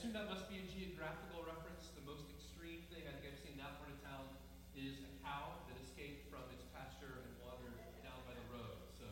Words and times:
assume 0.00 0.16
that 0.16 0.32
must 0.32 0.48
be 0.48 0.56
a 0.56 0.64
geographical 0.64 1.44
reference. 1.44 1.92
The 1.92 2.00
most 2.08 2.24
extreme 2.32 2.80
thing 2.88 3.04
I 3.04 3.12
think 3.20 3.36
I've 3.36 3.40
seen 3.44 3.52
in 3.52 3.60
that 3.60 3.76
part 3.76 3.92
of 3.92 4.00
town 4.00 4.32
is 4.72 4.96
a 5.04 5.12
cow 5.20 5.60
that 5.68 5.76
escaped 5.76 6.24
from 6.32 6.40
its 6.56 6.64
pasture 6.72 7.20
and 7.20 7.28
wandered 7.44 7.76
down 8.00 8.16
by 8.24 8.32
the 8.32 8.40
road. 8.48 8.80
So 8.96 9.04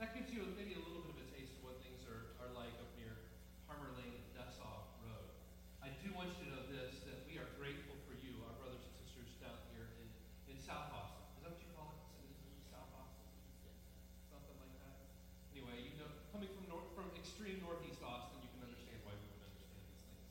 that 0.00 0.16
gives 0.16 0.32
you 0.32 0.48
maybe 0.56 0.80
a 0.80 0.80
little 0.80 1.04
bit 1.04 1.12
of 1.12 1.20
a 1.20 1.28
taste 1.36 1.60
of 1.60 1.68
what 1.68 1.76
things 1.84 2.08
are, 2.08 2.32
are 2.40 2.48
like 2.56 2.72
up 2.80 2.88
near 2.96 3.12
Harmer 3.68 3.92
Lane 4.00 4.16
and 4.16 4.24
Dessau 4.32 4.96
Road. 5.04 5.28
I 5.84 5.92
do 6.00 6.08
want 6.16 6.32
you 6.40 6.48
to 6.48 6.56
know 6.56 6.64
this, 6.72 7.04
that 7.04 7.28
we 7.28 7.36
are 7.36 7.50
grateful 7.60 7.92
for 8.08 8.16
you, 8.16 8.40
our 8.48 8.56
brothers 8.56 8.80
and 8.80 8.96
sisters 9.04 9.28
down 9.44 9.60
here 9.76 9.92
in, 10.00 10.08
in 10.48 10.56
South 10.56 10.88
Austin. 10.88 11.20
Is 11.36 11.44
that 11.44 11.52
what 11.52 11.60
you 11.60 11.68
call 11.76 11.92
it? 11.92 12.00
Is 12.24 12.32
it 12.32 12.64
South 12.72 12.88
Austin? 12.96 13.28
Something 14.32 14.56
like 14.56 14.72
that? 14.88 15.04
Anyway, 15.52 15.84
you 15.84 16.00
know, 16.00 16.08
coming 16.32 16.48
from 16.56 16.64
north, 16.72 16.88
from 16.96 17.12
extreme 17.12 17.60
northeast 17.60 18.00
Austin, 18.00 18.40
you 18.40 18.48
can 18.56 18.64
understand 18.64 19.04
why 19.04 19.12
we 19.20 19.28
would 19.36 19.44
understand 19.44 19.84
these 19.92 20.00
things 20.00 20.24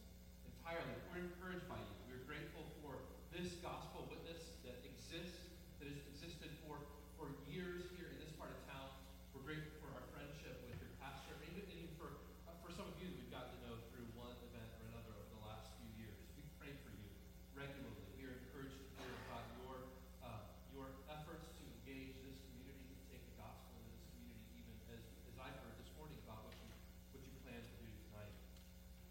entirely. 0.49 0.97
We're 1.11 1.29
encouraged 1.29 1.67
by 1.69 1.77
you. 1.77 1.93
We're 2.09 2.25
grateful 2.25 2.65
for 2.81 2.97
this 3.29 3.53
gospel 3.61 4.09
witness 4.09 4.57
that 4.65 4.81
exists, 4.81 5.53
that 5.77 5.91
has 5.91 6.01
existed 6.09 6.49
for, 6.65 6.81
for 7.19 7.29
years 7.45 7.85
here 7.99 8.09
in 8.09 8.17
this 8.17 8.33
part 8.33 8.49
of 8.49 8.57
town. 8.65 8.89
We're 9.35 9.45
grateful 9.45 9.77
for 9.83 9.93
our 9.93 10.05
friendship 10.09 10.65
with 10.65 10.81
your 10.81 10.89
pastor, 10.97 11.37
and 11.37 11.45
even, 11.53 11.69
and 11.69 11.77
even 11.85 11.93
for, 12.01 12.17
uh, 12.49 12.57
for 12.65 12.73
some 12.73 12.89
of 12.89 12.97
you 12.97 13.13
that 13.13 13.17
we've 13.19 13.29
gotten 13.29 13.53
to 13.53 13.61
know 13.61 13.75
through 13.93 14.09
one 14.17 14.33
event 14.49 14.65
or 14.81 14.89
another 14.89 15.13
over 15.13 15.29
the 15.37 15.43
last 15.45 15.69
few 15.77 15.91
years. 16.01 16.17
We 16.33 16.41
pray 16.57 16.73
for 16.81 16.89
you 16.89 17.05
regularly. 17.53 18.01
We 18.17 18.25
are 18.25 18.33
encouraged 18.33 18.81
to 18.81 18.85
hear 18.97 19.13
about 19.29 19.45
your, 19.61 19.93
uh, 20.25 20.49
your 20.73 20.89
efforts 21.13 21.45
to 21.45 21.61
engage 21.61 22.17
this 22.25 22.41
community, 22.49 22.89
to 22.89 23.05
take 23.13 23.21
the 23.29 23.37
gospel 23.37 23.77
into 23.77 23.93
this 23.93 24.01
community, 24.17 24.65
even 24.65 24.73
as, 24.89 25.05
as 25.29 25.37
I've 25.37 25.57
heard 25.61 25.77
this 25.77 25.93
morning 25.93 26.17
about 26.25 26.49
what 26.49 26.57
you, 26.57 26.73
what 27.13 27.21
you 27.21 27.37
plan 27.45 27.61
to 27.61 27.75
do 27.77 27.85
tonight. 28.09 28.33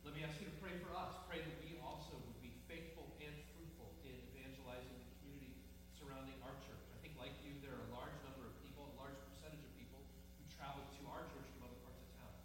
Let 0.02 0.18
me 0.18 0.26
ask 0.26 0.42
you 0.42 0.50
to 0.50 0.56
pray 0.58 0.74
for 0.82 0.90
us. 0.98 1.14
Pray 1.30 1.46
that 1.46 1.58
we 1.62 1.78
also 1.78 2.18
would 2.18 2.40
be 2.44 2.52
faithful 2.68 3.08
and 3.22 3.32
fruitful 3.54 3.88
in 4.04 4.12
evangelizing 4.34 4.92
the 5.00 5.08
community 5.16 5.56
surrounding 5.96 6.36
our 6.44 6.52
church. 6.66 6.84
I 6.92 6.98
think, 7.00 7.16
like 7.16 7.32
you, 7.40 7.56
there 7.64 7.72
are 7.72 7.84
a 7.88 7.92
large 7.96 8.12
number 8.26 8.44
of 8.44 8.52
people, 8.60 8.92
a 8.92 8.96
large 9.00 9.16
percentage 9.32 9.64
of 9.64 9.72
people 9.78 10.04
who 10.36 10.44
travel 10.52 10.84
to 10.84 11.00
our 11.08 11.24
church 11.32 11.48
from 11.56 11.70
other 11.72 11.80
parts 11.86 12.04
of 12.04 12.10
town, 12.20 12.36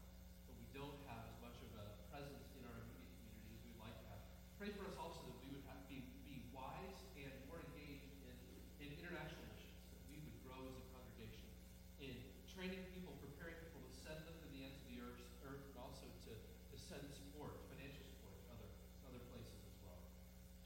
but 0.47 0.55
we 0.55 0.67
don't 0.71 0.95
have 1.11 1.27
as 1.27 1.35
much 1.43 1.59
of 1.59 1.69
a 1.75 1.85
presence 2.07 2.47
in 2.55 2.63
our 2.63 2.77
immediate 2.79 3.11
community 3.19 3.51
as 3.51 3.59
we'd 3.67 3.81
like 3.83 3.97
to 3.99 4.07
have. 4.15 4.21
Pray 4.55 4.71
for 4.71 4.87
us 4.87 4.95
also 4.95 5.27
that 5.27 5.37
we 5.43 5.51
would 5.51 5.65
have, 5.67 5.83
be, 5.91 6.07
be 6.23 6.47
wise 6.55 7.03
and 7.19 7.33
more 7.51 7.59
engaged 7.59 8.07
in, 8.23 8.31
in 8.79 8.87
international 8.95 9.43
missions, 9.51 9.83
that 9.91 9.99
we 10.07 10.23
would 10.23 10.37
grow 10.47 10.63
as 10.71 10.79
a 10.79 10.85
congregation 10.95 11.51
in 11.99 12.15
training 12.47 12.87
people, 12.95 13.11
preparing 13.19 13.59
people 13.59 13.83
to 13.83 13.91
send 13.91 14.23
them 14.23 14.37
to 14.39 14.47
the 14.55 14.63
ends 14.63 14.79
of 14.79 14.87
the 14.87 14.97
earth, 15.03 15.19
earth 15.43 15.63
and 15.67 15.75
also 15.81 16.07
to, 16.29 16.31
to 16.31 16.75
send 16.79 17.03
support, 17.11 17.57
financial 17.73 18.05
support 18.07 18.37
to 18.39 18.47
other, 18.53 18.69
to 18.71 19.03
other 19.11 19.21
places 19.33 19.59
as 19.67 19.75
well. 19.83 20.01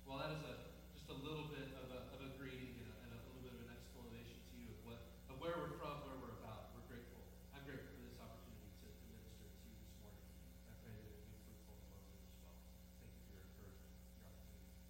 Well, 0.08 0.20
that 0.20 0.32
is 0.36 0.44
a, 0.44 0.56
just 0.92 1.08
a 1.08 1.18
little 1.24 1.48
bit 1.52 1.72
of 1.80 1.88
a, 1.92 2.00
of 2.16 2.20
a 2.20 2.30
greeting 2.36 2.80
and 2.84 2.88
a, 2.88 2.96
and 3.08 3.12
a 3.16 3.20
little 3.28 3.44
bit 3.44 3.56
of 3.56 3.62
an 3.64 3.72
explanation 3.72 4.40
to 4.52 4.54
you 4.60 4.68
of, 4.76 4.80
what, 4.84 5.00
of 5.32 5.40
where 5.40 5.56
we're 5.56 5.76
from, 5.80 6.04
where 6.04 6.20
we're 6.20 6.36
about. 6.44 6.76
We're 6.76 6.84
grateful. 6.92 7.20
I'm 7.56 7.64
grateful 7.64 7.96
for 7.96 8.04
this 8.04 8.20
opportunity 8.20 8.68
to, 8.84 8.92
to 8.92 9.04
minister 9.08 9.48
to 9.48 9.64
you 9.72 9.76
this 9.80 9.96
morning. 10.04 10.28
I 10.68 10.76
pray 10.84 10.92
that 10.92 11.06
it 11.08 11.16
will 11.16 11.32
be 11.32 11.40
fruitful 11.48 11.80
among 11.80 12.04
you 12.12 12.28
as 12.28 12.36
well. 12.44 12.60
Thank 13.00 13.16
you 13.16 13.24
for 13.24 13.40
your 13.40 13.44
encouragement, 13.48 13.96
your 14.20 14.28
opportunity. 14.28 14.84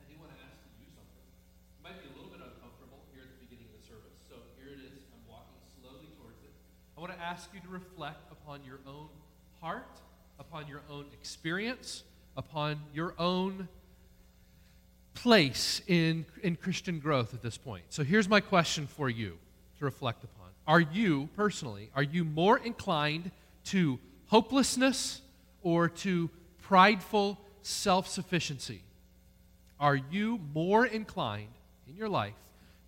I 0.00 0.04
do 0.08 0.14
want 0.16 0.32
to 0.32 0.38
ask 0.40 0.56
you 0.64 0.72
to 0.72 0.78
do 0.80 0.88
something. 0.96 1.26
It 1.28 1.82
might 1.84 1.98
be 2.00 2.08
a 2.08 2.14
little 2.16 2.32
bit 2.32 2.40
uncomfortable 2.40 3.04
here 3.12 3.28
at 3.28 3.36
the 3.36 3.40
beginning 3.44 3.68
of 3.68 3.76
the 3.76 3.84
service, 3.84 4.16
so 4.24 4.48
here 4.56 4.72
it 4.72 4.80
is. 4.80 4.96
I'm 5.12 5.24
walking 5.28 5.60
slowly 5.76 6.08
towards 6.16 6.40
it. 6.40 6.54
I 6.96 7.04
want 7.04 7.12
to 7.12 7.20
ask 7.32 7.48
you 7.54 7.60
to 7.60 7.68
reflect 7.68 8.30
upon 8.30 8.60
your 8.62 8.78
own 8.86 9.08
heart, 9.58 10.02
upon 10.38 10.68
your 10.68 10.82
own 10.90 11.06
experience, 11.14 12.02
upon 12.36 12.78
your 12.92 13.14
own 13.18 13.68
place 15.14 15.80
in, 15.86 16.26
in 16.42 16.56
Christian 16.56 16.98
growth 16.98 17.32
at 17.32 17.40
this 17.40 17.56
point. 17.56 17.84
So 17.88 18.04
here's 18.04 18.28
my 18.28 18.40
question 18.40 18.86
for 18.86 19.08
you 19.08 19.38
to 19.78 19.84
reflect 19.86 20.24
upon. 20.24 20.48
Are 20.66 20.80
you, 20.82 21.30
personally, 21.34 21.88
are 21.96 22.02
you 22.02 22.22
more 22.22 22.58
inclined 22.58 23.30
to 23.66 23.98
hopelessness 24.26 25.22
or 25.62 25.88
to 25.88 26.28
prideful 26.60 27.38
self 27.62 28.08
sufficiency? 28.08 28.82
Are 29.80 29.96
you 29.96 30.38
more 30.52 30.84
inclined 30.84 31.54
in 31.88 31.96
your 31.96 32.10
life 32.10 32.34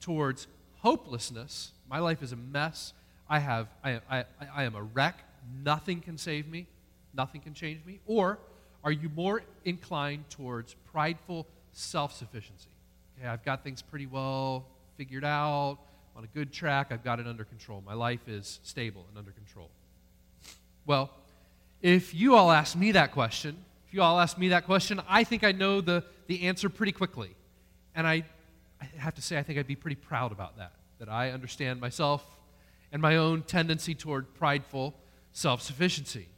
towards 0.00 0.48
hopelessness? 0.80 1.72
My 1.88 1.98
life 1.98 2.22
is 2.22 2.32
a 2.32 2.36
mess. 2.36 2.92
I, 3.28 3.38
have, 3.38 3.68
I, 3.82 4.00
I, 4.10 4.24
I 4.54 4.64
am 4.64 4.74
a 4.74 4.82
wreck. 4.82 5.18
Nothing 5.62 6.00
can 6.00 6.18
save 6.18 6.48
me. 6.48 6.66
Nothing 7.14 7.40
can 7.40 7.54
change 7.54 7.84
me. 7.84 8.00
Or 8.06 8.38
are 8.82 8.92
you 8.92 9.08
more 9.08 9.42
inclined 9.64 10.28
towards 10.30 10.74
prideful 10.92 11.46
self 11.72 12.14
sufficiency? 12.14 12.68
Okay, 13.18 13.28
I've 13.28 13.44
got 13.44 13.64
things 13.64 13.82
pretty 13.82 14.06
well 14.06 14.66
figured 14.96 15.24
out. 15.24 15.78
I'm 16.14 16.18
on 16.18 16.24
a 16.24 16.28
good 16.28 16.52
track. 16.52 16.88
I've 16.90 17.04
got 17.04 17.20
it 17.20 17.26
under 17.26 17.44
control. 17.44 17.82
My 17.84 17.94
life 17.94 18.28
is 18.28 18.60
stable 18.62 19.06
and 19.08 19.18
under 19.18 19.32
control. 19.32 19.70
Well, 20.86 21.10
if 21.80 22.14
you 22.14 22.34
all 22.34 22.50
ask 22.50 22.76
me 22.76 22.92
that 22.92 23.12
question, 23.12 23.56
if 23.86 23.94
you 23.94 24.02
all 24.02 24.20
ask 24.20 24.38
me 24.38 24.48
that 24.48 24.66
question, 24.66 25.00
I 25.08 25.24
think 25.24 25.44
I 25.44 25.52
know 25.52 25.80
the, 25.80 26.04
the 26.26 26.46
answer 26.46 26.68
pretty 26.68 26.92
quickly. 26.92 27.30
And 27.94 28.06
I, 28.06 28.24
I 28.80 28.84
have 28.98 29.14
to 29.14 29.22
say, 29.22 29.38
I 29.38 29.42
think 29.42 29.58
I'd 29.58 29.66
be 29.66 29.76
pretty 29.76 29.96
proud 29.96 30.32
about 30.32 30.58
that, 30.58 30.72
that 30.98 31.08
I 31.08 31.30
understand 31.30 31.80
myself 31.80 32.24
and 32.94 33.02
my 33.02 33.16
own 33.16 33.42
tendency 33.42 33.92
toward 33.92 34.32
prideful 34.34 34.94
self 35.32 35.60
sufficiency. 35.60 36.28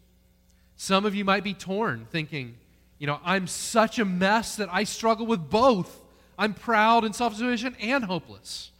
Some 0.76 1.04
of 1.04 1.14
you 1.14 1.22
might 1.22 1.44
be 1.44 1.52
torn, 1.52 2.06
thinking, 2.10 2.56
you 2.98 3.06
know, 3.06 3.20
I'm 3.22 3.46
such 3.46 3.98
a 3.98 4.06
mess 4.06 4.56
that 4.56 4.70
I 4.72 4.84
struggle 4.84 5.26
with 5.26 5.50
both. 5.50 6.02
I'm 6.38 6.54
proud 6.54 7.04
and 7.04 7.14
self 7.14 7.36
sufficient 7.36 7.76
and 7.78 8.02
hopeless. 8.02 8.70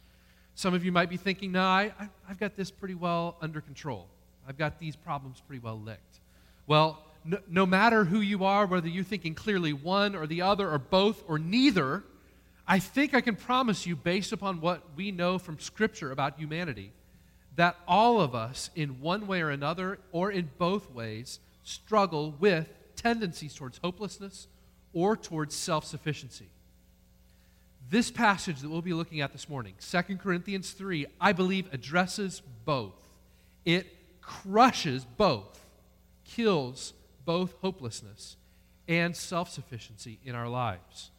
Some 0.55 0.73
of 0.73 0.83
you 0.83 0.91
might 0.91 1.07
be 1.07 1.17
thinking, 1.17 1.51
no, 1.51 1.61
I, 1.61 1.91
have 2.27 2.39
got 2.39 2.55
this 2.55 2.71
pretty 2.71 2.95
well 2.95 3.37
under 3.41 3.61
control. 3.61 4.07
I've 4.47 4.57
got 4.57 4.79
these 4.79 4.95
problems 4.95 5.39
pretty 5.45 5.61
well 5.63 5.79
licked. 5.79 6.19
Well, 6.65 7.05
no, 7.23 7.37
no 7.47 7.67
matter 7.67 8.05
who 8.05 8.21
you 8.21 8.43
are, 8.43 8.65
whether 8.65 8.87
you're 8.87 9.03
thinking 9.03 9.35
clearly 9.35 9.73
one 9.73 10.15
or 10.15 10.25
the 10.25 10.41
other 10.41 10.67
or 10.67 10.79
both 10.79 11.23
or 11.27 11.37
neither, 11.37 12.03
I 12.67 12.79
think 12.79 13.13
I 13.13 13.21
can 13.21 13.35
promise 13.35 13.85
you, 13.85 13.95
based 13.95 14.31
upon 14.31 14.61
what 14.61 14.81
we 14.95 15.11
know 15.11 15.37
from 15.37 15.59
Scripture 15.59 16.11
about 16.11 16.39
humanity, 16.39 16.91
that 17.57 17.75
all 17.87 18.21
of 18.21 18.33
us, 18.33 18.69
in 18.75 19.01
one 19.01 19.27
way 19.27 19.41
or 19.41 19.49
another, 19.49 19.99
or 20.11 20.31
in 20.31 20.49
both 20.57 20.89
ways, 20.91 21.39
struggle 21.63 22.33
with 22.39 22.69
tendencies 22.95 23.53
towards 23.53 23.79
hopelessness 23.79 24.47
or 24.93 25.17
towards 25.17 25.55
self 25.55 25.83
sufficiency. 25.83 26.47
This 27.89 28.11
passage 28.11 28.59
that 28.59 28.69
we'll 28.69 28.81
be 28.81 28.93
looking 28.93 29.21
at 29.21 29.31
this 29.31 29.49
morning, 29.49 29.73
2 29.79 30.17
Corinthians 30.17 30.71
3, 30.71 31.07
I 31.19 31.31
believe 31.31 31.67
addresses 31.73 32.41
both. 32.63 32.95
It 33.65 33.87
crushes 34.21 35.05
both, 35.17 35.65
kills 36.25 36.93
both 37.25 37.55
hopelessness 37.61 38.35
and 38.87 39.15
self 39.15 39.49
sufficiency 39.49 40.19
in 40.23 40.35
our 40.35 40.47
lives. 40.47 41.09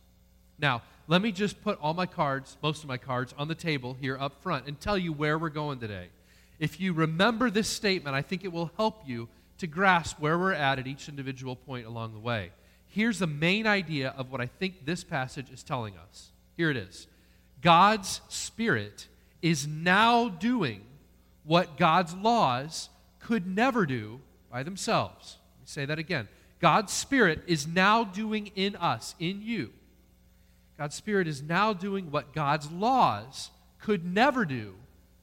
Now, 0.59 0.83
let 1.09 1.21
me 1.21 1.33
just 1.33 1.63
put 1.63 1.81
all 1.81 1.95
my 1.95 2.07
cards, 2.07 2.57
most 2.63 2.83
of 2.83 2.89
my 2.89 2.97
cards, 2.97 3.35
on 3.37 3.49
the 3.49 3.55
table 3.55 3.97
here 4.01 4.17
up 4.21 4.41
front 4.41 4.67
and 4.67 4.79
tell 4.79 4.99
you 4.99 5.13
where 5.13 5.37
we're 5.37 5.49
going 5.49 5.81
today. 5.81 6.09
If 6.59 6.81
you 6.81 6.93
remember 6.93 7.51
this 7.51 7.69
statement, 7.69 8.17
I 8.17 8.23
think 8.23 8.45
it 8.45 8.53
will 8.53 8.71
help 8.77 9.03
you 9.07 9.29
to 9.59 9.67
grasp 9.67 10.19
where 10.21 10.39
we're 10.39 10.53
at 10.53 10.79
at 10.79 10.87
each 10.87 11.09
individual 11.09 11.57
point 11.57 11.87
along 11.87 12.13
the 12.13 12.19
way. 12.19 12.51
Here's 12.87 13.19
the 13.19 13.27
main 13.27 13.67
idea 13.67 14.15
of 14.17 14.31
what 14.31 14.41
I 14.41 14.47
think 14.47 14.85
this 14.85 15.05
passage 15.05 15.51
is 15.51 15.63
telling 15.63 15.95
us. 15.97 16.31
Here 16.57 16.71
it 16.71 16.77
is 16.77 17.07
God's 17.61 18.21
Spirit 18.29 19.07
is 19.43 19.67
now 19.67 20.29
doing 20.29 20.83
what 21.45 21.77
God's 21.77 22.15
laws 22.15 22.89
could 23.21 23.47
never 23.47 23.87
do 23.87 24.21
by 24.51 24.63
themselves. 24.63 25.37
Let 25.57 25.61
me 25.61 25.67
say 25.67 25.85
that 25.85 25.99
again. 25.99 26.29
God's 26.61 26.93
Spirit 26.93 27.43
is 27.47 27.67
now 27.67 28.05
doing 28.05 28.51
in 28.57 28.75
us, 28.77 29.15
in 29.21 29.43
you. 29.43 29.71
God's 30.77 30.95
Spirit 30.95 31.29
is 31.29 31.43
now 31.43 31.73
doing 31.73 32.11
what 32.11 32.33
God's 32.33 32.71
laws 32.71 33.51
could 33.81 34.05
never 34.05 34.45
do 34.45 34.75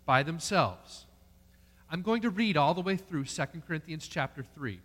by 0.06 0.24
themselves. 0.24 1.05
I'm 1.95 2.01
going 2.01 2.24
to 2.24 2.30
read 2.30 2.57
all 2.57 2.74
the 2.74 2.81
way 2.81 2.97
through 2.97 3.24
2 3.24 3.44
Corinthians 3.65 4.06
chapter 4.06 4.44
3. 4.53 4.81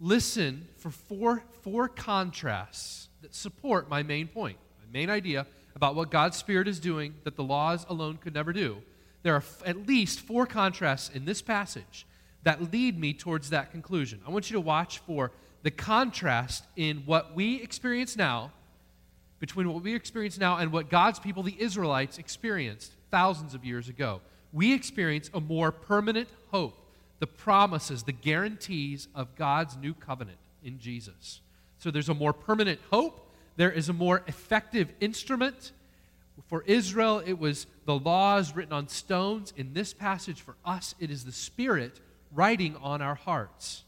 Listen 0.00 0.66
for 0.76 0.90
four, 0.90 1.44
four 1.62 1.86
contrasts 1.86 3.06
that 3.22 3.36
support 3.36 3.88
my 3.88 4.02
main 4.02 4.26
point, 4.26 4.58
my 4.80 4.92
main 4.92 5.10
idea 5.10 5.46
about 5.76 5.94
what 5.94 6.10
God's 6.10 6.36
Spirit 6.36 6.66
is 6.66 6.80
doing 6.80 7.14
that 7.22 7.36
the 7.36 7.44
laws 7.44 7.86
alone 7.88 8.16
could 8.16 8.34
never 8.34 8.52
do. 8.52 8.78
There 9.22 9.32
are 9.34 9.36
f- 9.36 9.62
at 9.64 9.86
least 9.86 10.18
four 10.18 10.44
contrasts 10.44 11.08
in 11.08 11.24
this 11.24 11.40
passage 11.40 12.04
that 12.42 12.72
lead 12.72 12.98
me 12.98 13.14
towards 13.14 13.50
that 13.50 13.70
conclusion. 13.70 14.20
I 14.26 14.30
want 14.30 14.50
you 14.50 14.54
to 14.54 14.60
watch 14.60 14.98
for 14.98 15.30
the 15.62 15.70
contrast 15.70 16.64
in 16.74 17.04
what 17.06 17.36
we 17.36 17.62
experience 17.62 18.16
now 18.16 18.50
between 19.38 19.72
what 19.72 19.84
we 19.84 19.94
experience 19.94 20.36
now 20.36 20.56
and 20.56 20.72
what 20.72 20.90
God's 20.90 21.20
people, 21.20 21.44
the 21.44 21.54
Israelites, 21.62 22.18
experienced 22.18 22.90
thousands 23.08 23.54
of 23.54 23.64
years 23.64 23.88
ago. 23.88 24.20
We 24.52 24.72
experience 24.72 25.30
a 25.34 25.40
more 25.40 25.70
permanent 25.72 26.28
hope, 26.50 26.76
the 27.18 27.26
promises, 27.26 28.02
the 28.02 28.12
guarantees 28.12 29.08
of 29.14 29.34
God's 29.36 29.76
new 29.76 29.94
covenant 29.94 30.38
in 30.62 30.78
Jesus. 30.78 31.40
So 31.78 31.90
there's 31.90 32.08
a 32.08 32.14
more 32.14 32.32
permanent 32.32 32.80
hope, 32.90 33.30
there 33.56 33.70
is 33.70 33.88
a 33.88 33.92
more 33.92 34.22
effective 34.26 34.92
instrument. 35.00 35.72
For 36.46 36.62
Israel, 36.62 37.20
it 37.26 37.38
was 37.38 37.66
the 37.84 37.98
laws 37.98 38.54
written 38.54 38.72
on 38.72 38.86
stones. 38.88 39.52
In 39.56 39.74
this 39.74 39.92
passage, 39.92 40.40
for 40.40 40.54
us, 40.64 40.94
it 41.00 41.10
is 41.10 41.24
the 41.24 41.32
Spirit 41.32 42.00
writing 42.32 42.76
on 42.76 43.02
our 43.02 43.16
hearts. 43.16 43.82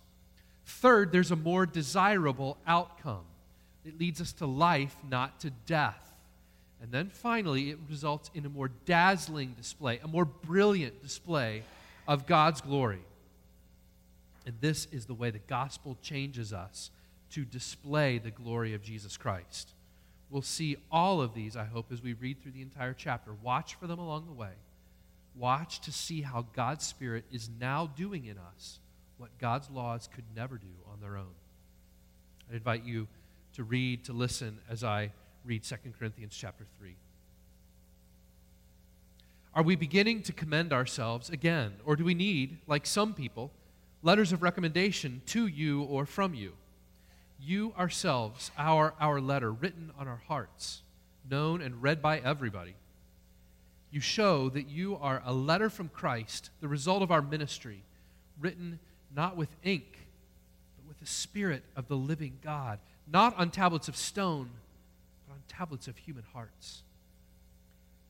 Third, 0.65 1.13
there's 1.13 1.31
a 1.31 1.37
more 1.37 1.67
desirable 1.67 2.59
outcome. 2.67 3.25
It 3.85 3.99
leads 3.99 4.21
us 4.21 4.33
to 4.35 4.47
life, 4.47 4.97
not 5.09 5.41
to 5.41 5.51
death. 5.67 6.10
And 6.83 6.91
then 6.91 7.11
finally, 7.11 7.71
it 7.71 7.79
results 7.89 8.31
in 8.35 8.47
a 8.47 8.49
more 8.49 8.71
dazzling 8.87 9.55
display, 9.57 10.01
a 10.03 10.09
more 10.09 10.25
brilliant 10.25 11.03
display 11.03 11.63
of 12.09 12.27
God's 12.27 12.61
glory. 12.61 13.03
And 14.47 14.55
this 14.61 14.87
is 14.91 15.07
the 15.07 15.15
way 15.15 15.31
the 15.31 15.41
gospel 15.41 15.99
changes 16.03 16.53
us 16.53 16.91
to 17.33 17.45
display 17.45 18.19
the 18.19 18.31
glory 18.31 18.75
of 18.75 18.83
Jesus 18.83 19.17
Christ. 19.17 19.71
We'll 20.31 20.43
see 20.43 20.77
all 20.91 21.21
of 21.21 21.35
these, 21.35 21.57
I 21.57 21.65
hope, 21.65 21.93
as 21.93 22.03
we 22.03 22.15
read 22.15 22.41
through 22.41 22.53
the 22.53 22.63
entire 22.63 22.95
chapter. 22.95 23.33
Watch 23.43 23.75
for 23.75 23.87
them 23.87 23.99
along 23.99 24.27
the 24.27 24.33
way. 24.33 24.53
Watch 25.37 25.81
to 25.83 25.93
see 25.93 26.23
how 26.23 26.47
God's 26.55 26.87
Spirit 26.87 27.25
is 27.31 27.51
now 27.61 27.91
doing 27.97 28.27
in 28.27 28.39
us 28.39 28.79
what 29.19 29.37
God's 29.39 29.69
laws 29.71 30.09
could 30.13 30.25
never 30.35 30.57
do 30.57 30.67
on 30.91 31.01
their 31.01 31.17
own. 31.17 31.35
I 32.51 32.55
invite 32.55 32.85
you 32.85 33.07
to 33.55 33.65
read, 33.65 34.05
to 34.05 34.13
listen 34.13 34.59
as 34.69 34.83
I 34.83 35.13
read 35.45 35.63
2 35.63 35.77
Corinthians 35.99 36.37
chapter 36.37 36.65
3. 36.79 36.95
Are 39.55 39.63
we 39.63 39.75
beginning 39.75 40.23
to 40.23 40.33
commend 40.33 40.73
ourselves 40.73 41.29
again, 41.29 41.73
or 41.85 41.97
do 41.97 42.05
we 42.05 42.15
need, 42.15 42.59
like 42.67 42.87
some 42.87 43.15
people, 43.15 43.51
letters 44.03 44.33
of 44.33 44.43
recommendation 44.43 45.23
to 45.27 45.47
you 45.47 45.83
or 45.83 46.07
from 46.07 46.35
you? 46.35 46.53
You 47.41 47.73
ourselves, 47.77 48.51
our, 48.57 48.95
our 49.01 49.21
letter 49.21 49.51
written 49.51 49.91
on 49.99 50.07
our 50.07 50.23
hearts, 50.29 50.83
known 51.29 51.63
and 51.63 51.83
read 51.83 52.01
by 52.01 52.19
everybody. 52.19 52.75
You 53.91 54.01
show 54.01 54.51
that 54.51 54.69
you 54.69 54.97
are 55.01 55.23
a 55.25 55.33
letter 55.33 55.69
from 55.69 55.89
Christ, 55.89 56.51
the 56.61 56.69
result 56.69 57.03
of 57.03 57.11
our 57.11 57.23
ministry, 57.23 57.83
written 58.39 58.79
not 59.15 59.37
with 59.37 59.49
ink, 59.65 60.07
but 60.77 60.87
with 60.87 61.01
the 61.01 61.07
Spirit 61.07 61.65
of 61.75 61.89
the 61.89 61.97
living 61.97 62.39
God, 62.43 62.79
not 63.11 63.37
on 63.37 63.51
tablets 63.51 63.89
of 63.89 63.97
stone, 63.97 64.51
tablets 65.51 65.89
of 65.89 65.97
human 65.99 66.25
hearts. 66.33 66.83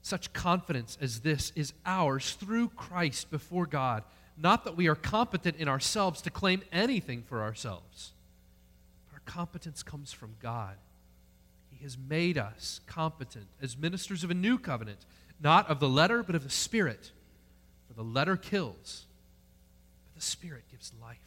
Such 0.02 0.32
confidence 0.32 0.96
as 1.00 1.20
this 1.20 1.52
is 1.56 1.72
ours 1.84 2.34
through 2.38 2.68
Christ 2.70 3.30
before 3.30 3.66
God, 3.66 4.04
not 4.36 4.64
that 4.64 4.76
we 4.76 4.88
are 4.88 4.94
competent 4.94 5.56
in 5.56 5.68
ourselves 5.68 6.22
to 6.22 6.30
claim 6.30 6.62
anything 6.72 7.22
for 7.22 7.42
ourselves, 7.42 8.12
but 9.08 9.14
our 9.14 9.22
competence 9.26 9.82
comes 9.82 10.12
from 10.12 10.36
God. 10.40 10.76
He 11.70 11.82
has 11.84 11.98
made 11.98 12.38
us 12.38 12.80
competent 12.86 13.46
as 13.60 13.76
ministers 13.76 14.24
of 14.24 14.30
a 14.30 14.34
new 14.34 14.58
covenant, 14.58 15.04
not 15.42 15.68
of 15.68 15.80
the 15.80 15.88
letter, 15.88 16.22
but 16.22 16.34
of 16.34 16.44
the 16.44 16.50
Spirit. 16.50 17.12
For 17.88 17.94
the 17.94 18.02
letter 18.02 18.36
kills, 18.36 19.06
but 20.06 20.20
the 20.20 20.26
Spirit 20.26 20.64
gives 20.70 20.92
life. 21.02 21.18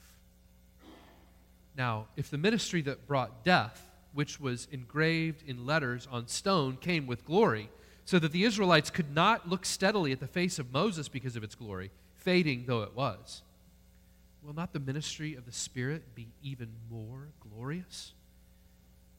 Now, 1.76 2.06
if 2.16 2.30
the 2.30 2.38
ministry 2.38 2.82
that 2.84 3.08
brought 3.08 3.44
death, 3.44 3.90
which 4.14 4.40
was 4.40 4.68
engraved 4.72 5.44
in 5.48 5.66
letters 5.66 6.08
on 6.12 6.28
stone, 6.28 6.78
came 6.78 7.08
with 7.08 7.26
glory, 7.26 7.70
so 8.06 8.20
that 8.20 8.32
the 8.32 8.44
Israelites 8.44 8.90
could 8.90 9.14
not 9.14 9.50
look 9.50 9.66
steadily 9.66 10.12
at 10.12 10.20
the 10.20 10.28
face 10.28 10.60
of 10.60 10.72
Moses 10.72 11.08
because 11.08 11.36
of 11.36 11.44
its 11.44 11.56
glory, 11.56 11.92
fading 12.16 12.66
though 12.68 12.84
it 12.84 12.96
was, 12.96 13.42
will 14.44 14.54
not 14.54 14.74
the 14.74 14.80
ministry 14.80 15.36
of 15.36 15.46
the 15.46 15.52
Spirit 15.52 16.16
be 16.16 16.28
even 16.42 16.70
more 16.90 17.30
glorious? 17.40 18.14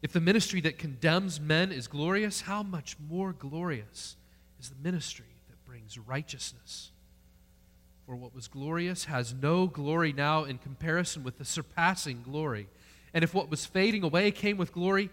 If 0.03 0.13
the 0.13 0.21
ministry 0.21 0.61
that 0.63 0.79
condemns 0.79 1.41
men 1.41 1.73
is 1.73 1.87
glorious, 1.87 2.43
how 2.43 2.63
much 2.63 2.97
more 3.09 3.33
glorious 3.33 4.17
is 4.61 4.69
the 4.69 4.77
ministry 4.83 5.25
that 5.49 5.65
brings 5.65 5.99
righteousness? 5.99 6.91
For 8.05 8.15
what 8.15 8.35
was 8.35 8.49
glorious 8.49 9.07
has 9.07 9.33
no 9.33 9.67
glory 9.67 10.13
now 10.13 10.45
in 10.45 10.59
comparison 10.59 11.25
with 11.25 11.39
the 11.39 11.45
surpassing 11.47 12.23
glory. 12.23 12.69
And 13.15 13.25
if 13.25 13.33
what 13.33 13.49
was 13.49 13.65
fading 13.65 14.03
away 14.03 14.31
came 14.33 14.59
with 14.59 14.73
glory, 14.73 15.09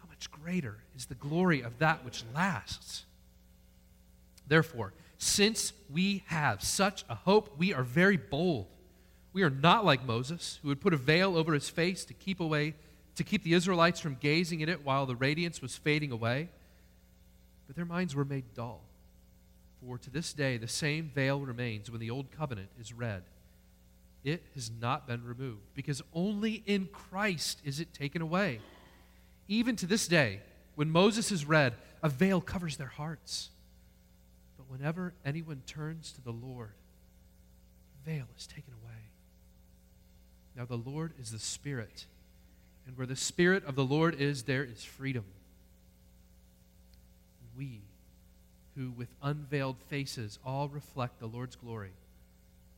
how 0.00 0.08
much 0.08 0.30
greater 0.30 0.78
is 0.96 1.06
the 1.06 1.14
glory 1.16 1.60
of 1.60 1.78
that 1.78 2.04
which 2.04 2.24
lasts? 2.34 3.04
Therefore, 4.46 4.94
since 5.18 5.72
we 5.92 6.22
have 6.28 6.62
such 6.62 7.04
a 7.10 7.14
hope, 7.14 7.58
we 7.58 7.74
are 7.74 7.82
very 7.82 8.16
bold. 8.16 8.68
We 9.32 9.42
are 9.42 9.50
not 9.50 9.84
like 9.84 10.06
Moses, 10.06 10.58
who 10.62 10.68
would 10.68 10.80
put 10.80 10.94
a 10.94 10.96
veil 10.96 11.36
over 11.36 11.52
his 11.52 11.68
face 11.68 12.04
to 12.06 12.14
keep 12.14 12.40
away 12.40 12.74
to 13.16 13.24
keep 13.24 13.42
the 13.42 13.52
Israelites 13.52 14.00
from 14.00 14.16
gazing 14.18 14.62
at 14.62 14.70
it 14.70 14.82
while 14.82 15.04
the 15.04 15.14
radiance 15.14 15.60
was 15.60 15.76
fading 15.76 16.10
away. 16.10 16.48
But 17.66 17.76
their 17.76 17.84
minds 17.84 18.14
were 18.14 18.24
made 18.24 18.54
dull. 18.54 18.80
For 19.84 19.98
to 19.98 20.10
this 20.10 20.32
day, 20.32 20.56
the 20.56 20.68
same 20.68 21.10
veil 21.14 21.40
remains 21.40 21.90
when 21.90 22.00
the 22.00 22.08
Old 22.08 22.30
Covenant 22.30 22.70
is 22.80 22.94
read. 22.94 23.22
It 24.22 24.42
has 24.54 24.70
not 24.70 25.06
been 25.06 25.24
removed, 25.24 25.74
because 25.74 26.02
only 26.12 26.62
in 26.66 26.88
Christ 26.92 27.60
is 27.64 27.80
it 27.80 27.94
taken 27.94 28.20
away. 28.20 28.60
Even 29.48 29.76
to 29.76 29.86
this 29.86 30.06
day, 30.06 30.40
when 30.74 30.90
Moses 30.90 31.32
is 31.32 31.44
read, 31.44 31.74
a 32.02 32.08
veil 32.08 32.40
covers 32.40 32.76
their 32.76 32.86
hearts. 32.86 33.50
But 34.56 34.70
whenever 34.70 35.14
anyone 35.24 35.62
turns 35.66 36.12
to 36.12 36.20
the 36.20 36.32
Lord, 36.32 36.72
the 38.04 38.10
veil 38.12 38.26
is 38.38 38.46
taken 38.46 38.72
away. 38.82 38.94
Now, 40.56 40.64
the 40.66 40.76
Lord 40.76 41.12
is 41.18 41.30
the 41.30 41.38
Spirit, 41.38 42.06
and 42.86 42.96
where 42.96 43.06
the 43.06 43.16
Spirit 43.16 43.64
of 43.64 43.74
the 43.74 43.84
Lord 43.84 44.20
is, 44.20 44.42
there 44.42 44.64
is 44.64 44.84
freedom. 44.84 45.24
We 47.56 47.80
who 48.76 48.90
with 48.90 49.08
unveiled 49.22 49.76
faces 49.88 50.38
all 50.44 50.68
reflect 50.68 51.20
the 51.20 51.26
Lord's 51.26 51.56
glory, 51.56 51.92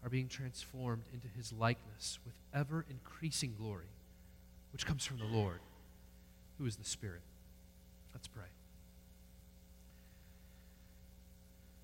are 0.02 0.08
being 0.08 0.28
transformed 0.28 1.04
into 1.12 1.28
his 1.28 1.52
likeness 1.52 2.18
with 2.24 2.34
ever 2.54 2.84
increasing 2.90 3.54
glory, 3.58 3.86
which 4.72 4.86
comes 4.86 5.04
from 5.04 5.18
the 5.18 5.24
Lord, 5.24 5.60
who 6.58 6.66
is 6.66 6.76
the 6.76 6.84
Spirit. 6.84 7.22
Let's 8.14 8.28
pray. 8.28 8.44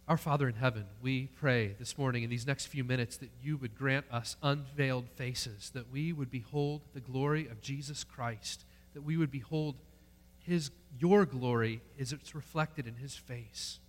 Our 0.09 0.17
Father 0.17 0.49
in 0.49 0.55
heaven, 0.55 0.87
we 1.03 1.27
pray 1.39 1.75
this 1.79 1.99
morning 1.99 2.23
in 2.23 2.31
these 2.31 2.47
next 2.47 2.67
few 2.67 2.83
minutes 2.83 3.19
that 3.19 3.31
you 3.43 3.59
would 3.59 3.77
grant 3.77 4.07
us 4.11 4.37
unveiled 4.43 5.07
faces, 5.17 5.71
that 5.75 5.93
we 5.93 6.15
would 6.15 6.31
behold 6.31 6.81
the 6.95 7.01
glory 7.01 7.47
of 7.47 7.61
Jesus 7.61 8.05
Christ, 8.05 8.65
that 8.95 9.03
we 9.03 9.19
would 9.19 9.31
behold 9.31 9.75
his, 10.39 10.71
your 10.99 11.27
glory 11.27 11.83
as 12.01 12.15
it's 12.15 12.35
reflected 12.35 12.87
in 12.87 12.95
his 12.95 13.17
face. 13.17 13.81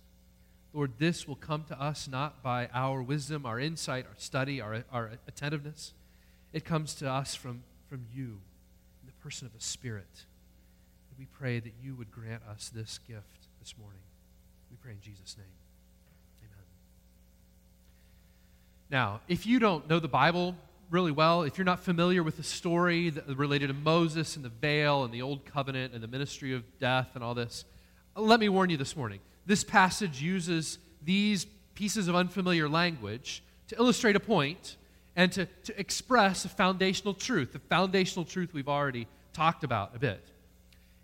Lord, 0.72 0.92
this 0.98 1.26
will 1.26 1.36
come 1.36 1.64
to 1.64 1.80
us 1.80 2.06
not 2.06 2.42
by 2.42 2.68
our 2.72 3.02
wisdom, 3.02 3.44
our 3.44 3.58
insight, 3.58 4.06
our 4.06 4.14
study, 4.16 4.60
our, 4.60 4.84
our 4.92 5.12
attentiveness. 5.26 5.94
It 6.52 6.64
comes 6.64 6.94
to 6.96 7.10
us 7.10 7.34
from, 7.34 7.64
from 7.88 8.06
you, 8.14 8.40
in 9.02 9.06
the 9.06 9.12
person 9.20 9.46
of 9.46 9.52
the 9.52 9.60
Spirit. 9.60 10.26
And 11.10 11.18
we 11.18 11.26
pray 11.26 11.58
that 11.58 11.72
you 11.82 11.96
would 11.96 12.12
grant 12.12 12.42
us 12.48 12.70
this 12.72 13.00
gift 13.08 13.48
this 13.58 13.74
morning. 13.78 14.00
We 14.70 14.76
pray 14.76 14.92
in 14.92 15.00
Jesus' 15.00 15.36
name. 15.36 15.46
Amen. 16.44 16.64
Now, 18.90 19.20
if 19.26 19.46
you 19.46 19.58
don't 19.58 19.88
know 19.88 19.98
the 19.98 20.08
Bible 20.08 20.54
really 20.88 21.12
well, 21.12 21.42
if 21.42 21.58
you're 21.58 21.64
not 21.64 21.80
familiar 21.80 22.22
with 22.22 22.36
the 22.36 22.42
story 22.44 23.12
related 23.26 23.68
to 23.68 23.74
Moses 23.74 24.36
and 24.36 24.44
the 24.44 24.50
veil 24.50 25.02
and 25.02 25.12
the 25.12 25.22
Old 25.22 25.44
Covenant 25.46 25.94
and 25.94 26.02
the 26.02 26.08
ministry 26.08 26.54
of 26.54 26.62
death 26.78 27.10
and 27.14 27.24
all 27.24 27.34
this, 27.34 27.64
let 28.14 28.38
me 28.38 28.48
warn 28.48 28.70
you 28.70 28.76
this 28.76 28.96
morning 28.96 29.20
this 29.50 29.64
passage 29.64 30.22
uses 30.22 30.78
these 31.02 31.44
pieces 31.74 32.06
of 32.06 32.14
unfamiliar 32.14 32.68
language 32.68 33.42
to 33.66 33.76
illustrate 33.76 34.14
a 34.14 34.20
point 34.20 34.76
and 35.16 35.32
to, 35.32 35.44
to 35.64 35.80
express 35.80 36.44
a 36.44 36.48
foundational 36.48 37.14
truth, 37.14 37.52
the 37.52 37.58
foundational 37.58 38.24
truth 38.24 38.54
we've 38.54 38.68
already 38.68 39.08
talked 39.32 39.64
about 39.64 39.90
a 39.96 39.98
bit. 39.98 40.24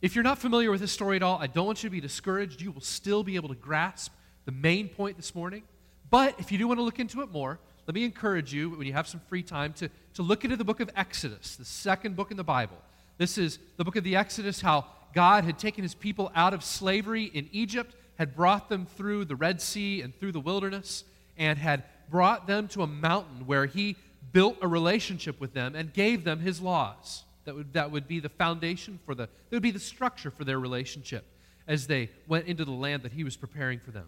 If 0.00 0.14
you're 0.14 0.22
not 0.22 0.38
familiar 0.38 0.70
with 0.70 0.80
this 0.80 0.92
story 0.92 1.16
at 1.16 1.24
all, 1.24 1.38
I 1.40 1.48
don't 1.48 1.66
want 1.66 1.82
you 1.82 1.88
to 1.88 1.92
be 1.92 2.00
discouraged. 2.00 2.62
You 2.62 2.70
will 2.70 2.82
still 2.82 3.24
be 3.24 3.34
able 3.34 3.48
to 3.48 3.56
grasp 3.56 4.12
the 4.44 4.52
main 4.52 4.88
point 4.88 5.16
this 5.16 5.34
morning. 5.34 5.64
But 6.08 6.38
if 6.38 6.52
you 6.52 6.58
do 6.58 6.68
want 6.68 6.78
to 6.78 6.84
look 6.84 7.00
into 7.00 7.22
it 7.22 7.32
more, 7.32 7.58
let 7.88 7.96
me 7.96 8.04
encourage 8.04 8.54
you, 8.54 8.70
when 8.70 8.86
you 8.86 8.92
have 8.92 9.08
some 9.08 9.20
free 9.28 9.42
time, 9.42 9.72
to, 9.72 9.90
to 10.14 10.22
look 10.22 10.44
into 10.44 10.56
the 10.56 10.64
book 10.64 10.78
of 10.78 10.88
Exodus, 10.94 11.56
the 11.56 11.64
second 11.64 12.14
book 12.14 12.30
in 12.30 12.36
the 12.36 12.44
Bible. 12.44 12.76
This 13.18 13.38
is 13.38 13.58
the 13.76 13.84
book 13.84 13.96
of 13.96 14.04
the 14.04 14.14
Exodus, 14.14 14.60
how 14.60 14.84
God 15.14 15.42
had 15.42 15.58
taken 15.58 15.82
his 15.82 15.96
people 15.96 16.30
out 16.36 16.54
of 16.54 16.62
slavery 16.62 17.24
in 17.24 17.48
Egypt 17.50 17.96
had 18.16 18.34
brought 18.34 18.68
them 18.68 18.86
through 18.86 19.24
the 19.24 19.36
Red 19.36 19.60
Sea 19.60 20.00
and 20.02 20.18
through 20.18 20.32
the 20.32 20.40
wilderness 20.40 21.04
and 21.36 21.58
had 21.58 21.84
brought 22.10 22.46
them 22.46 22.68
to 22.68 22.82
a 22.82 22.86
mountain 22.86 23.46
where 23.46 23.66
he 23.66 23.96
built 24.32 24.56
a 24.62 24.68
relationship 24.68 25.40
with 25.40 25.52
them 25.54 25.74
and 25.74 25.92
gave 25.92 26.24
them 26.24 26.40
his 26.40 26.60
laws. 26.60 27.24
That 27.44 27.54
would, 27.54 27.72
that 27.74 27.90
would 27.90 28.08
be 28.08 28.20
the 28.20 28.28
foundation 28.28 28.98
for 29.04 29.14
the, 29.14 29.24
that 29.26 29.52
would 29.52 29.62
be 29.62 29.70
the 29.70 29.78
structure 29.78 30.30
for 30.30 30.44
their 30.44 30.58
relationship 30.58 31.24
as 31.68 31.86
they 31.86 32.10
went 32.26 32.46
into 32.46 32.64
the 32.64 32.72
land 32.72 33.02
that 33.02 33.12
he 33.12 33.24
was 33.24 33.36
preparing 33.36 33.78
for 33.78 33.90
them. 33.90 34.06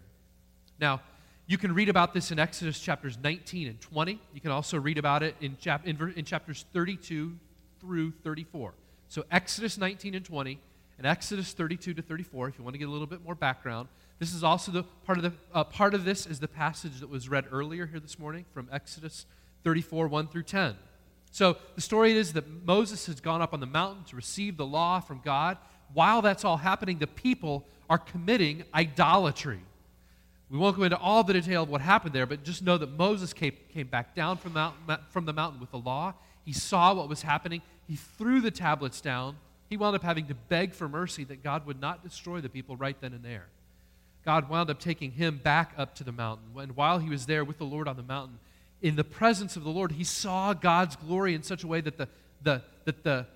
Now, 0.79 1.01
you 1.47 1.57
can 1.57 1.73
read 1.73 1.89
about 1.89 2.13
this 2.13 2.31
in 2.31 2.39
Exodus 2.39 2.79
chapters 2.79 3.17
19 3.21 3.67
and 3.67 3.81
20. 3.81 4.19
You 4.33 4.41
can 4.41 4.51
also 4.51 4.79
read 4.79 4.97
about 4.97 5.23
it 5.23 5.35
in, 5.41 5.57
chap- 5.57 5.87
in, 5.87 6.13
in 6.15 6.25
chapters 6.25 6.65
32 6.73 7.35
through 7.79 8.11
34. 8.23 8.73
So, 9.07 9.23
Exodus 9.31 9.77
19 9.77 10.13
and 10.15 10.23
20, 10.23 10.59
and 10.99 11.07
Exodus 11.07 11.53
32 11.53 11.93
to 11.93 12.01
34, 12.01 12.49
if 12.49 12.57
you 12.57 12.63
want 12.63 12.73
to 12.73 12.77
get 12.77 12.89
a 12.89 12.91
little 12.91 13.07
bit 13.07 13.23
more 13.23 13.33
background. 13.33 13.87
This 14.19 14.33
is 14.33 14.43
also 14.43 14.69
the 14.73 14.83
part 15.05 15.17
of 15.17 15.23
the 15.23 15.31
uh, 15.53 15.63
part 15.63 15.93
of 15.93 16.03
this 16.03 16.25
is 16.27 16.41
the 16.41 16.47
passage 16.47 16.99
that 16.99 17.09
was 17.09 17.29
read 17.29 17.45
earlier 17.51 17.85
here 17.85 18.01
this 18.01 18.19
morning 18.19 18.43
from 18.53 18.67
Exodus 18.69 19.25
34 19.63 20.09
1 20.09 20.27
through 20.27 20.43
10. 20.43 20.75
So 21.31 21.55
the 21.75 21.81
story 21.81 22.11
is 22.11 22.33
that 22.33 22.45
Moses 22.65 23.05
has 23.05 23.21
gone 23.21 23.41
up 23.41 23.53
on 23.53 23.61
the 23.61 23.65
mountain 23.65 24.03
to 24.05 24.17
receive 24.17 24.57
the 24.57 24.65
law 24.65 24.99
from 24.99 25.21
God. 25.23 25.57
While 25.93 26.21
that's 26.21 26.43
all 26.43 26.57
happening, 26.57 26.99
the 26.99 27.07
people 27.07 27.65
are 27.89 27.97
committing 27.97 28.65
idolatry. 28.73 29.61
We 30.49 30.57
won't 30.57 30.75
go 30.75 30.83
into 30.83 30.97
all 30.97 31.23
the 31.23 31.33
detail 31.33 31.63
of 31.63 31.69
what 31.69 31.79
happened 31.79 32.13
there, 32.13 32.25
but 32.25 32.43
just 32.43 32.61
know 32.61 32.77
that 32.77 32.91
Moses 32.91 33.31
came, 33.31 33.53
came 33.73 33.87
back 33.87 34.15
down 34.15 34.37
from, 34.37 34.53
mountain, 34.53 34.97
from 35.11 35.25
the 35.25 35.33
mountain 35.33 35.61
with 35.61 35.71
the 35.71 35.77
law. 35.77 36.13
He 36.43 36.51
saw 36.51 36.93
what 36.93 37.07
was 37.07 37.21
happening. 37.21 37.61
He 37.87 37.95
threw 37.95 38.41
the 38.41 38.51
tablets 38.51 38.99
down. 38.99 39.37
He 39.69 39.77
wound 39.77 39.95
up 39.95 40.03
having 40.03 40.27
to 40.27 40.33
beg 40.33 40.73
for 40.73 40.89
mercy 40.89 41.23
that 41.25 41.43
God 41.43 41.65
would 41.65 41.79
not 41.79 42.03
destroy 42.03 42.41
the 42.41 42.49
people 42.49 42.75
right 42.75 42.99
then 42.99 43.13
and 43.13 43.23
there. 43.23 43.45
God 44.25 44.49
wound 44.49 44.69
up 44.69 44.79
taking 44.79 45.11
him 45.11 45.37
back 45.37 45.73
up 45.77 45.95
to 45.95 46.03
the 46.03 46.11
mountain. 46.11 46.47
And 46.57 46.75
while 46.75 46.99
he 46.99 47.09
was 47.09 47.25
there 47.25 47.45
with 47.45 47.57
the 47.57 47.65
Lord 47.65 47.87
on 47.87 47.95
the 47.95 48.03
mountain, 48.03 48.39
in 48.81 48.95
the 48.95 49.03
presence 49.03 49.55
of 49.55 49.63
the 49.63 49.69
Lord, 49.69 49.91
he 49.91 50.03
saw 50.03 50.53
God's 50.53 50.95
glory 50.95 51.35
in 51.35 51.43
such 51.43 51.63
a 51.63 51.67
way 51.67 51.81
that 51.81 51.97
the, 51.97 52.07
the, 52.41 52.63
that 52.85 53.03
the, 53.03 53.27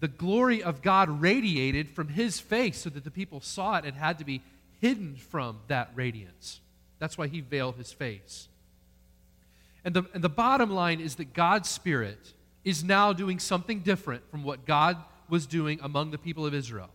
the 0.00 0.08
glory 0.08 0.62
of 0.62 0.82
God 0.82 1.08
radiated 1.20 1.88
from 1.88 2.08
his 2.08 2.38
face 2.38 2.78
so 2.78 2.90
that 2.90 3.04
the 3.04 3.10
people 3.10 3.40
saw 3.40 3.76
it 3.76 3.84
and 3.84 3.96
had 3.96 4.18
to 4.18 4.24
be 4.24 4.42
hidden 4.80 5.16
from 5.16 5.58
that 5.68 5.90
radiance. 5.94 6.60
That's 6.98 7.16
why 7.16 7.28
he 7.28 7.40
veiled 7.40 7.76
his 7.76 7.92
face. 7.92 8.48
And 9.84 9.94
the, 9.94 10.04
and 10.12 10.22
the 10.22 10.28
bottom 10.28 10.70
line 10.70 11.00
is 11.00 11.14
that 11.16 11.32
God's 11.32 11.68
Spirit 11.68 12.32
is 12.64 12.84
now 12.84 13.12
doing 13.12 13.38
something 13.38 13.80
different 13.80 14.28
from 14.30 14.44
what 14.44 14.66
God 14.66 14.96
was 15.30 15.46
doing 15.46 15.78
among 15.82 16.10
the 16.10 16.18
people 16.18 16.46
of 16.46 16.54
Israel. 16.54 16.90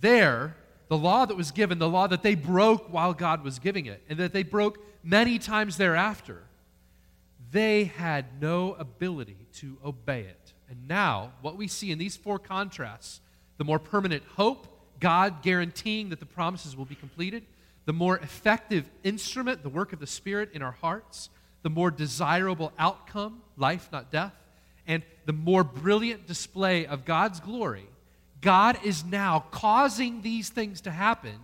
There, 0.00 0.56
the 0.88 0.96
law 0.96 1.26
that 1.26 1.36
was 1.36 1.50
given, 1.50 1.78
the 1.78 1.88
law 1.88 2.06
that 2.06 2.22
they 2.22 2.34
broke 2.34 2.92
while 2.92 3.12
God 3.12 3.42
was 3.42 3.58
giving 3.58 3.86
it, 3.86 4.02
and 4.08 4.18
that 4.18 4.32
they 4.32 4.42
broke 4.42 4.78
many 5.02 5.38
times 5.38 5.76
thereafter, 5.76 6.42
they 7.50 7.84
had 7.84 8.40
no 8.40 8.74
ability 8.74 9.36
to 9.54 9.78
obey 9.84 10.20
it. 10.20 10.52
And 10.68 10.86
now, 10.86 11.32
what 11.40 11.56
we 11.56 11.66
see 11.66 11.90
in 11.90 11.98
these 11.98 12.16
four 12.16 12.38
contrasts 12.38 13.20
the 13.56 13.64
more 13.64 13.78
permanent 13.80 14.22
hope, 14.36 14.68
God 15.00 15.42
guaranteeing 15.42 16.10
that 16.10 16.20
the 16.20 16.26
promises 16.26 16.76
will 16.76 16.84
be 16.84 16.94
completed, 16.94 17.44
the 17.86 17.92
more 17.92 18.18
effective 18.18 18.88
instrument, 19.02 19.62
the 19.62 19.68
work 19.68 19.92
of 19.92 19.98
the 19.98 20.06
Spirit 20.06 20.50
in 20.52 20.62
our 20.62 20.72
hearts, 20.72 21.28
the 21.62 21.70
more 21.70 21.90
desirable 21.90 22.72
outcome, 22.78 23.42
life, 23.56 23.88
not 23.90 24.12
death, 24.12 24.32
and 24.88 25.04
the 25.26 25.32
more 25.32 25.62
brilliant 25.62 26.26
display 26.26 26.86
of 26.86 27.04
God's 27.04 27.38
glory, 27.38 27.86
God 28.40 28.78
is 28.82 29.04
now 29.04 29.44
causing 29.50 30.22
these 30.22 30.48
things 30.48 30.80
to 30.80 30.90
happen 30.90 31.34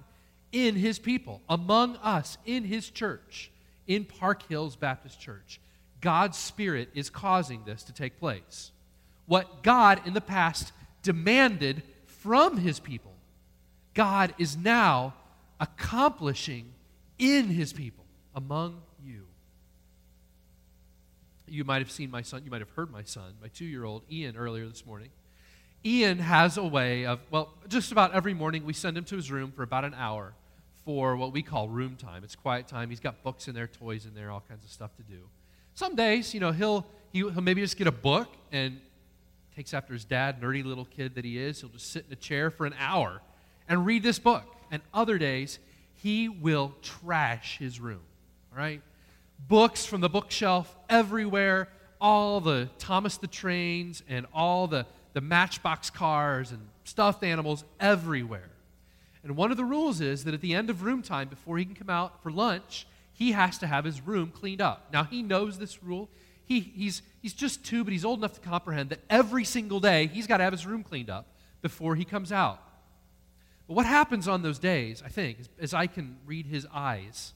in 0.50 0.74
His 0.74 0.98
people, 0.98 1.42
among 1.48 1.96
us, 1.96 2.38
in 2.46 2.64
His 2.64 2.90
church, 2.90 3.50
in 3.86 4.04
Park 4.04 4.48
Hills 4.48 4.74
Baptist 4.74 5.20
Church. 5.20 5.60
God's 6.00 6.38
Spirit 6.38 6.88
is 6.94 7.10
causing 7.10 7.62
this 7.64 7.82
to 7.84 7.92
take 7.92 8.18
place. 8.18 8.72
What 9.26 9.62
God 9.62 10.06
in 10.06 10.14
the 10.14 10.20
past 10.20 10.72
demanded 11.02 11.82
from 12.06 12.56
his 12.56 12.80
people, 12.80 13.12
God 13.94 14.34
is 14.38 14.56
now 14.56 15.14
accomplishing 15.60 16.72
in 17.18 17.46
his 17.46 17.72
people, 17.72 18.04
among 18.34 18.82
you. 19.04 19.26
You 21.46 21.64
might 21.64 21.82
have 21.82 21.90
seen 21.90 22.10
my 22.10 22.22
son, 22.22 22.42
you 22.44 22.50
might 22.50 22.60
have 22.60 22.70
heard 22.70 22.90
my 22.90 23.02
son, 23.02 23.34
my 23.40 23.48
two 23.48 23.64
year 23.64 23.84
old 23.84 24.02
Ian, 24.10 24.36
earlier 24.36 24.66
this 24.66 24.86
morning. 24.86 25.10
Ian 25.84 26.18
has 26.18 26.56
a 26.56 26.64
way 26.64 27.04
of, 27.04 27.20
well, 27.30 27.52
just 27.68 27.92
about 27.92 28.14
every 28.14 28.32
morning 28.32 28.64
we 28.64 28.72
send 28.72 28.96
him 28.96 29.04
to 29.04 29.16
his 29.16 29.30
room 29.30 29.52
for 29.52 29.62
about 29.62 29.84
an 29.84 29.94
hour 29.94 30.32
for 30.84 31.16
what 31.16 31.32
we 31.32 31.42
call 31.42 31.68
room 31.68 31.96
time. 31.96 32.24
It's 32.24 32.36
quiet 32.36 32.68
time. 32.68 32.88
He's 32.88 33.00
got 33.00 33.22
books 33.22 33.48
in 33.48 33.54
there, 33.54 33.66
toys 33.66 34.06
in 34.06 34.14
there, 34.14 34.30
all 34.30 34.42
kinds 34.48 34.64
of 34.64 34.70
stuff 34.70 34.96
to 34.96 35.02
do. 35.02 35.20
Some 35.74 35.94
days, 35.94 36.32
you 36.32 36.40
know, 36.40 36.52
he'll, 36.52 36.86
he'll 37.12 37.40
maybe 37.40 37.60
just 37.60 37.76
get 37.76 37.86
a 37.86 37.92
book 37.92 38.28
and 38.50 38.80
takes 39.54 39.74
after 39.74 39.92
his 39.92 40.04
dad, 40.04 40.40
nerdy 40.40 40.64
little 40.64 40.84
kid 40.86 41.14
that 41.16 41.24
he 41.24 41.38
is. 41.38 41.60
He'll 41.60 41.70
just 41.70 41.90
sit 41.92 42.06
in 42.06 42.12
a 42.12 42.16
chair 42.16 42.50
for 42.50 42.64
an 42.66 42.74
hour 42.78 43.20
and 43.68 43.84
read 43.84 44.02
this 44.02 44.18
book. 44.18 44.44
And 44.70 44.82
other 44.92 45.18
days, 45.18 45.58
he 45.96 46.28
will 46.28 46.74
trash 46.82 47.58
his 47.58 47.78
room, 47.78 48.00
all 48.52 48.58
right? 48.58 48.80
Books 49.38 49.84
from 49.84 50.00
the 50.00 50.08
bookshelf 50.08 50.74
everywhere, 50.88 51.68
all 52.00 52.40
the 52.40 52.68
Thomas 52.78 53.16
the 53.16 53.26
Trains 53.26 54.02
and 54.08 54.26
all 54.32 54.66
the, 54.66 54.86
the 55.12 55.20
Matchbox 55.20 55.90
cars 55.90 56.50
and 56.50 56.60
stuffed 56.84 57.22
animals 57.22 57.64
everywhere. 57.80 58.50
And 59.22 59.36
one 59.36 59.50
of 59.50 59.56
the 59.56 59.64
rules 59.64 60.00
is 60.00 60.24
that 60.24 60.34
at 60.34 60.40
the 60.40 60.54
end 60.54 60.70
of 60.70 60.82
room 60.82 61.02
time, 61.02 61.28
before 61.28 61.56
he 61.56 61.64
can 61.64 61.74
come 61.74 61.90
out 61.90 62.22
for 62.22 62.30
lunch, 62.30 62.86
he 63.12 63.32
has 63.32 63.58
to 63.58 63.66
have 63.66 63.84
his 63.84 64.00
room 64.00 64.30
cleaned 64.30 64.60
up. 64.60 64.88
Now, 64.92 65.04
he 65.04 65.22
knows 65.22 65.58
this 65.58 65.82
rule. 65.82 66.10
He, 66.44 66.60
he's, 66.60 67.00
he's 67.22 67.32
just 67.32 67.64
two, 67.64 67.84
but 67.84 67.92
he's 67.92 68.04
old 68.04 68.18
enough 68.18 68.34
to 68.34 68.40
comprehend 68.40 68.90
that 68.90 69.00
every 69.08 69.44
single 69.44 69.80
day 69.80 70.08
he's 70.08 70.26
got 70.26 70.38
to 70.38 70.44
have 70.44 70.52
his 70.52 70.66
room 70.66 70.82
cleaned 70.82 71.08
up 71.08 71.26
before 71.62 71.96
he 71.96 72.04
comes 72.04 72.32
out. 72.32 72.60
But 73.66 73.74
what 73.74 73.86
happens 73.86 74.28
on 74.28 74.42
those 74.42 74.58
days, 74.58 75.02
I 75.04 75.08
think, 75.08 75.38
as 75.58 75.72
I 75.72 75.86
can 75.86 76.18
read 76.26 76.44
his 76.44 76.66
eyes, 76.72 77.32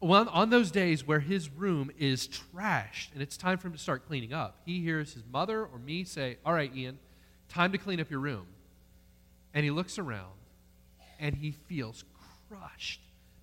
well, 0.00 0.28
on 0.30 0.50
those 0.50 0.70
days 0.70 1.06
where 1.06 1.20
his 1.20 1.50
room 1.50 1.90
is 1.98 2.28
trashed 2.28 3.12
and 3.12 3.22
it's 3.22 3.36
time 3.36 3.58
for 3.58 3.68
him 3.68 3.74
to 3.74 3.78
start 3.78 4.06
cleaning 4.06 4.32
up, 4.32 4.58
he 4.64 4.80
hears 4.80 5.12
his 5.12 5.22
mother 5.30 5.64
or 5.64 5.78
me 5.78 6.04
say, 6.04 6.38
All 6.44 6.54
right, 6.54 6.74
Ian, 6.74 6.98
time 7.48 7.72
to 7.72 7.78
clean 7.78 8.00
up 8.00 8.10
your 8.10 8.20
room. 8.20 8.46
And 9.52 9.64
he 9.64 9.70
looks 9.70 9.98
around 9.98 10.32
and 11.18 11.34
he 11.34 11.50
feels 11.50 12.04
crushed 12.48 13.00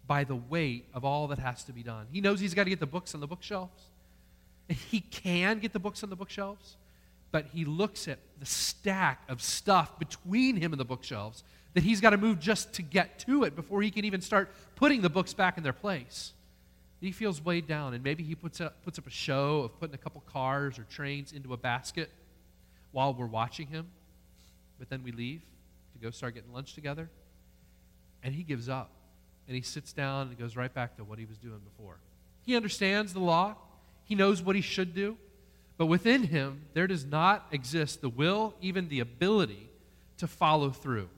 by 0.08 0.24
the 0.24 0.36
weight 0.36 0.88
of 0.94 1.06
all 1.06 1.28
that 1.28 1.38
has 1.38 1.64
to 1.66 1.74
be 1.74 1.84
done. 1.84 2.08
He 2.12 2.22
knows 2.22 2.40
he's 2.40 2.54
got 2.54 2.64
to 2.64 2.70
get 2.70 2.80
the 2.80 2.88
books 2.88 3.14
on 3.14 3.20
the 3.22 3.28
bookshelves. 3.28 3.84
He 4.68 5.02
can 5.02 5.60
get 5.60 5.74
the 5.74 5.80
books 5.80 6.04
on 6.04 6.10
the 6.10 6.16
bookshelves, 6.16 6.76
but 7.32 7.46
he 7.54 7.66
looks 7.66 8.08
at 8.08 8.20
the 8.40 8.46
stack 8.46 9.22
of 9.30 9.42
stuff 9.42 9.98
between 10.00 10.56
him 10.56 10.74
and 10.74 10.80
the 10.80 10.86
bookshelves 10.86 11.44
that 11.74 11.84
he's 11.84 12.02
got 12.02 12.10
to 12.10 12.18
move 12.18 12.40
just 12.40 12.74
to 12.74 12.82
get 12.82 13.20
to 13.20 13.44
it 13.44 13.56
before 13.56 13.82
he 13.82 13.92
can 13.92 14.04
even 14.04 14.20
start 14.22 14.52
putting 14.76 15.02
the 15.02 15.10
books 15.10 15.34
back 15.34 15.58
in 15.58 15.64
their 15.64 15.74
place. 15.74 16.34
He 17.00 17.12
feels 17.12 17.44
weighed 17.44 17.68
down, 17.68 17.94
and 17.94 18.04
maybe 18.04 18.24
he 18.24 18.34
puts 18.34 18.60
up, 18.60 18.84
puts 18.84 18.98
up 18.98 19.06
a 19.06 19.12
show 19.12 19.62
of 19.62 19.80
putting 19.80 19.94
a 19.94 20.00
couple 20.00 20.22
cars 20.22 20.80
or 20.80 20.84
trains 20.84 21.32
into 21.32 21.54
a 21.54 21.58
basket 21.58 22.10
while 22.92 23.14
we're 23.14 23.28
watching 23.28 23.68
him. 23.68 23.88
But 24.80 24.90
then 24.90 25.04
we 25.04 25.12
leave 25.12 25.42
to 25.94 26.00
go 26.00 26.10
start 26.10 26.34
getting 26.34 26.52
lunch 26.54 26.74
together, 26.74 27.10
and 28.24 28.34
he 28.34 28.44
gives 28.44 28.68
up 28.70 28.92
and 29.48 29.56
he 29.56 29.62
sits 29.62 29.94
down 29.94 30.28
and 30.28 30.38
goes 30.38 30.56
right 30.56 30.74
back 30.74 30.98
to 30.98 31.04
what 31.04 31.18
he 31.18 31.26
was 31.26 31.38
doing 31.38 31.60
before. 31.60 31.98
He 32.46 32.56
understands 32.56 33.14
the 33.14 33.20
law, 33.20 33.56
he 34.04 34.16
knows 34.16 34.42
what 34.42 34.56
he 34.56 34.62
should 34.62 34.94
do, 34.94 35.18
but 35.78 35.86
within 35.86 36.24
him, 36.24 36.64
there 36.74 36.88
does 36.88 37.06
not 37.06 37.48
exist 37.52 38.02
the 38.02 38.10
will, 38.10 38.56
even 38.62 38.90
the 38.90 39.00
ability 39.00 39.70
to 40.18 40.28
follow 40.28 40.70
through. 40.70 41.10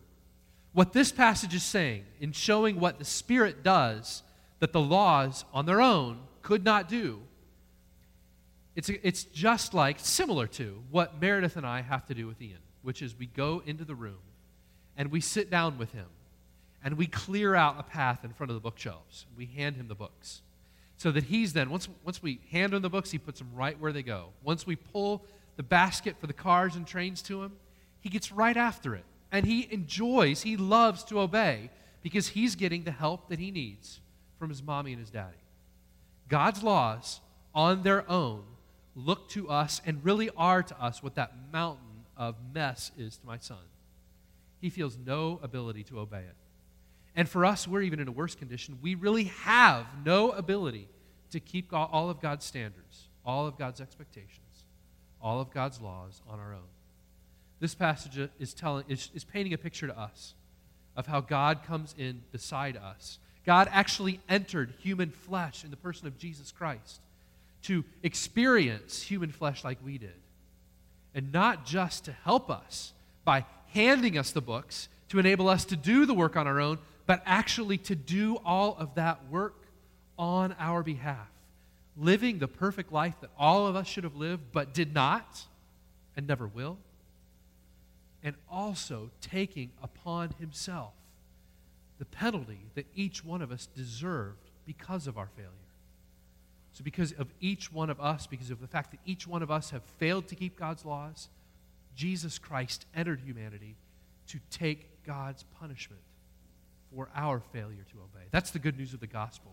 What 0.74 0.94
this 0.94 1.12
passage 1.12 1.56
is 1.56 1.64
saying, 1.64 2.06
in 2.20 2.32
showing 2.32 2.80
what 2.80 3.00
the 3.00 3.06
Spirit 3.06 3.64
does 3.64 4.22
that 4.60 4.74
the 4.74 4.82
laws 4.82 5.46
on 5.54 5.66
their 5.66 5.82
own 5.82 6.20
could 6.42 6.64
not 6.64 6.90
do, 6.90 7.22
it's, 8.76 8.90
it's 8.90 9.24
just 9.26 9.74
like, 9.74 10.00
similar 10.00 10.48
to, 10.48 10.82
what 10.90 11.20
Meredith 11.20 11.58
and 11.58 11.66
I 11.66 11.82
have 11.82 12.06
to 12.08 12.14
do 12.14 12.28
with 12.28 12.42
Ian, 12.42 12.60
which 12.82 13.02
is 13.02 13.18
we 13.18 13.26
go 13.26 13.62
into 13.66 13.84
the 13.84 13.96
room 13.96 14.20
and 14.96 15.12
we 15.12 15.22
sit 15.22 15.50
down 15.50 15.78
with 15.78 15.92
him 15.92 16.06
and 16.84 16.98
we 16.98 17.08
clear 17.08 17.56
out 17.56 17.76
a 17.78 17.84
path 17.84 18.24
in 18.24 18.32
front 18.32 18.52
of 18.52 18.56
the 18.56 18.62
bookshelves. 18.62 19.26
We 19.36 19.48
hand 19.48 19.76
him 19.76 19.88
the 19.88 19.96
books. 19.96 20.42
So 20.98 21.12
that 21.12 21.26
he's 21.26 21.54
then, 21.54 21.70
once, 21.70 21.88
once 22.04 22.22
we 22.22 22.40
hand 22.52 22.74
him 22.74 22.82
the 22.82 22.90
books, 22.90 23.12
he 23.12 23.18
puts 23.18 23.40
them 23.40 23.50
right 23.54 23.78
where 23.80 23.92
they 23.92 24.04
go. 24.04 24.30
Once 24.44 24.66
we 24.66 24.76
pull 24.76 25.26
the 25.56 25.64
basket 25.64 26.16
for 26.20 26.28
the 26.28 26.34
cars 26.34 26.76
and 26.76 26.86
trains 26.86 27.22
to 27.24 27.44
him, 27.44 27.54
he 28.00 28.10
gets 28.10 28.32
right 28.32 28.56
after 28.56 28.96
it. 28.96 29.04
And 29.32 29.46
he 29.46 29.68
enjoys, 29.72 30.42
he 30.42 30.58
loves 30.58 31.04
to 31.06 31.20
obey 31.20 31.70
because 32.02 32.30
he's 32.30 32.56
getting 32.56 32.84
the 32.84 32.92
help 32.92 33.30
that 33.30 33.40
he 33.40 33.52
needs 33.52 34.00
from 34.40 34.50
his 34.50 34.64
mommy 34.64 34.94
and 34.94 35.00
his 35.00 35.12
daddy. 35.12 35.38
God's 36.28 36.64
laws 36.64 37.20
on 37.54 37.84
their 37.84 38.10
own 38.10 38.44
look 38.96 39.30
to 39.30 39.50
us 39.50 39.82
and 39.86 40.04
really 40.04 40.30
are 40.36 40.64
to 40.64 40.82
us 40.82 41.04
what 41.04 41.16
that 41.16 41.34
mountain 41.52 42.06
of 42.18 42.36
mess 42.54 42.92
is 42.98 43.18
to 43.18 43.26
my 43.26 43.38
son. 43.38 43.58
He 44.60 44.70
feels 44.70 44.98
no 44.98 45.40
ability 45.44 45.84
to 45.86 46.00
obey 46.00 46.20
it. 46.20 46.36
And 47.16 47.28
for 47.28 47.46
us, 47.46 47.68
we're 47.68 47.82
even 47.82 48.00
in 48.00 48.08
a 48.08 48.12
worse 48.12 48.36
condition. 48.36 48.78
We 48.82 48.96
really 48.96 49.26
have 49.26 49.86
no 50.06 50.32
ability 50.32 50.88
to 51.32 51.40
keep 51.40 51.74
all 51.74 52.10
of 52.10 52.22
God's 52.22 52.46
standards, 52.46 53.08
all 53.26 53.48
of 53.48 53.58
God's 53.58 53.82
expectations, 53.82 54.66
all 55.22 55.42
of 55.42 55.52
God's 55.52 55.82
laws 55.82 56.22
on 56.28 56.40
our 56.40 56.54
own. 56.54 56.68
This 57.60 57.76
passage 57.76 58.30
is, 58.40 58.54
telling, 58.54 58.86
is, 58.88 59.10
is 59.14 59.24
painting 59.24 59.54
a 59.54 59.58
picture 59.58 59.88
to 59.88 59.98
us 59.98 60.34
of 60.96 61.08
how 61.08 61.22
God 61.22 61.64
comes 61.64 61.94
in 61.98 62.22
beside 62.32 62.78
us. 62.78 63.20
God 63.50 63.68
actually 63.72 64.20
entered 64.30 64.76
human 64.78 65.10
flesh 65.10 65.64
in 65.64 65.72
the 65.72 65.76
person 65.76 66.06
of 66.06 66.20
Jesus 66.20 66.52
Christ 66.52 67.02
to 67.64 67.84
experience 68.04 69.02
human 69.02 69.32
flesh 69.32 69.64
like 69.64 69.80
we 69.84 69.98
did. 69.98 70.14
And 71.16 71.34
not 71.34 71.66
just 71.66 72.06
to 72.06 72.12
help 72.12 72.52
us 72.52 72.94
by 73.26 73.46
handing 73.70 74.20
us 74.20 74.30
the 74.34 74.40
books 74.40 74.88
to 75.08 75.18
enable 75.18 75.50
us 75.50 75.66
to 75.66 75.76
do 75.76 76.06
the 76.06 76.14
work 76.14 76.38
on 76.38 76.46
our 76.46 76.60
own, 76.60 76.78
but 77.08 77.24
actually 77.26 77.80
to 77.80 77.96
do 77.96 78.38
all 78.46 78.78
of 78.78 78.94
that 78.94 79.28
work 79.32 79.56
on 80.20 80.56
our 80.60 80.84
behalf. 80.84 81.32
Living 81.98 82.38
the 82.38 82.48
perfect 82.48 82.94
life 82.94 83.16
that 83.22 83.32
all 83.36 83.66
of 83.66 83.76
us 83.76 83.88
should 83.88 84.04
have 84.04 84.16
lived, 84.16 84.44
but 84.54 84.76
did 84.76 84.94
not 84.94 85.42
and 86.16 86.28
never 86.28 86.46
will. 86.46 86.78
And 88.24 88.36
also 88.48 89.10
taking 89.22 89.72
upon 89.82 90.36
himself 90.40 90.94
the 92.00 92.06
penalty 92.06 92.60
that 92.76 92.88
each 92.96 93.24
one 93.24 93.42
of 93.42 93.52
us 93.52 93.68
deserved 93.68 94.50
because 94.66 95.06
of 95.06 95.18
our 95.18 95.28
failure. 95.36 95.50
So, 96.72 96.84
because 96.84 97.12
of 97.14 97.28
each 97.42 97.74
one 97.74 97.90
of 97.90 98.00
us, 98.00 98.26
because 98.26 98.52
of 98.52 98.62
the 98.62 98.68
fact 98.68 98.92
that 98.92 99.00
each 99.06 99.28
one 99.28 99.44
of 99.44 99.52
us 99.52 99.72
have 99.72 99.84
failed 99.98 100.28
to 100.30 100.36
keep 100.36 100.58
God's 100.58 100.86
laws, 100.86 101.28
Jesus 101.96 102.40
Christ 102.40 102.86
entered 102.96 103.20
humanity 103.20 103.76
to 104.28 104.40
take 104.50 105.04
God's 105.06 105.44
punishment 105.60 106.02
for 106.96 107.10
our 107.16 107.42
failure 107.52 107.86
to 107.92 107.98
obey. 107.98 108.26
That's 108.32 108.52
the 108.52 108.60
good 108.60 108.78
news 108.78 108.94
of 108.94 109.00
the 109.00 109.08
gospel. 109.08 109.52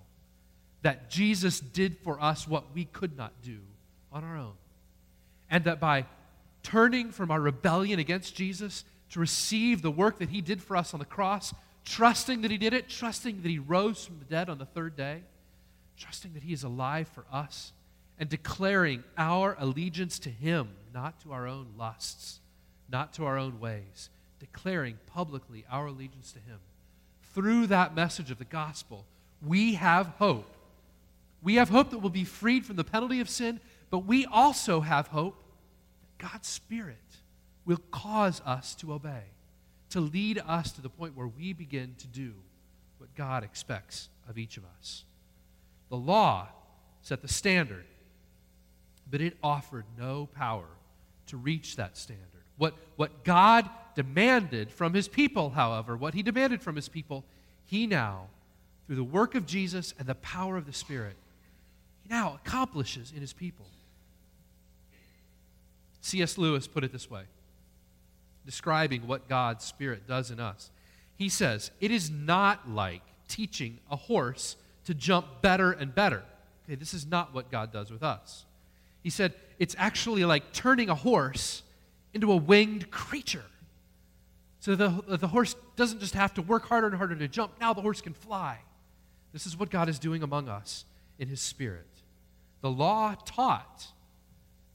That 0.83 1.11
Jesus 1.11 1.59
did 1.59 1.99
for 1.99 2.21
us 2.21 2.47
what 2.47 2.75
we 2.75 2.85
could 2.85 3.17
not 3.17 3.33
do 3.43 3.59
on 4.13 4.23
our 4.23 4.37
own. 4.37 4.53
And 5.51 5.65
that 5.65 5.81
by 5.81 6.05
turning 6.63 7.11
from 7.11 7.31
our 7.31 7.41
rebellion 7.41 7.99
against 7.99 8.37
Jesus 8.37 8.85
to 9.11 9.21
receive 9.21 9.83
the 9.83 9.91
work 9.91 10.19
that 10.19 10.29
he 10.29 10.41
did 10.41 10.63
for 10.63 10.77
us 10.77 10.93
on 10.93 11.01
the 11.01 11.07
cross, 11.07 11.55
trusting 11.87 12.43
that 12.43 12.51
he 12.51 12.59
did 12.59 12.75
it, 12.75 12.89
trusting 12.89 13.41
that 13.41 13.49
he 13.49 13.59
rose 13.59 14.05
from 14.05 14.19
the 14.19 14.25
dead 14.27 14.51
on 14.51 14.59
the 14.59 14.67
third 14.67 14.97
day, 14.97 15.23
trusting 15.97 16.35
that 16.35 16.43
he 16.43 16.53
is 16.53 16.65
alive 16.65 17.09
for 17.09 17.25
us, 17.33 17.73
and 18.19 18.29
declaring 18.29 19.05
our 19.17 19.57
allegiance 19.59 20.19
to 20.19 20.29
him, 20.29 20.69
not 20.93 21.19
to 21.21 21.33
our 21.33 21.47
own 21.47 21.69
lusts, 21.79 22.41
not 22.91 23.13
to 23.15 23.25
our 23.25 23.39
own 23.39 23.61
ways, 23.61 24.11
declaring 24.41 24.99
publicly 25.07 25.65
our 25.71 25.87
allegiance 25.87 26.33
to 26.33 26.41
him. 26.41 26.59
Through 27.35 27.69
that 27.69 27.95
message 27.95 28.31
of 28.31 28.39
the 28.39 28.45
gospel, 28.45 29.07
we 29.47 29.75
have 29.75 30.09
hope. 30.19 30.57
We 31.43 31.55
have 31.57 31.69
hope 31.69 31.91
that 31.91 31.99
we'll 31.99 32.11
be 32.11 32.25
freed 32.25 32.67
from 32.67 32.77
the 32.77 32.85
penalty 32.85 33.21
of 33.21 33.29
sin, 33.29 33.61
but 33.91 34.01
we 34.01 34.27
also 34.27 34.81
have 34.81 35.09
hope 35.09 35.43
that 36.01 36.33
God's 36.33 36.49
Spirit 36.49 36.97
will 37.65 37.81
cause 37.91 38.43
us 38.45 38.75
to 38.77 38.93
obey, 38.93 39.25
to 39.91 40.01
lead 40.01 40.43
us 40.47 40.73
to 40.73 40.81
the 40.81 40.89
point 40.89 41.17
where 41.17 41.29
we 41.29 41.53
begin 41.53 41.95
to 41.99 42.07
do 42.07 42.33
what 42.99 43.15
God 43.15 43.45
expects 43.45 44.09
of 44.29 44.39
each 44.39 44.57
of 44.57 44.65
us. 44.79 45.05
The 45.89 45.97
law 45.97 46.49
set 47.03 47.23
the 47.23 47.29
standard, 47.29 47.85
but 49.11 49.21
it 49.21 49.37
offered 49.43 49.85
no 49.99 50.29
power 50.35 50.67
to 51.29 51.37
reach 51.37 51.77
that 51.77 51.97
standard. 51.97 52.25
What, 52.57 52.75
what 52.97 53.25
God 53.25 53.69
demanded 53.95 54.71
from 54.71 54.95
his 54.95 55.09
people, 55.09 55.51
however, 55.51 55.97
what 55.97 56.15
he 56.15 56.23
demanded 56.23 56.63
from 56.63 56.77
his 56.77 56.89
people, 56.89 57.25
he 57.65 57.87
now, 57.87 58.27
through 58.87 58.97
the 58.97 59.05
work 59.05 59.35
of 59.35 59.47
Jesus 59.47 59.95
and 59.99 60.09
the 60.09 60.15
power 60.17 60.57
of 60.57 60.67
the 60.67 60.73
Spirit, 60.73 61.17
he 62.03 62.09
now 62.09 62.39
accomplishes 62.43 63.13
in 63.15 63.21
his 63.21 63.33
people. 63.33 63.67
C.S. 66.01 66.39
Lewis 66.39 66.67
put 66.67 66.85
it 66.85 66.93
this 66.93 67.11
way, 67.11 67.23
describing 68.47 69.07
what 69.07 69.29
God's 69.29 69.65
Spirit 69.65 70.07
does 70.07 70.31
in 70.31 70.41
us. 70.41 70.71
He 71.17 71.29
says, 71.29 71.71
It 71.81 71.91
is 71.91 72.11
not 72.11 72.71
like 72.71 73.03
teaching 73.29 73.79
a 73.91 73.97
horse 73.97 74.57
to 74.85 74.95
jump 74.95 75.27
better 75.43 75.73
and 75.73 75.95
better. 75.95 76.23
Okay, 76.65 76.77
this 76.77 76.95
is 76.95 77.07
not 77.07 77.35
what 77.35 77.51
God 77.51 77.73
does 77.73 77.91
with 77.91 78.03
us. 78.03 78.45
He 79.03 79.11
said, 79.11 79.35
It's 79.59 79.75
actually 79.79 80.25
like 80.25 80.53
turning 80.53 80.89
a 80.89 80.95
horse 80.95 81.63
into 82.15 82.33
a 82.33 82.37
winged 82.37 82.91
creature. 82.91 83.45
So 84.61 84.75
the, 84.75 85.17
the 85.17 85.29
horse 85.29 85.55
doesn't 85.77 86.01
just 86.01 86.15
have 86.15 86.35
to 86.35 86.43
work 86.43 86.67
harder 86.67 86.89
and 86.89 86.97
harder 86.97 87.15
to 87.15 87.29
jump. 87.29 87.53
Now 87.61 87.73
the 87.73 87.83
horse 87.83 88.01
can 88.01 88.15
fly. 88.15 88.59
This 89.33 89.47
is 89.47 89.57
what 89.57 89.71
God 89.71 89.89
is 89.89 89.99
doing 89.99 90.23
among 90.23 90.49
us 90.49 90.85
in 91.19 91.29
His 91.29 91.41
Spirit. 91.41 91.87
The 92.63 92.71
law 92.71 93.15
taught, 93.25 93.87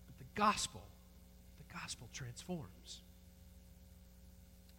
but 0.05 0.17
the 0.17 0.25
gospel, 0.35 0.83
the 1.57 1.73
gospel 1.73 2.07
transforms. 2.13 3.01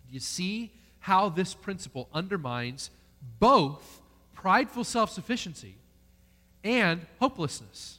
Do 0.07 0.15
you 0.15 0.21
see 0.21 0.73
how 1.01 1.29
this 1.29 1.55
principle 1.55 2.09
undermines 2.13 2.91
both 3.39 4.01
prideful 4.35 4.85
self 4.85 5.11
sufficiency 5.11 5.77
and 6.65 7.07
hopelessness? 7.19 7.99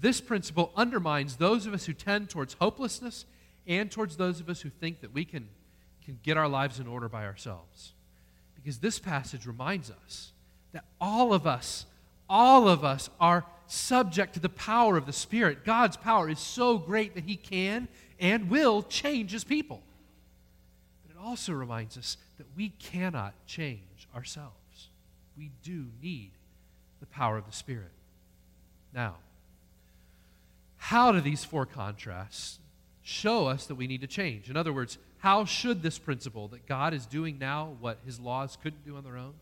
This 0.00 0.20
principle 0.20 0.72
undermines 0.76 1.36
those 1.36 1.66
of 1.66 1.74
us 1.74 1.86
who 1.86 1.92
tend 1.92 2.30
towards 2.30 2.54
hopelessness 2.54 3.24
and 3.66 3.90
towards 3.90 4.16
those 4.16 4.40
of 4.40 4.48
us 4.48 4.60
who 4.60 4.68
think 4.68 5.00
that 5.00 5.14
we 5.14 5.24
can 5.24 5.48
can 6.04 6.18
get 6.22 6.36
our 6.36 6.48
lives 6.48 6.78
in 6.78 6.86
order 6.86 7.08
by 7.08 7.24
ourselves. 7.24 7.92
Because 8.54 8.78
this 8.78 8.98
passage 8.98 9.46
reminds 9.46 9.90
us 9.90 10.32
that 10.72 10.84
all 11.00 11.32
of 11.32 11.46
us, 11.46 11.86
all 12.28 12.68
of 12.68 12.84
us 12.84 13.08
are 13.20 13.44
subject 13.66 14.34
to 14.34 14.40
the 14.40 14.48
power 14.48 14.96
of 14.96 15.06
the 15.06 15.12
Spirit. 15.12 15.64
God's 15.64 15.96
power 15.96 16.28
is 16.28 16.38
so 16.38 16.78
great 16.78 17.14
that 17.14 17.24
He 17.24 17.36
can 17.36 17.88
and 18.20 18.50
will 18.50 18.82
change 18.82 19.32
His 19.32 19.44
people. 19.44 19.82
Also 21.24 21.52
reminds 21.52 21.96
us 21.96 22.18
that 22.36 22.46
we 22.54 22.68
cannot 22.68 23.32
change 23.46 24.08
ourselves. 24.14 24.88
We 25.38 25.50
do 25.62 25.86
need 26.02 26.32
the 27.00 27.06
power 27.06 27.38
of 27.38 27.46
the 27.46 27.52
Spirit. 27.52 27.92
Now, 28.92 29.16
how 30.76 31.12
do 31.12 31.20
these 31.20 31.44
four 31.44 31.64
contrasts 31.64 32.58
show 33.02 33.46
us 33.46 33.66
that 33.66 33.74
we 33.76 33.86
need 33.86 34.02
to 34.02 34.06
change? 34.06 34.50
In 34.50 34.56
other 34.56 34.72
words, 34.72 34.98
how 35.18 35.46
should 35.46 35.82
this 35.82 35.98
principle 35.98 36.48
that 36.48 36.66
God 36.66 36.92
is 36.92 37.06
doing 37.06 37.38
now 37.38 37.74
what 37.80 37.98
his 38.04 38.20
laws 38.20 38.58
couldn't 38.62 38.84
do 38.84 38.96
on 38.96 39.04
their 39.04 39.16
own, 39.16 39.32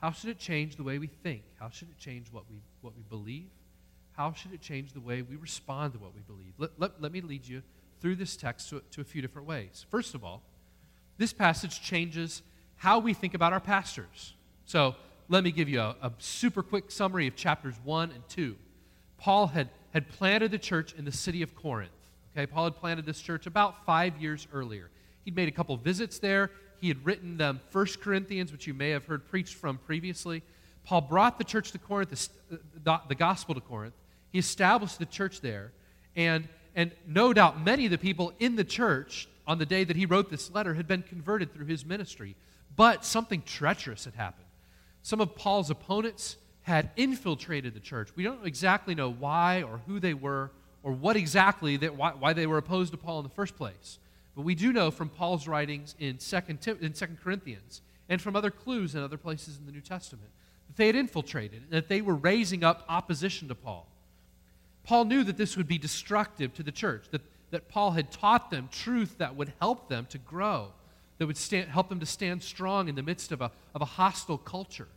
how 0.00 0.12
should 0.12 0.30
it 0.30 0.38
change 0.38 0.76
the 0.76 0.82
way 0.82 0.98
we 0.98 1.08
think? 1.08 1.42
How 1.58 1.68
should 1.68 1.88
it 1.90 1.98
change 1.98 2.28
what 2.32 2.44
we, 2.50 2.56
what 2.80 2.94
we 2.96 3.02
believe? 3.10 3.50
How 4.12 4.32
should 4.32 4.54
it 4.54 4.62
change 4.62 4.94
the 4.94 5.00
way 5.00 5.20
we 5.20 5.36
respond 5.36 5.92
to 5.92 5.98
what 5.98 6.14
we 6.14 6.22
believe? 6.22 6.54
Let, 6.56 6.70
let, 6.78 7.02
let 7.02 7.12
me 7.12 7.20
lead 7.20 7.46
you 7.46 7.62
through 8.00 8.16
this 8.16 8.34
text 8.36 8.70
to, 8.70 8.80
to 8.92 9.02
a 9.02 9.04
few 9.04 9.20
different 9.20 9.46
ways. 9.46 9.84
First 9.90 10.14
of 10.14 10.24
all, 10.24 10.42
this 11.20 11.34
passage 11.34 11.82
changes 11.82 12.40
how 12.76 12.98
we 12.98 13.12
think 13.12 13.34
about 13.34 13.52
our 13.52 13.60
pastors. 13.60 14.32
So 14.64 14.96
let 15.28 15.44
me 15.44 15.52
give 15.52 15.68
you 15.68 15.78
a, 15.78 15.94
a 16.00 16.10
super 16.16 16.62
quick 16.62 16.90
summary 16.90 17.26
of 17.26 17.36
chapters 17.36 17.74
1 17.84 18.10
and 18.12 18.26
2. 18.30 18.56
Paul 19.18 19.48
had, 19.48 19.68
had 19.92 20.08
planted 20.08 20.50
the 20.50 20.58
church 20.58 20.94
in 20.94 21.04
the 21.04 21.12
city 21.12 21.42
of 21.42 21.54
Corinth. 21.54 21.90
Okay, 22.34 22.46
Paul 22.46 22.64
had 22.64 22.76
planted 22.76 23.04
this 23.04 23.20
church 23.20 23.46
about 23.46 23.84
five 23.84 24.16
years 24.16 24.48
earlier. 24.50 24.88
He'd 25.26 25.36
made 25.36 25.46
a 25.46 25.50
couple 25.50 25.76
visits 25.76 26.18
there. 26.18 26.50
He 26.80 26.88
had 26.88 27.04
written 27.04 27.36
them 27.36 27.60
First 27.68 28.00
Corinthians, 28.00 28.50
which 28.50 28.66
you 28.66 28.72
may 28.72 28.88
have 28.88 29.04
heard 29.04 29.28
preached 29.28 29.56
from 29.56 29.76
previously. 29.76 30.42
Paul 30.84 31.02
brought 31.02 31.36
the 31.36 31.44
church 31.44 31.70
to 31.72 31.78
Corinth, 31.78 32.30
the, 32.48 33.00
the 33.08 33.14
gospel 33.14 33.54
to 33.54 33.60
Corinth. 33.60 33.92
He 34.32 34.38
established 34.38 34.98
the 34.98 35.04
church 35.04 35.42
there. 35.42 35.72
And, 36.16 36.48
and 36.74 36.92
no 37.06 37.34
doubt 37.34 37.62
many 37.62 37.84
of 37.84 37.90
the 37.90 37.98
people 37.98 38.32
in 38.38 38.56
the 38.56 38.64
church 38.64 39.28
on 39.46 39.58
the 39.58 39.66
day 39.66 39.84
that 39.84 39.96
he 39.96 40.06
wrote 40.06 40.30
this 40.30 40.50
letter 40.50 40.74
had 40.74 40.86
been 40.86 41.02
converted 41.02 41.52
through 41.52 41.66
his 41.66 41.84
ministry. 41.84 42.36
But 42.76 43.04
something 43.04 43.42
treacherous 43.42 44.04
had 44.04 44.14
happened. 44.14 44.46
Some 45.02 45.20
of 45.20 45.34
Paul's 45.34 45.70
opponents 45.70 46.36
had 46.62 46.90
infiltrated 46.96 47.74
the 47.74 47.80
church. 47.80 48.10
We 48.14 48.22
don't 48.22 48.46
exactly 48.46 48.94
know 48.94 49.10
why 49.10 49.62
or 49.62 49.80
who 49.86 49.98
they 49.98 50.14
were 50.14 50.50
or 50.82 50.92
what 50.92 51.16
exactly 51.16 51.76
that, 51.78 51.96
why, 51.96 52.12
why 52.12 52.32
they 52.32 52.46
were 52.46 52.58
opposed 52.58 52.92
to 52.92 52.98
Paul 52.98 53.18
in 53.18 53.24
the 53.24 53.30
first 53.30 53.56
place. 53.56 53.98
But 54.34 54.42
we 54.42 54.54
do 54.54 54.72
know 54.72 54.90
from 54.90 55.08
Paul's 55.08 55.48
writings 55.48 55.94
in 55.98 56.16
2nd, 56.16 56.80
in 56.80 56.92
2 56.92 57.06
Corinthians 57.22 57.82
and 58.08 58.20
from 58.20 58.36
other 58.36 58.50
clues 58.50 58.94
in 58.94 59.02
other 59.02 59.16
places 59.16 59.58
in 59.58 59.66
the 59.66 59.72
New 59.72 59.80
Testament 59.80 60.30
that 60.68 60.76
they 60.76 60.86
had 60.86 60.96
infiltrated 60.96 61.62
and 61.62 61.70
that 61.72 61.88
they 61.88 62.00
were 62.00 62.14
raising 62.14 62.62
up 62.62 62.84
opposition 62.88 63.48
to 63.48 63.54
Paul. 63.54 63.86
Paul 64.84 65.04
knew 65.04 65.24
that 65.24 65.36
this 65.36 65.56
would 65.56 65.68
be 65.68 65.78
destructive 65.78 66.54
to 66.54 66.62
the 66.62 66.72
church, 66.72 67.06
that, 67.10 67.22
that 67.50 67.68
Paul 67.68 67.92
had 67.92 68.10
taught 68.10 68.50
them 68.50 68.68
truth 68.70 69.18
that 69.18 69.36
would 69.36 69.52
help 69.60 69.88
them 69.88 70.06
to 70.10 70.18
grow, 70.18 70.68
that 71.18 71.26
would 71.26 71.36
stand, 71.36 71.68
help 71.68 71.88
them 71.88 72.00
to 72.00 72.06
stand 72.06 72.42
strong 72.42 72.88
in 72.88 72.94
the 72.94 73.02
midst 73.02 73.32
of 73.32 73.40
a, 73.40 73.50
of 73.74 73.82
a 73.82 73.86
hostile 73.86 74.38
culture. 74.38 74.88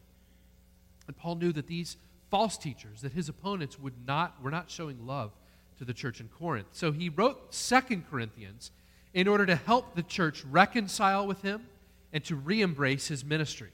And 1.08 1.18
Paul 1.18 1.36
knew 1.36 1.52
that 1.54 1.68
these 1.68 1.98
false 2.30 2.58
teachers, 2.58 3.02
that 3.02 3.12
his 3.12 3.30
opponents 3.30 3.80
would 3.80 3.94
not, 4.08 4.42
were 4.42 4.52
not 4.52 4.70
showing 4.70 5.06
love 5.06 5.32
to 5.78 5.86
the 5.86 5.94
church 5.94 6.20
in 6.20 6.30
Corinth. 6.30 6.68
So 6.72 6.92
he 6.92 7.10
wrote 7.10 7.54
Second 7.54 8.06
Corinthians 8.10 8.72
in 9.14 9.28
order 9.28 9.46
to 9.46 9.56
help 9.56 9.96
the 9.96 10.04
church 10.04 10.44
reconcile 10.46 11.28
with 11.28 11.42
him 11.42 11.68
and 12.12 12.24
to 12.26 12.36
re 12.36 12.62
embrace 12.62 13.08
his 13.08 13.26
ministry. 13.26 13.70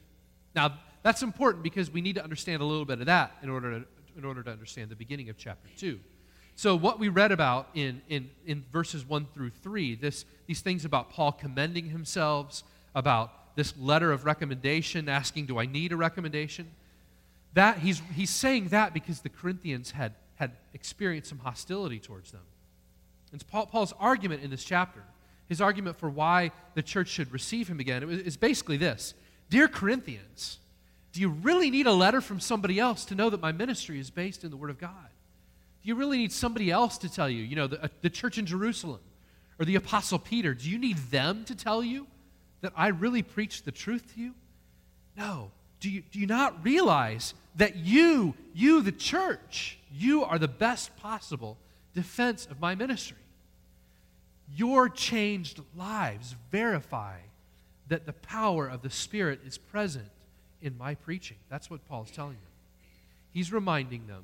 Now, 0.56 0.80
that's 1.04 1.22
important 1.22 1.64
because 1.64 1.92
we 1.92 2.02
need 2.02 2.16
to 2.16 2.24
understand 2.24 2.62
a 2.62 2.66
little 2.66 2.86
bit 2.86 3.00
of 3.00 3.06
that 3.06 3.32
in 3.42 3.50
order 3.50 3.80
to, 3.80 3.86
in 4.18 4.26
order 4.26 4.44
to 4.44 4.52
understand 4.52 4.90
the 4.90 4.96
beginning 4.96 5.30
of 5.30 5.38
chapter 5.38 5.70
2. 5.78 6.00
So, 6.60 6.76
what 6.76 7.00
we 7.00 7.08
read 7.08 7.32
about 7.32 7.70
in, 7.74 8.02
in, 8.10 8.30
in 8.46 8.66
verses 8.70 9.06
1 9.06 9.28
through 9.34 9.52
3, 9.52 9.96
this, 9.96 10.26
these 10.46 10.60
things 10.60 10.84
about 10.84 11.10
Paul 11.10 11.32
commending 11.32 11.86
himself, 11.86 12.64
about 12.94 13.56
this 13.56 13.74
letter 13.78 14.12
of 14.12 14.26
recommendation, 14.26 15.08
asking, 15.08 15.46
Do 15.46 15.58
I 15.58 15.66
need 15.66 15.94
a 15.94 15.96
recommendation? 15.96 16.70
That 17.54 17.78
he's, 17.78 18.02
he's 18.14 18.30
saying 18.30 18.68
that 18.68 18.94
because 18.94 19.22
the 19.22 19.30
Corinthians 19.30 19.92
had, 19.92 20.16
had 20.36 20.52
experienced 20.74 21.30
some 21.30 21.40
hostility 21.40 21.98
towards 21.98 22.32
them. 22.32 22.44
And 23.32 23.42
Paul, 23.48 23.68
Paul's 23.68 23.94
argument 23.98 24.44
in 24.44 24.50
this 24.50 24.66
chapter 24.66 25.02
his 25.48 25.62
argument 25.62 25.98
for 25.98 26.10
why 26.10 26.52
the 26.74 26.84
church 26.84 27.08
should 27.08 27.32
receive 27.32 27.70
him 27.70 27.80
again 27.80 28.04
is 28.04 28.36
basically 28.36 28.76
this 28.76 29.14
Dear 29.50 29.70
Corinthians, 29.70 30.60
do 31.14 31.22
you 31.22 31.30
really 31.30 31.70
need 31.70 31.88
a 31.88 31.94
letter 31.94 32.20
from 32.20 32.42
somebody 32.42 32.82
else 32.82 33.06
to 33.06 33.16
know 33.16 33.30
that 33.30 33.40
my 33.40 33.54
ministry 33.54 33.98
is 33.98 34.10
based 34.10 34.44
in 34.44 34.52
the 34.52 34.58
Word 34.58 34.72
of 34.72 34.78
God? 34.78 35.08
Do 35.82 35.90
you 35.90 35.96
really 35.96 36.18
need 36.18 36.32
somebody 36.32 36.72
else 36.72 36.98
to 37.00 37.10
tell 37.12 37.30
you? 37.30 37.44
You 37.44 37.56
know, 37.56 37.68
the, 37.68 37.84
uh, 37.84 37.88
the 38.02 38.10
church 38.10 38.38
in 38.38 38.46
Jerusalem 38.46 39.00
or 39.58 39.66
the 39.66 39.76
Apostle 39.76 40.20
Peter, 40.20 40.54
do 40.54 40.70
you 40.70 40.78
need 40.78 40.98
them 41.10 41.46
to 41.46 41.56
tell 41.56 41.84
you 41.84 42.08
that 42.62 42.74
I 42.76 42.88
really 42.90 43.24
preach 43.24 43.64
the 43.64 43.72
truth 43.72 44.14
to 44.14 44.20
you? 44.20 44.34
No. 45.18 45.52
Do 45.80 45.90
you, 45.90 46.04
do 46.12 46.20
you 46.20 46.28
not 46.28 46.64
realize 46.64 47.34
that 47.56 47.78
you, 47.78 48.34
you, 48.54 48.82
the 48.82 48.92
church, 48.92 49.78
you 49.94 50.24
are 50.24 50.38
the 50.38 50.48
best 50.48 50.96
possible 50.98 51.58
defense 51.94 52.46
of 52.46 52.60
my 52.60 52.76
ministry? 52.76 53.18
Your 54.56 54.90
changed 54.90 55.62
lives 55.78 56.36
verify 56.52 57.18
that 57.88 58.06
the 58.06 58.14
power 58.14 58.68
of 58.68 58.82
the 58.82 58.90
Spirit 58.90 59.42
is 59.46 59.58
present 59.58 60.06
in 60.62 60.78
my 60.78 60.96
preaching. 60.96 61.38
That's 61.50 61.70
what 61.70 61.88
Paul's 61.88 62.12
telling 62.12 62.34
them. 62.34 62.42
He's 63.32 63.54
reminding 63.54 64.08
them 64.08 64.24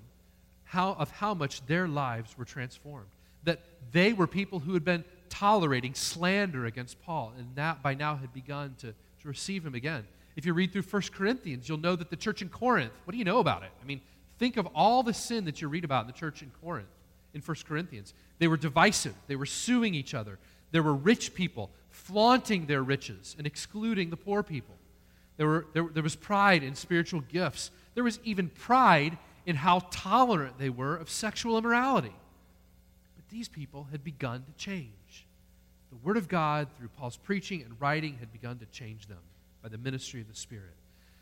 how, 0.76 0.94
of 1.00 1.10
how 1.10 1.34
much 1.34 1.66
their 1.68 1.88
lives 1.88 2.38
were 2.38 2.44
transformed. 2.44 3.08
That 3.46 3.62
they 3.94 4.12
were 4.12 4.28
people 4.28 4.60
who 4.60 4.74
had 4.74 4.84
been 4.84 5.06
tolerating 5.30 5.94
slander 5.94 6.66
against 6.66 7.02
Paul 7.02 7.34
and 7.38 7.48
that 7.56 7.82
by 7.82 7.94
now 7.94 8.18
had 8.18 8.34
begun 8.34 8.76
to, 8.80 8.88
to 8.88 9.28
receive 9.28 9.66
him 9.66 9.74
again. 9.74 10.06
If 10.36 10.46
you 10.46 10.54
read 10.54 10.74
through 10.74 10.82
1 10.82 11.02
Corinthians, 11.14 11.70
you'll 11.70 11.78
know 11.78 11.96
that 11.96 12.10
the 12.10 12.18
church 12.18 12.42
in 12.42 12.50
Corinth, 12.50 12.92
what 13.06 13.14
do 13.14 13.18
you 13.18 13.24
know 13.24 13.40
about 13.40 13.64
it? 13.64 13.72
I 13.82 13.86
mean, 13.86 14.02
think 14.38 14.58
of 14.58 14.68
all 14.76 15.02
the 15.02 15.14
sin 15.14 15.46
that 15.46 15.62
you 15.62 15.70
read 15.70 15.86
about 15.86 16.02
in 16.02 16.08
the 16.08 16.14
church 16.14 16.42
in 16.42 16.52
Corinth, 16.62 16.90
in 17.34 17.42
1 17.42 17.58
Corinthians. 17.66 18.14
They 18.40 18.50
were 18.50 18.58
divisive, 18.58 19.16
they 19.28 19.38
were 19.38 19.46
suing 19.46 19.96
each 19.96 20.14
other. 20.14 20.38
There 20.72 20.84
were 20.84 20.94
rich 20.94 21.34
people 21.34 21.70
flaunting 21.90 22.66
their 22.66 22.84
riches 22.84 23.34
and 23.38 23.48
excluding 23.48 24.10
the 24.10 24.18
poor 24.18 24.44
people. 24.44 24.76
There, 25.38 25.48
were, 25.48 25.68
there, 25.74 25.88
there 25.94 26.04
was 26.04 26.18
pride 26.18 26.64
in 26.64 26.76
spiritual 26.76 27.22
gifts. 27.22 27.72
There 27.94 28.04
was 28.04 28.20
even 28.26 28.50
pride 28.50 29.18
in 29.46 29.56
how 29.56 29.80
tolerant 29.92 30.58
they 30.58 30.70
were 30.70 30.96
of 30.96 31.10
sexual 31.10 31.58
immorality. 31.58 32.14
But 33.16 33.30
these 33.30 33.48
people 33.48 33.88
had 33.92 34.04
begun 34.04 34.44
to 34.44 34.54
change. 34.54 35.26
The 35.90 35.98
Word 35.98 36.18
of 36.18 36.28
God, 36.28 36.68
through 36.78 36.90
Paul's 36.90 37.18
preaching 37.18 37.62
and 37.62 37.80
writing, 37.80 38.18
had 38.20 38.32
begun 38.34 38.58
to 38.60 38.66
change 38.68 39.08
them 39.08 39.20
by 39.62 39.70
the 39.70 39.78
ministry 39.78 40.22
of 40.22 40.28
the 40.28 40.36
Spirit. 40.36 40.76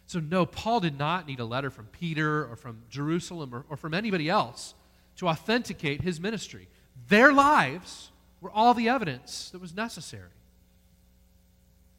So, 0.06 0.20
no, 0.20 0.46
Paul 0.46 0.80
did 0.80 0.98
not 0.98 1.28
need 1.28 1.40
a 1.40 1.46
letter 1.46 1.70
from 1.70 1.86
Peter 1.88 2.46
or 2.46 2.56
from 2.56 2.82
Jerusalem 2.90 3.54
or, 3.54 3.66
or 3.70 3.78
from 3.78 3.94
anybody 3.94 4.30
else 4.30 4.74
to 5.18 5.28
authenticate 5.28 6.02
his 6.02 6.20
ministry. 6.20 6.68
Their 7.08 7.32
lives 7.32 8.12
were 8.42 8.52
all 8.52 8.74
the 8.74 8.90
evidence 8.90 9.50
that 9.52 9.62
was 9.62 9.76
necessary. 9.76 10.30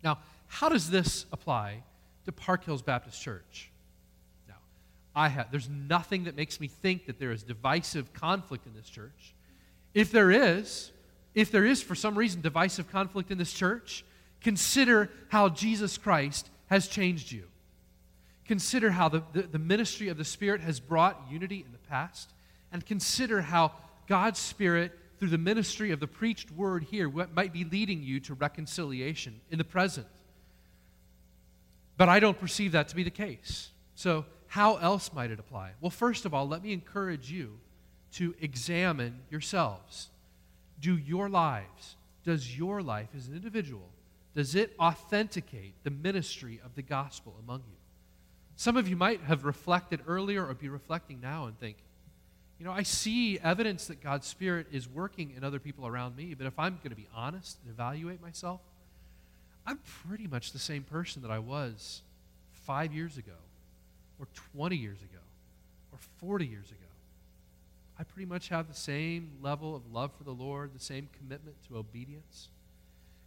Now, 0.03 0.19
how 0.49 0.69
does 0.69 0.91
this 0.91 1.27
apply 1.33 1.83
to 2.27 2.33
Park 2.33 2.65
Hills 2.65 2.83
Baptist 2.83 3.21
Church? 3.21 3.71
I 5.15 5.29
have 5.29 5.51
there's 5.51 5.69
nothing 5.69 6.25
that 6.25 6.37
makes 6.37 6.61
me 6.61 6.67
think 6.67 7.07
that 7.07 7.19
there 7.19 7.31
is 7.31 7.43
divisive 7.43 8.13
conflict 8.13 8.67
in 8.67 8.75
this 8.75 8.89
church. 8.89 9.35
If 9.95 10.11
there 10.11 10.31
is, 10.31 10.91
if 11.35 11.51
there 11.51 11.65
is 11.65 11.83
for 11.83 11.95
some 11.95 12.17
reason 12.17 12.41
divisive 12.41 12.91
conflict 12.91 13.31
in 13.31 13.39
this 13.39 13.53
church, 13.53 14.05
consider 14.41 15.11
how 15.29 15.49
Jesus 15.49 15.97
Christ 15.99 16.51
has 16.67 16.89
changed 16.89 17.31
you. 17.31 17.45
Consider 18.47 18.91
how 18.91 19.09
the, 19.09 19.23
the, 19.33 19.43
the, 19.43 19.59
ministry 19.59 20.09
of 20.09 20.19
the 20.19 20.25
Spirit 20.25 20.61
has 20.61 20.79
brought 20.79 21.29
unity 21.31 21.63
in 21.65 21.73
the 21.73 21.89
past, 21.89 22.31
and 22.73 22.85
consider 22.85 23.41
how 23.41 23.73
God's 24.07 24.39
Spirit, 24.39 24.93
through 25.19 25.31
the 25.31 25.39
ministry 25.39 25.93
of 25.93 26.01
the 26.01 26.07
preached 26.07 26.51
word 26.51 26.85
here, 26.85 27.09
might 27.09 27.53
be 27.53 27.65
leading 27.65 28.03
you 28.03 28.21
to 28.21 28.35
reconciliation 28.35 29.41
in 29.51 29.57
the 29.57 29.65
present. 29.65 30.07
But 31.97 32.09
I 32.09 32.21
don't 32.21 32.39
perceive 32.39 32.73
that 32.73 32.89
to 32.89 32.97
be 32.97 33.03
the 33.03 33.11
case. 33.11 33.71
So, 33.95 34.27
how 34.55 34.77
else 34.77 35.13
might 35.13 35.33
it 35.33 35.41
apply? 35.41 35.73
Well, 35.81 35.91
first 35.91 36.27
of 36.27 36.33
all, 36.33 36.47
let 36.47 36.63
me 36.63 36.73
encourage 36.73 37.29
you 37.29 37.59
to 38.13 38.37
examine 38.41 39.19
yourselves. 39.29 40.11
Do 40.79 40.97
your 40.97 41.29
lives, 41.29 41.97
does 42.25 42.57
your 42.57 42.81
life 42.81 43.09
as 43.17 43.27
an 43.27 43.35
individual, 43.35 43.89
does 44.33 44.55
it 44.55 44.73
authenticate 44.79 45.75
the 45.83 45.91
ministry 45.91 46.61
of 46.65 46.77
the 46.77 46.83
gospel 46.83 47.35
among 47.43 47.65
you? 47.69 47.77
Some 48.55 48.77
of 48.77 48.87
you 48.87 48.95
might 48.95 49.23
have 49.23 49.45
reflected 49.45 50.03
earlier 50.07 50.47
or 50.47 50.55
be 50.55 50.69
reflecting 50.69 51.21
now 51.21 51.47
and 51.47 51.59
think, 51.59 51.79
you 52.61 52.65
know, 52.65 52.71
I 52.71 52.85
see 52.85 53.41
evidence 53.41 53.89
that 53.89 54.01
God's 54.01 54.29
Spirit 54.29 54.69
is 54.71 54.89
working 54.89 55.33
in 55.37 55.43
other 55.43 55.59
people 55.59 55.85
around 55.85 56.17
me, 56.17 56.33
but 56.35 56.47
if 56.47 56.57
I'm 56.61 56.77
going 56.77 56.91
to 56.91 56.95
be 56.95 57.09
honest 57.13 57.59
and 57.65 57.73
evaluate 57.73 58.23
myself, 58.23 58.61
I'm 59.67 59.81
pretty 60.07 60.29
much 60.29 60.53
the 60.53 60.61
same 60.61 60.85
person 60.85 61.23
that 61.23 61.33
I 61.33 61.41
was 61.41 62.03
five 62.53 62.95
years 62.95 63.19
ago, 63.19 63.33
or 64.19 64.27
20 64.57 64.77
years 64.77 65.01
ago, 65.03 65.21
or 65.93 65.99
40 66.19 66.47
years 66.47 66.71
ago. 66.71 66.79
I 67.99 68.03
pretty 68.03 68.27
much 68.27 68.49
have 68.49 68.69
the 68.69 68.75
same 68.75 69.33
level 69.41 69.77
of 69.77 69.93
love 69.93 70.13
for 70.17 70.25
the 70.25 70.33
Lord, 70.33 70.75
the 70.75 70.81
same 70.81 71.09
commitment 71.17 71.57
to 71.69 71.77
obedience. 71.77 72.49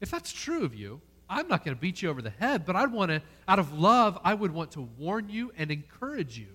If 0.02 0.12
that's 0.12 0.32
true 0.32 0.66
of 0.66 0.76
you, 0.76 1.02
I'm 1.30 1.48
not 1.48 1.64
going 1.66 1.76
to 1.76 1.82
beat 1.82 2.02
you 2.02 2.10
over 2.10 2.22
the 2.22 2.30
head, 2.30 2.66
but 2.66 2.76
I'd 2.76 2.92
want 2.92 3.12
to, 3.12 3.22
out 3.48 3.60
of 3.60 3.78
love, 3.78 4.20
I 4.24 4.34
would 4.34 4.52
want 4.54 4.72
to 4.72 4.82
warn 4.98 5.30
you 5.30 5.52
and 5.58 5.72
encourage 5.72 6.38
you 6.38 6.48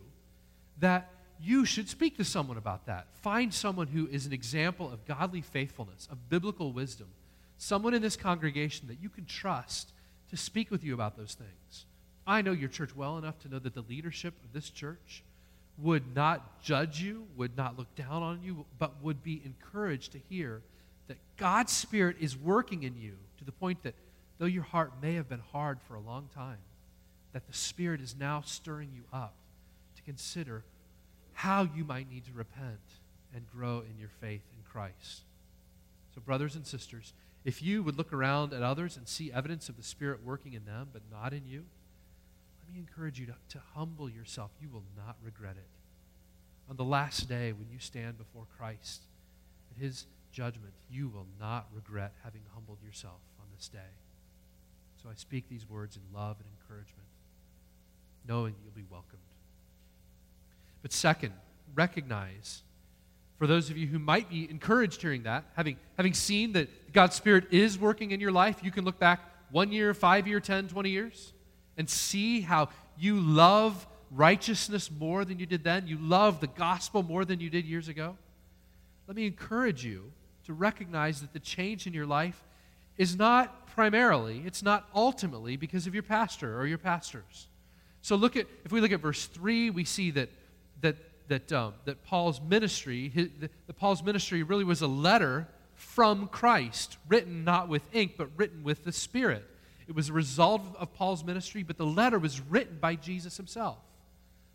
that 0.79 1.11
you 1.41 1.65
should 1.65 1.89
speak 1.89 2.17
to 2.19 2.25
someone 2.25 2.57
about 2.57 2.87
that. 2.87 3.07
Find 3.21 3.53
someone 3.53 3.89
who 3.89 4.07
is 4.09 4.27
an 4.27 4.33
example 4.33 4.91
of 4.91 5.05
godly 5.05 5.41
faithfulness, 5.41 6.09
of 6.11 6.29
biblical 6.29 6.73
wisdom, 6.73 7.09
someone 7.57 7.95
in 7.95 8.03
this 8.03 8.17
congregation 8.17 8.89
that 8.89 9.03
you 9.03 9.09
can 9.09 9.25
trust 9.25 9.93
to 10.31 10.37
speak 10.37 10.71
with 10.71 10.85
you 10.85 10.95
about 10.95 11.17
those 11.17 11.35
things. 11.35 11.87
I 12.27 12.43
know 12.43 12.53
your 12.53 12.69
church 12.69 12.95
well 12.95 13.19
enough 13.19 13.39
to 13.41 13.49
know 13.49 13.59
that 13.59 13.75
the 13.75 13.83
leadership 13.83 14.35
of 14.45 14.53
this 14.53 14.71
church 14.71 15.23
would 15.79 16.15
not 16.15 16.63
judge 16.63 17.01
you, 17.01 17.27
would 17.37 17.57
not 17.57 17.79
look 17.79 17.93
down 17.95 18.23
on 18.23 18.41
you, 18.43 18.65
but 18.79 19.03
would 19.03 19.23
be 19.23 19.43
encouraged 19.45 20.13
to 20.13 20.19
hear 20.29 20.63
that 21.09 21.17
God's 21.37 21.73
Spirit 21.73 22.17
is 22.21 22.37
working 22.37 22.85
in 22.85 22.97
you 22.97 23.17
to 23.39 23.45
the 23.45 23.53
point 23.53 23.83
that 23.83 23.95
though 24.39 24.47
your 24.47 24.63
heart 24.63 24.93
may 25.03 25.15
have 25.15 25.29
been 25.29 25.43
hard 25.53 25.79
for 25.89 25.95
a 25.95 26.01
long 26.01 26.29
time, 26.35 26.59
that 27.33 27.47
the 27.47 27.55
Spirit 27.55 28.01
is 28.01 28.15
now 28.19 28.43
stirring 28.45 28.91
you 28.95 29.03
up 29.13 29.35
to 29.97 30.03
consider 30.03 30.63
how 31.33 31.69
you 31.75 31.85
might 31.85 32.11
need 32.11 32.25
to 32.27 32.33
repent 32.33 32.81
and 33.35 33.45
grow 33.51 33.81
in 33.81 33.99
your 33.99 34.11
faith 34.21 34.43
in 34.57 34.63
Christ. 34.71 35.23
So, 36.15 36.21
brothers 36.21 36.55
and 36.55 36.67
sisters, 36.67 37.15
if 37.45 37.63
you 37.63 37.83
would 37.83 37.97
look 37.97 38.13
around 38.13 38.53
at 38.53 38.63
others 38.63 38.97
and 38.97 39.09
see 39.09 39.33
evidence 39.33 39.69
of 39.69 39.77
the 39.77 39.83
Spirit 39.83 40.21
working 40.25 40.53
in 40.53 40.65
them 40.67 40.89
but 40.93 41.03
not 41.11 41.33
in 41.33 41.47
you, 41.47 41.65
me 42.73 42.79
encourage 42.81 43.19
you 43.19 43.27
to, 43.27 43.35
to 43.51 43.61
humble 43.75 44.09
yourself. 44.09 44.51
You 44.61 44.69
will 44.71 44.85
not 44.97 45.17
regret 45.23 45.57
it. 45.57 45.69
On 46.71 46.77
the 46.77 46.85
last 46.85 47.29
day, 47.29 47.53
when 47.53 47.69
you 47.71 47.79
stand 47.79 48.19
before 48.19 48.47
Christ 48.57 49.03
at 49.71 49.83
His 49.83 50.07
judgment, 50.33 50.73
you 50.91 51.09
will 51.09 51.27
not 51.39 51.67
regret 51.75 52.13
having 52.25 52.43
humbled 52.55 52.79
yourself 52.85 53.21
on 53.41 53.47
this 53.55 53.69
day. 53.69 53.79
So 55.03 55.09
I 55.09 55.15
speak 55.15 55.49
these 55.49 55.69
words 55.69 55.97
in 55.97 56.03
love 56.17 56.37
and 56.39 56.47
encouragement, 56.61 57.09
knowing 58.27 58.55
you'll 58.63 58.73
be 58.73 58.89
welcomed. 58.91 59.21
But 60.81 60.93
second, 60.93 61.33
recognize 61.75 62.63
for 63.39 63.47
those 63.47 63.71
of 63.71 63.77
you 63.77 63.89
who 63.89 63.99
might 63.99 64.31
be 64.31 64.49
encouraged 64.49 65.03
hearing 65.03 65.25
that, 65.25 65.45
having, 65.57 65.77
having 65.97 66.15
seen 66.15 66.53
that 66.53 66.93
God's 66.93 67.17
Spirit 67.17 67.47
is 67.51 67.79
working 67.79 68.13
in 68.13 68.21
your 68.21 68.31
life, 68.31 68.61
you 68.63 68.71
can 68.71 68.85
look 68.85 69.01
back 69.01 69.21
one 69.51 69.73
year, 69.73 69.93
five 69.95 70.29
year, 70.29 70.39
10, 70.39 70.69
20 70.69 70.91
years, 70.91 71.33
and 71.77 71.89
see 71.89 72.41
how 72.41 72.69
you 72.99 73.19
love 73.21 73.87
righteousness 74.11 74.91
more 74.91 75.25
than 75.25 75.39
you 75.39 75.47
did 75.47 75.65
then. 75.65 75.87
You 75.87 75.99
love 75.99 76.41
the 76.41 76.47
gospel 76.47 77.03
more 77.03 77.25
than 77.25 77.41
you 77.41 77.51
did 77.51 77.65
years 77.65 77.89
ago. 77.89 78.17
Let 79.07 79.17
me 79.17 79.27
encourage 79.27 79.85
you 79.85 80.13
to 80.47 80.53
recognize 80.53 81.21
that 81.21 81.33
the 81.33 81.41
change 81.41 81.87
in 81.87 81.95
your 81.95 82.07
life 82.07 82.45
is 82.97 83.17
not 83.17 83.67
primarily, 83.69 84.43
it's 84.45 84.63
not 84.63 84.87
ultimately 84.95 85.57
because 85.57 85.87
of 85.87 85.95
your 85.95 86.03
pastor 86.03 86.61
or 86.61 86.67
your 86.67 86.79
pastors. 86.79 87.49
So 88.03 88.17
look 88.17 88.37
at 88.37 88.47
if 88.65 88.73
we 88.73 88.81
look 88.81 88.93
at 88.93 89.01
verse 89.01 89.27
3, 89.27 89.71
we 89.71 89.85
see 89.85 90.11
that 90.11 90.29
that 90.83 90.97
that, 91.29 91.53
um, 91.53 91.75
that 91.87 92.03
Paul's 92.05 92.41
ministry, 92.41 93.09
his, 93.09 93.29
the, 93.41 93.49
the 93.67 93.73
Paul's 93.73 94.03
ministry 94.03 94.43
really 94.43 94.65
was 94.65 94.83
a 94.83 94.87
letter 94.87 95.49
from 95.75 96.29
Christ, 96.29 96.99
written 97.09 97.45
not 97.45 97.69
with 97.69 97.83
ink, 97.93 98.15
but 98.19 98.29
written 98.37 98.63
with 98.63 98.85
the 98.85 98.93
Spirit. 98.93 99.45
It 99.93 99.97
was 99.97 100.09
a 100.09 100.15
result 100.15 100.63
of 100.79 100.95
Paul's 100.95 101.23
ministry, 101.23 101.63
but 101.63 101.77
the 101.77 101.85
letter 101.85 102.19
was 102.19 102.41
written 102.41 102.79
by 102.81 102.95
Jesus 102.95 103.37
himself 103.37 103.77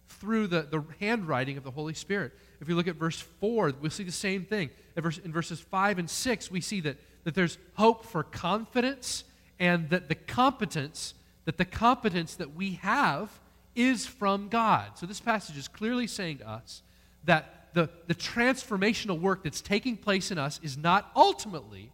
through 0.07 0.47
the, 0.47 0.63
the 0.63 0.83
handwriting 0.99 1.57
of 1.57 1.63
the 1.63 1.69
Holy 1.69 1.93
Spirit. 1.93 2.31
If 2.59 2.67
we 2.67 2.73
look 2.73 2.87
at 2.87 2.95
verse 2.95 3.19
4, 3.39 3.73
we'll 3.79 3.91
see 3.91 4.03
the 4.03 4.11
same 4.11 4.45
thing. 4.45 4.71
In, 4.95 5.03
verse, 5.03 5.19
in 5.19 5.31
verses 5.31 5.59
5 5.59 5.99
and 5.99 6.09
6, 6.09 6.49
we 6.49 6.59
see 6.59 6.81
that, 6.81 6.97
that 7.23 7.35
there's 7.35 7.59
hope 7.75 8.07
for 8.07 8.23
confidence 8.23 9.25
and 9.59 9.91
that 9.91 10.07
the 10.07 10.15
competence, 10.15 11.13
that 11.45 11.59
the 11.59 11.65
competence 11.65 12.33
that 12.33 12.55
we 12.55 12.71
have 12.81 13.29
is 13.75 14.07
from 14.07 14.47
God. 14.47 14.97
So 14.97 15.05
this 15.05 15.19
passage 15.19 15.55
is 15.55 15.67
clearly 15.67 16.07
saying 16.07 16.39
to 16.39 16.49
us 16.49 16.81
that 17.25 17.67
the, 17.75 17.91
the 18.07 18.15
transformational 18.15 19.21
work 19.21 19.43
that's 19.43 19.61
taking 19.61 19.97
place 19.97 20.31
in 20.31 20.39
us 20.39 20.59
is 20.63 20.79
not 20.79 21.11
ultimately 21.15 21.91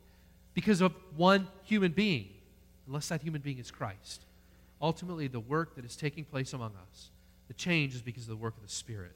because 0.54 0.80
of 0.80 0.94
one 1.18 1.50
human 1.64 1.92
being, 1.92 2.30
unless 2.88 3.10
that 3.10 3.22
human 3.22 3.42
being 3.42 3.60
is 3.60 3.72
Christ. 3.72 4.26
Ultimately, 4.82 5.28
the 5.28 5.40
work 5.40 5.76
that 5.76 5.86
is 5.86 5.96
taking 5.96 6.26
place 6.26 6.54
among 6.54 6.74
us, 6.90 7.10
the 7.48 7.54
change 7.54 7.96
is 7.96 8.02
because 8.02 8.24
of 8.24 8.30
the 8.30 8.36
work 8.36 8.56
of 8.58 8.64
the 8.64 8.70
Spirit. 8.70 9.16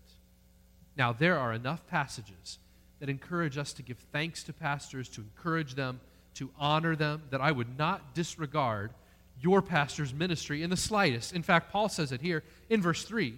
Now, 0.95 1.13
there 1.13 1.37
are 1.37 1.53
enough 1.53 1.85
passages 1.87 2.59
that 2.99 3.09
encourage 3.09 3.57
us 3.57 3.73
to 3.73 3.83
give 3.83 3.97
thanks 4.11 4.43
to 4.43 4.53
pastors, 4.53 5.09
to 5.09 5.21
encourage 5.21 5.75
them, 5.75 5.99
to 6.35 6.49
honor 6.57 6.95
them, 6.95 7.23
that 7.29 7.41
I 7.41 7.51
would 7.51 7.77
not 7.77 8.15
disregard 8.15 8.91
your 9.39 9.61
pastor's 9.61 10.13
ministry 10.13 10.63
in 10.63 10.69
the 10.69 10.77
slightest. 10.77 11.33
In 11.33 11.43
fact, 11.43 11.71
Paul 11.71 11.89
says 11.89 12.11
it 12.11 12.21
here 12.21 12.43
in 12.69 12.81
verse 12.81 13.03
3. 13.03 13.35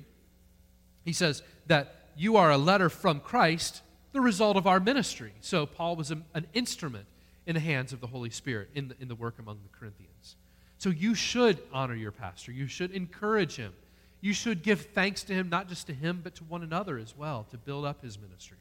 He 1.04 1.14
says 1.14 1.44
that 1.68 1.96
you 2.16 2.38
are 2.38 2.52
a 2.52 2.58
letter 2.58 2.90
from 2.90 3.20
Christ, 3.20 3.82
the 4.14 4.22
result 4.22 4.56
of 4.56 4.68
our 4.68 4.80
ministry. 4.80 5.34
So, 5.42 5.66
Paul 5.66 5.96
was 5.96 6.12
a, 6.12 6.20
an 6.34 6.48
instrument 6.54 7.06
in 7.50 7.56
the 7.56 7.60
hands 7.60 7.94
of 7.94 8.00
the 8.00 8.06
Holy 8.06 8.30
Spirit 8.30 8.70
in 8.76 8.90
the, 8.90 8.96
in 9.02 9.08
the 9.08 9.16
work 9.16 9.40
among 9.40 9.58
the 9.64 9.76
Corinthians. 9.76 10.36
So, 10.78 10.92
you 10.92 11.16
should 11.16 11.58
honor 11.74 11.96
your 11.96 12.12
pastor, 12.12 12.52
you 12.52 12.68
should 12.68 12.92
encourage 12.92 13.56
him. 13.56 13.74
You 14.22 14.34
should 14.34 14.64
give 14.64 14.82
thanks 14.88 15.24
to 15.24 15.34
him, 15.34 15.50
not 15.50 15.68
just 15.68 15.88
to 15.88 15.94
him, 15.94 16.20
but 16.24 16.36
to 16.36 16.44
one 16.44 16.62
another 16.62 16.98
as 16.98 17.18
well, 17.18 17.48
to 17.52 17.58
build 17.58 17.86
up 17.86 18.04
his 18.04 18.20
ministry. 18.20 18.58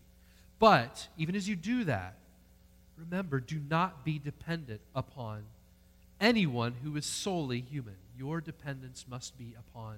But 0.59 1.09
even 1.18 1.35
as 1.35 1.48
you 1.48 1.57
do 1.57 1.85
that, 1.85 2.14
remember, 2.96 3.40
do 3.40 3.61
not 3.68 4.05
be 4.05 4.18
dependent 4.18 4.81
upon 4.94 5.42
anyone 6.20 6.74
who 6.83 6.96
is 6.96 7.05
solely 7.05 7.61
human. 7.61 7.96
Your 8.16 8.40
dependence 8.40 9.05
must 9.09 9.37
be 9.37 9.55
upon 9.59 9.96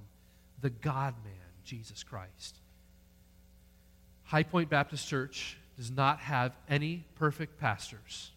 the 0.61 0.71
God 0.71 1.15
man, 1.23 1.35
Jesus 1.65 2.03
Christ. 2.03 2.57
High 4.25 4.43
Pointe 4.43 4.71
Baptist 4.71 5.07
Church 5.07 5.59
does 5.77 5.91
not 5.91 6.21
have 6.21 6.57
any 6.69 7.05
perfect 7.17 7.61
pastors, 7.61 8.33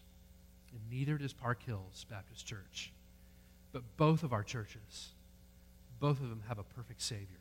and 0.74 0.82
neither 0.90 1.16
does 1.16 1.32
Park 1.32 1.62
Hills 1.62 2.04
Baptist 2.10 2.46
Church. 2.46 2.92
But 3.72 3.82
both 3.96 4.22
of 4.22 4.32
our 4.32 4.42
churches, 4.42 5.10
both 6.00 6.20
of 6.20 6.28
them 6.28 6.42
have 6.48 6.58
a 6.58 6.62
perfect 6.62 7.00
Savior. 7.00 7.40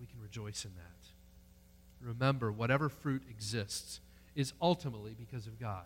We 0.00 0.06
can 0.06 0.20
rejoice 0.20 0.64
in 0.64 0.72
that. 0.76 2.06
Remember, 2.06 2.52
whatever 2.52 2.88
fruit 2.88 3.22
exists 3.28 4.00
is 4.36 4.52
ultimately 4.62 5.14
because 5.18 5.46
of 5.46 5.58
God. 5.58 5.84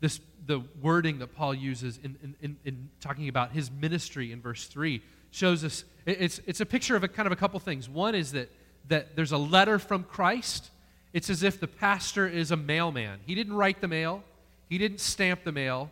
This, 0.00 0.20
the 0.46 0.62
wording 0.80 1.18
that 1.18 1.34
Paul 1.34 1.54
uses 1.54 1.98
in, 2.02 2.16
in, 2.22 2.36
in, 2.40 2.56
in 2.64 2.90
talking 3.00 3.28
about 3.28 3.52
his 3.52 3.70
ministry 3.70 4.32
in 4.32 4.40
verse 4.40 4.66
3 4.66 5.02
shows 5.30 5.64
us 5.64 5.84
it's, 6.06 6.40
it's 6.46 6.60
a 6.60 6.66
picture 6.66 6.96
of 6.96 7.04
a 7.04 7.08
kind 7.08 7.26
of 7.26 7.32
a 7.32 7.36
couple 7.36 7.58
things. 7.60 7.88
One 7.88 8.14
is 8.14 8.32
that, 8.32 8.50
that 8.88 9.16
there's 9.16 9.32
a 9.32 9.38
letter 9.38 9.78
from 9.78 10.04
Christ. 10.04 10.70
It's 11.12 11.30
as 11.30 11.42
if 11.42 11.60
the 11.60 11.66
pastor 11.66 12.26
is 12.26 12.50
a 12.50 12.56
mailman. 12.56 13.20
He 13.26 13.34
didn't 13.34 13.54
write 13.54 13.80
the 13.80 13.88
mail, 13.88 14.22
he 14.68 14.78
didn't 14.78 15.00
stamp 15.00 15.44
the 15.44 15.52
mail, 15.52 15.90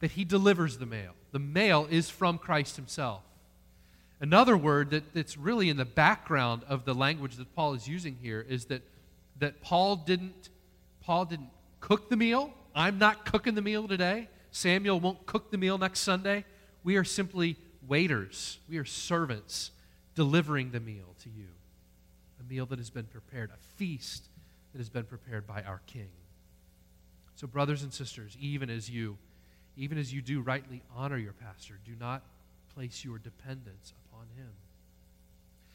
but 0.00 0.12
he 0.12 0.24
delivers 0.24 0.78
the 0.78 0.86
mail. 0.86 1.12
The 1.32 1.38
mail 1.38 1.86
is 1.90 2.10
from 2.10 2.38
Christ 2.38 2.76
himself. 2.76 3.22
Another 4.20 4.56
word 4.56 4.90
that, 4.90 5.12
that's 5.12 5.36
really 5.36 5.68
in 5.68 5.76
the 5.76 5.84
background 5.84 6.62
of 6.68 6.84
the 6.84 6.94
language 6.94 7.36
that 7.36 7.54
Paul 7.54 7.74
is 7.74 7.86
using 7.86 8.16
here 8.22 8.44
is 8.48 8.66
that, 8.66 8.82
that 9.38 9.60
Paul 9.60 9.96
didn't 9.96 10.50
Paul 11.04 11.26
didn't 11.26 11.50
cook 11.80 12.08
the 12.08 12.16
meal. 12.16 12.50
I'm 12.74 12.98
not 12.98 13.26
cooking 13.26 13.54
the 13.54 13.62
meal 13.62 13.86
today. 13.86 14.28
Samuel 14.50 15.00
won't 15.00 15.26
cook 15.26 15.50
the 15.50 15.58
meal 15.58 15.76
next 15.76 16.00
Sunday. 16.00 16.46
We 16.82 16.96
are 16.96 17.04
simply 17.04 17.56
waiters. 17.86 18.58
We 18.70 18.78
are 18.78 18.86
servants 18.86 19.70
delivering 20.14 20.70
the 20.70 20.80
meal 20.80 21.14
to 21.22 21.28
you. 21.28 21.48
A 22.40 22.50
meal 22.50 22.64
that 22.66 22.78
has 22.78 22.88
been 22.88 23.04
prepared, 23.04 23.50
a 23.50 23.58
feast 23.76 24.28
that 24.72 24.78
has 24.78 24.88
been 24.88 25.04
prepared 25.04 25.46
by 25.46 25.62
our 25.62 25.82
King. 25.86 26.08
So, 27.36 27.46
brothers 27.46 27.82
and 27.82 27.92
sisters, 27.92 28.36
even 28.40 28.70
as 28.70 28.88
you, 28.88 29.18
even 29.76 29.98
as 29.98 30.12
you 30.12 30.22
do 30.22 30.40
rightly 30.40 30.82
honor 30.94 31.18
your 31.18 31.32
pastor, 31.32 31.78
do 31.84 31.92
not 31.98 32.22
place 32.74 33.04
your 33.04 33.18
dependence 33.18 33.92
upon 34.06 34.26
him. 34.36 34.50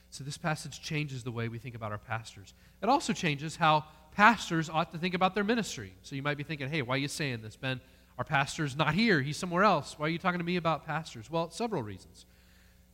So, 0.10 0.24
this 0.24 0.38
passage 0.38 0.82
changes 0.82 1.24
the 1.24 1.32
way 1.32 1.50
we 1.50 1.60
think 1.60 1.76
about 1.76 1.91
our 1.91 1.98
pastors. 1.98 2.54
It 2.82 2.89
also 2.89 3.13
changes 3.13 3.58
how 3.58 3.86
pastors 4.13 4.69
ought 4.69 4.91
to 4.93 4.98
think 4.98 5.13
about 5.13 5.36
their 5.36 5.43
ministry. 5.43 5.93
So, 6.02 6.15
you 6.15 6.24
might 6.24 6.38
be 6.38 6.43
thinking, 6.43 6.69
hey, 6.69 6.82
why 6.82 6.95
are 6.95 7.00
you 7.00 7.08
saying 7.08 7.41
this, 7.41 7.56
Ben? 7.56 7.82
Our 8.17 8.26
pastor's 8.26 8.76
not 8.76 8.93
here, 8.93 9.22
he's 9.22 9.38
somewhere 9.38 9.63
else. 9.63 9.98
Why 9.98 10.08
are 10.08 10.10
you 10.10 10.17
talking 10.17 10.39
to 10.39 10.45
me 10.45 10.58
about 10.58 10.86
pastors? 10.86 11.30
Well, 11.30 11.52
several 11.52 11.84
reasons. 11.84 12.26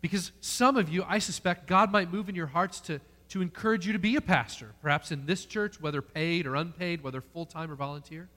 Because 0.01 0.31
some 0.39 0.77
of 0.77 0.87
you, 0.87 1.03
I 1.07 1.17
suspect, 1.17 1.65
God 1.65 1.91
might 1.91 2.11
move 2.11 2.29
in 2.29 2.35
your 2.35 2.45
hearts 2.45 2.79
to, 2.81 3.01
to 3.29 3.41
encourage 3.41 3.87
you 3.87 3.93
to 3.93 3.99
be 3.99 4.15
a 4.17 4.21
pastor, 4.21 4.73
perhaps 4.83 5.11
in 5.11 5.25
this 5.25 5.45
church, 5.45 5.81
whether 5.81 5.99
paid 5.99 6.45
or 6.45 6.55
unpaid, 6.55 7.01
whether 7.01 7.21
full 7.21 7.47
time 7.47 7.71
or 7.71 7.75
volunteer, 7.75 8.29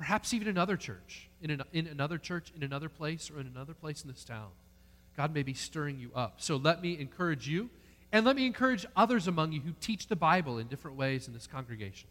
perhaps 0.00 0.32
even 0.32 0.48
another 0.48 0.78
church, 0.78 1.28
in, 1.42 1.50
an, 1.50 1.62
in 1.74 1.86
another 1.86 2.16
church, 2.16 2.50
in 2.56 2.62
another 2.62 2.88
place, 2.88 3.30
or 3.30 3.38
in 3.38 3.46
another 3.46 3.74
place 3.74 4.00
in 4.00 4.08
this 4.08 4.24
town. 4.24 4.48
God 5.14 5.34
may 5.34 5.42
be 5.42 5.52
stirring 5.52 5.98
you 5.98 6.10
up. 6.14 6.36
So 6.38 6.56
let 6.56 6.80
me 6.80 6.98
encourage 6.98 7.46
you, 7.46 7.68
and 8.10 8.24
let 8.24 8.34
me 8.34 8.46
encourage 8.46 8.86
others 8.96 9.28
among 9.28 9.52
you 9.52 9.60
who 9.60 9.72
teach 9.78 10.06
the 10.06 10.16
Bible 10.16 10.56
in 10.56 10.68
different 10.68 10.96
ways 10.96 11.28
in 11.28 11.34
this 11.34 11.46
congregation, 11.46 12.08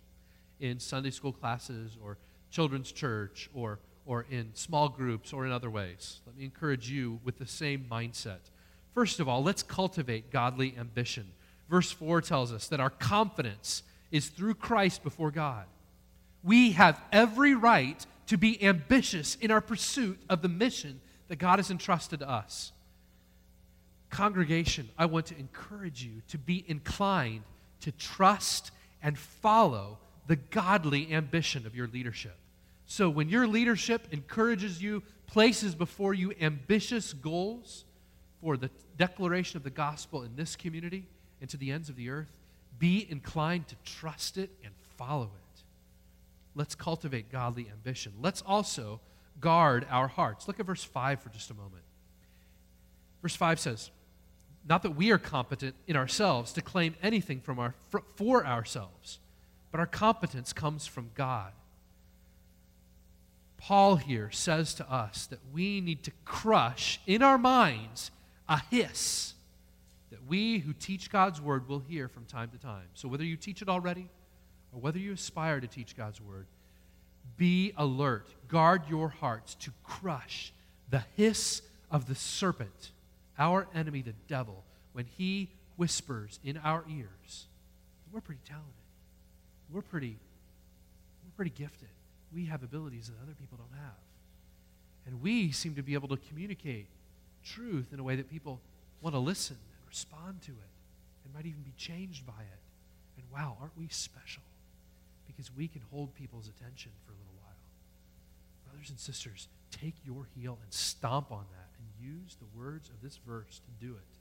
in 0.60 0.80
Sunday 0.80 1.10
school 1.10 1.34
classes, 1.34 1.98
or 2.04 2.20
children's 2.52 2.92
church, 2.92 3.50
or, 3.56 3.80
or 4.06 4.28
in 4.30 4.52
small 4.54 4.88
groups, 4.88 5.34
or 5.34 5.48
in 5.48 5.52
other 5.52 5.72
ways. 5.72 6.22
Let 6.28 6.38
me 6.38 6.46
encourage 6.46 6.92
you 6.92 7.20
with 7.24 7.40
the 7.40 7.48
same 7.48 7.88
mindset. 7.90 8.52
First 8.94 9.20
of 9.20 9.28
all, 9.28 9.42
let's 9.42 9.64
cultivate 9.64 10.30
godly 10.30 10.76
ambition. 10.78 11.26
Verse 11.68 11.90
4 11.90 12.22
tells 12.22 12.54
us 12.54 12.68
that 12.68 12.80
our 12.80 12.92
confidence 12.92 13.82
is 14.12 14.28
through 14.28 14.54
Christ 14.54 15.02
before 15.04 15.32
God. 15.32 15.66
We 16.44 16.72
have 16.72 17.02
every 17.12 17.56
right 17.56 18.04
to 18.28 18.38
be 18.38 18.64
ambitious 18.64 19.36
in 19.36 19.52
our 19.52 19.62
pursuit 19.62 20.20
of 20.30 20.42
the 20.42 20.50
mission 20.50 21.02
that 21.28 21.38
God 21.38 21.60
has 21.60 21.72
entrusted 21.72 22.20
to 22.20 22.30
us. 22.30 22.72
Congregation, 24.10 24.90
I 24.98 25.06
want 25.06 25.28
to 25.28 25.38
encourage 25.38 26.04
you 26.04 26.22
to 26.30 26.38
be 26.38 26.64
inclined 26.68 27.44
to 27.82 27.92
trust 27.92 28.72
and 29.02 29.18
follow 29.18 29.98
the 30.28 30.36
godly 30.36 31.14
ambition 31.14 31.66
of 31.66 31.76
your 31.76 31.88
leadership. 31.88 32.36
So 32.86 33.10
when 33.10 33.30
your 33.30 33.48
leadership 33.48 34.08
encourages 34.12 34.82
you, 34.82 35.04
places 35.28 35.76
before 35.76 36.14
you 36.14 36.34
ambitious 36.42 37.14
goals 37.14 37.86
for 38.42 38.58
the 38.58 38.70
declaration 38.98 39.58
of 39.58 39.64
the 39.64 39.70
gospel 39.70 40.24
in 40.24 40.36
this 40.36 40.56
community 40.56 41.06
and 41.40 41.50
to 41.50 41.58
the 41.58 41.72
ends 41.72 41.90
of 41.90 41.96
the 41.96 42.10
earth, 42.10 42.32
be 42.80 43.06
inclined 43.10 43.68
to 43.68 43.76
trust 43.86 44.38
it 44.38 44.50
and 44.64 44.74
follow 44.98 45.26
it. 45.26 45.49
Let's 46.56 46.76
cultivate 46.76 47.32
godly 47.32 47.70
ambition. 47.72 48.14
Let's 48.20 48.42
also 48.42 49.02
guard 49.40 49.86
our 49.90 50.08
hearts. 50.08 50.48
Look 50.48 50.60
at 50.60 50.66
verse 50.66 50.84
5 50.84 51.22
for 51.22 51.30
just 51.30 51.50
a 51.52 51.54
moment. 51.54 51.84
Verse 53.22 53.36
5 53.36 53.60
says, 53.60 53.92
not 54.68 54.84
that 54.84 54.92
we 54.92 55.12
are 55.12 55.18
competent 55.18 55.76
in 55.88 55.96
ourselves 55.96 56.54
to 56.54 56.62
claim 56.62 56.96
anything 57.02 57.42
from 57.42 57.60
our, 57.60 57.74
for 58.16 58.46
ourselves, 58.46 59.20
but 59.72 59.80
our 59.80 59.88
competence 59.88 60.54
comes 60.54 60.86
from 60.86 61.12
God. 61.16 61.54
Paul 63.58 63.98
here 63.98 64.30
says 64.32 64.74
to 64.76 64.92
us 64.92 65.26
that 65.28 65.40
we 65.52 65.82
need 65.82 66.04
to 66.04 66.12
crush 66.24 67.00
in 67.06 67.22
our 67.22 67.38
minds 67.38 68.12
a 68.48 68.62
hiss 68.72 69.34
that 70.12 70.26
we 70.28 70.60
who 70.60 70.74
teach 70.74 71.12
God's 71.12 71.42
word 71.42 71.68
will 71.68 71.80
hear 71.80 72.08
from 72.08 72.26
time 72.26 72.50
to 72.50 72.58
time. 72.58 72.88
So, 72.94 73.08
whether 73.08 73.24
you 73.24 73.36
teach 73.36 73.62
it 73.62 73.70
already 73.70 74.10
or 74.74 74.80
whether 74.80 75.00
you 75.00 75.14
aspire 75.14 75.60
to 75.60 75.68
teach 75.68 75.96
God's 75.96 76.22
word, 76.22 76.46
be 77.38 77.74
alert. 77.78 78.28
Guard 78.48 78.84
your 78.90 79.10
hearts 79.10 79.56
to 79.56 79.72
crush 79.84 80.54
the 80.90 81.04
hiss 81.16 81.62
of 81.92 82.08
the 82.08 82.16
serpent 82.16 82.92
our 83.40 83.68
enemy, 83.74 84.02
the 84.02 84.14
devil, 84.28 84.64
when 84.92 85.06
he 85.18 85.50
whispers 85.78 86.40
in 86.44 86.58
our 86.58 86.84
ears, 86.90 87.48
we're 88.12 88.20
pretty 88.20 88.42
talented. 88.46 88.74
We're 89.72 89.82
pretty, 89.82 90.18
we're 91.24 91.36
pretty 91.38 91.52
gifted. 91.52 91.88
We 92.34 92.46
have 92.46 92.64
abilities 92.64 93.08
that 93.08 93.16
other 93.24 93.36
people 93.40 93.58
don't 93.58 93.80
have. 93.80 93.96
And 95.08 95.22
we 95.22 95.52
seem 95.52 95.76
to 95.76 95.82
be 95.82 95.94
able 95.94 96.10
to 96.10 96.18
communicate 96.18 96.88
truth 97.44 97.94
in 97.94 98.00
a 98.00 98.04
way 98.04 98.18
that 98.18 98.30
people 98.30 98.60
want 99.02 99.16
to 99.16 99.20
listen 99.20 99.56
and 99.56 99.88
respond 99.88 100.42
to 100.42 100.52
it 100.52 100.72
and 101.24 101.34
might 101.34 101.46
even 101.46 101.62
be 101.62 101.74
changed 101.78 102.28
by 102.28 102.42
it. 102.42 102.60
And 103.18 103.26
wow, 103.32 103.56
aren't 103.62 103.78
we 103.78 103.88
special? 103.90 104.44
Because 105.40 105.56
we 105.56 105.70
can 105.70 105.82
hold 105.90 106.14
people's 106.16 106.50
attention 106.50 106.92
for 107.06 107.14
a 107.14 107.16
little 107.16 107.32
while. 107.38 107.56
Brothers 108.66 108.90
and 108.90 109.00
sisters, 109.00 109.48
take 109.72 109.96
your 110.04 110.28
heel 110.36 110.58
and 110.62 110.74
stomp 110.74 111.32
on 111.32 111.46
that 111.54 111.70
and 111.78 112.14
use 112.14 112.36
the 112.36 112.60
words 112.60 112.90
of 112.90 113.02
this 113.02 113.22
verse 113.26 113.62
to 113.64 113.86
do 113.86 113.94
it. 113.94 114.18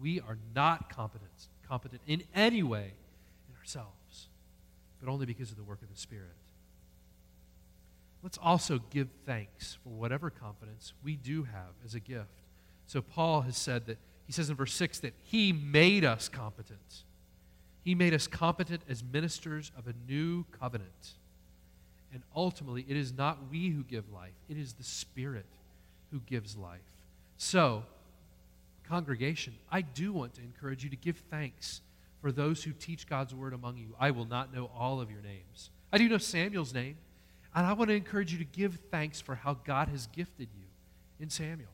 We 0.00 0.20
are 0.20 0.38
not 0.54 0.88
competent, 0.88 1.48
competent 1.66 2.00
in 2.06 2.22
any 2.32 2.62
way 2.62 2.92
in 3.48 3.58
ourselves, 3.58 4.28
but 5.00 5.10
only 5.10 5.26
because 5.26 5.50
of 5.50 5.56
the 5.56 5.64
work 5.64 5.82
of 5.82 5.92
the 5.92 5.98
Spirit. 5.98 6.28
Let's 8.22 8.38
also 8.40 8.78
give 8.90 9.08
thanks 9.26 9.78
for 9.82 9.88
whatever 9.88 10.30
confidence 10.30 10.92
we 11.02 11.16
do 11.16 11.42
have 11.42 11.74
as 11.84 11.96
a 11.96 12.00
gift. 12.00 12.38
So 12.86 13.02
Paul 13.02 13.40
has 13.40 13.56
said 13.56 13.86
that, 13.86 13.98
he 14.28 14.32
says 14.32 14.48
in 14.48 14.54
verse 14.54 14.74
6 14.74 15.00
that 15.00 15.14
he 15.24 15.52
made 15.52 16.04
us 16.04 16.28
competent. 16.28 17.02
He 17.84 17.94
made 17.94 18.14
us 18.14 18.26
competent 18.26 18.82
as 18.88 19.02
ministers 19.02 19.72
of 19.76 19.86
a 19.88 19.94
new 20.08 20.44
covenant. 20.58 21.14
And 22.12 22.22
ultimately, 22.36 22.84
it 22.88 22.96
is 22.96 23.12
not 23.12 23.38
we 23.50 23.70
who 23.70 23.82
give 23.82 24.12
life, 24.12 24.34
it 24.48 24.56
is 24.56 24.74
the 24.74 24.84
Spirit 24.84 25.46
who 26.10 26.20
gives 26.20 26.56
life. 26.56 26.80
So, 27.38 27.84
congregation, 28.88 29.54
I 29.70 29.80
do 29.80 30.12
want 30.12 30.34
to 30.34 30.42
encourage 30.42 30.84
you 30.84 30.90
to 30.90 30.96
give 30.96 31.16
thanks 31.30 31.80
for 32.20 32.30
those 32.30 32.62
who 32.62 32.72
teach 32.72 33.08
God's 33.08 33.34
word 33.34 33.52
among 33.54 33.78
you. 33.78 33.94
I 33.98 34.12
will 34.12 34.26
not 34.26 34.54
know 34.54 34.70
all 34.78 35.00
of 35.00 35.10
your 35.10 35.22
names. 35.22 35.70
I 35.92 35.98
do 35.98 36.08
know 36.08 36.18
Samuel's 36.18 36.72
name, 36.72 36.96
and 37.54 37.66
I 37.66 37.72
want 37.72 37.88
to 37.88 37.96
encourage 37.96 38.32
you 38.32 38.38
to 38.38 38.44
give 38.44 38.78
thanks 38.90 39.20
for 39.20 39.34
how 39.34 39.54
God 39.54 39.88
has 39.88 40.06
gifted 40.08 40.48
you 40.54 40.66
in 41.18 41.30
Samuel. 41.30 41.68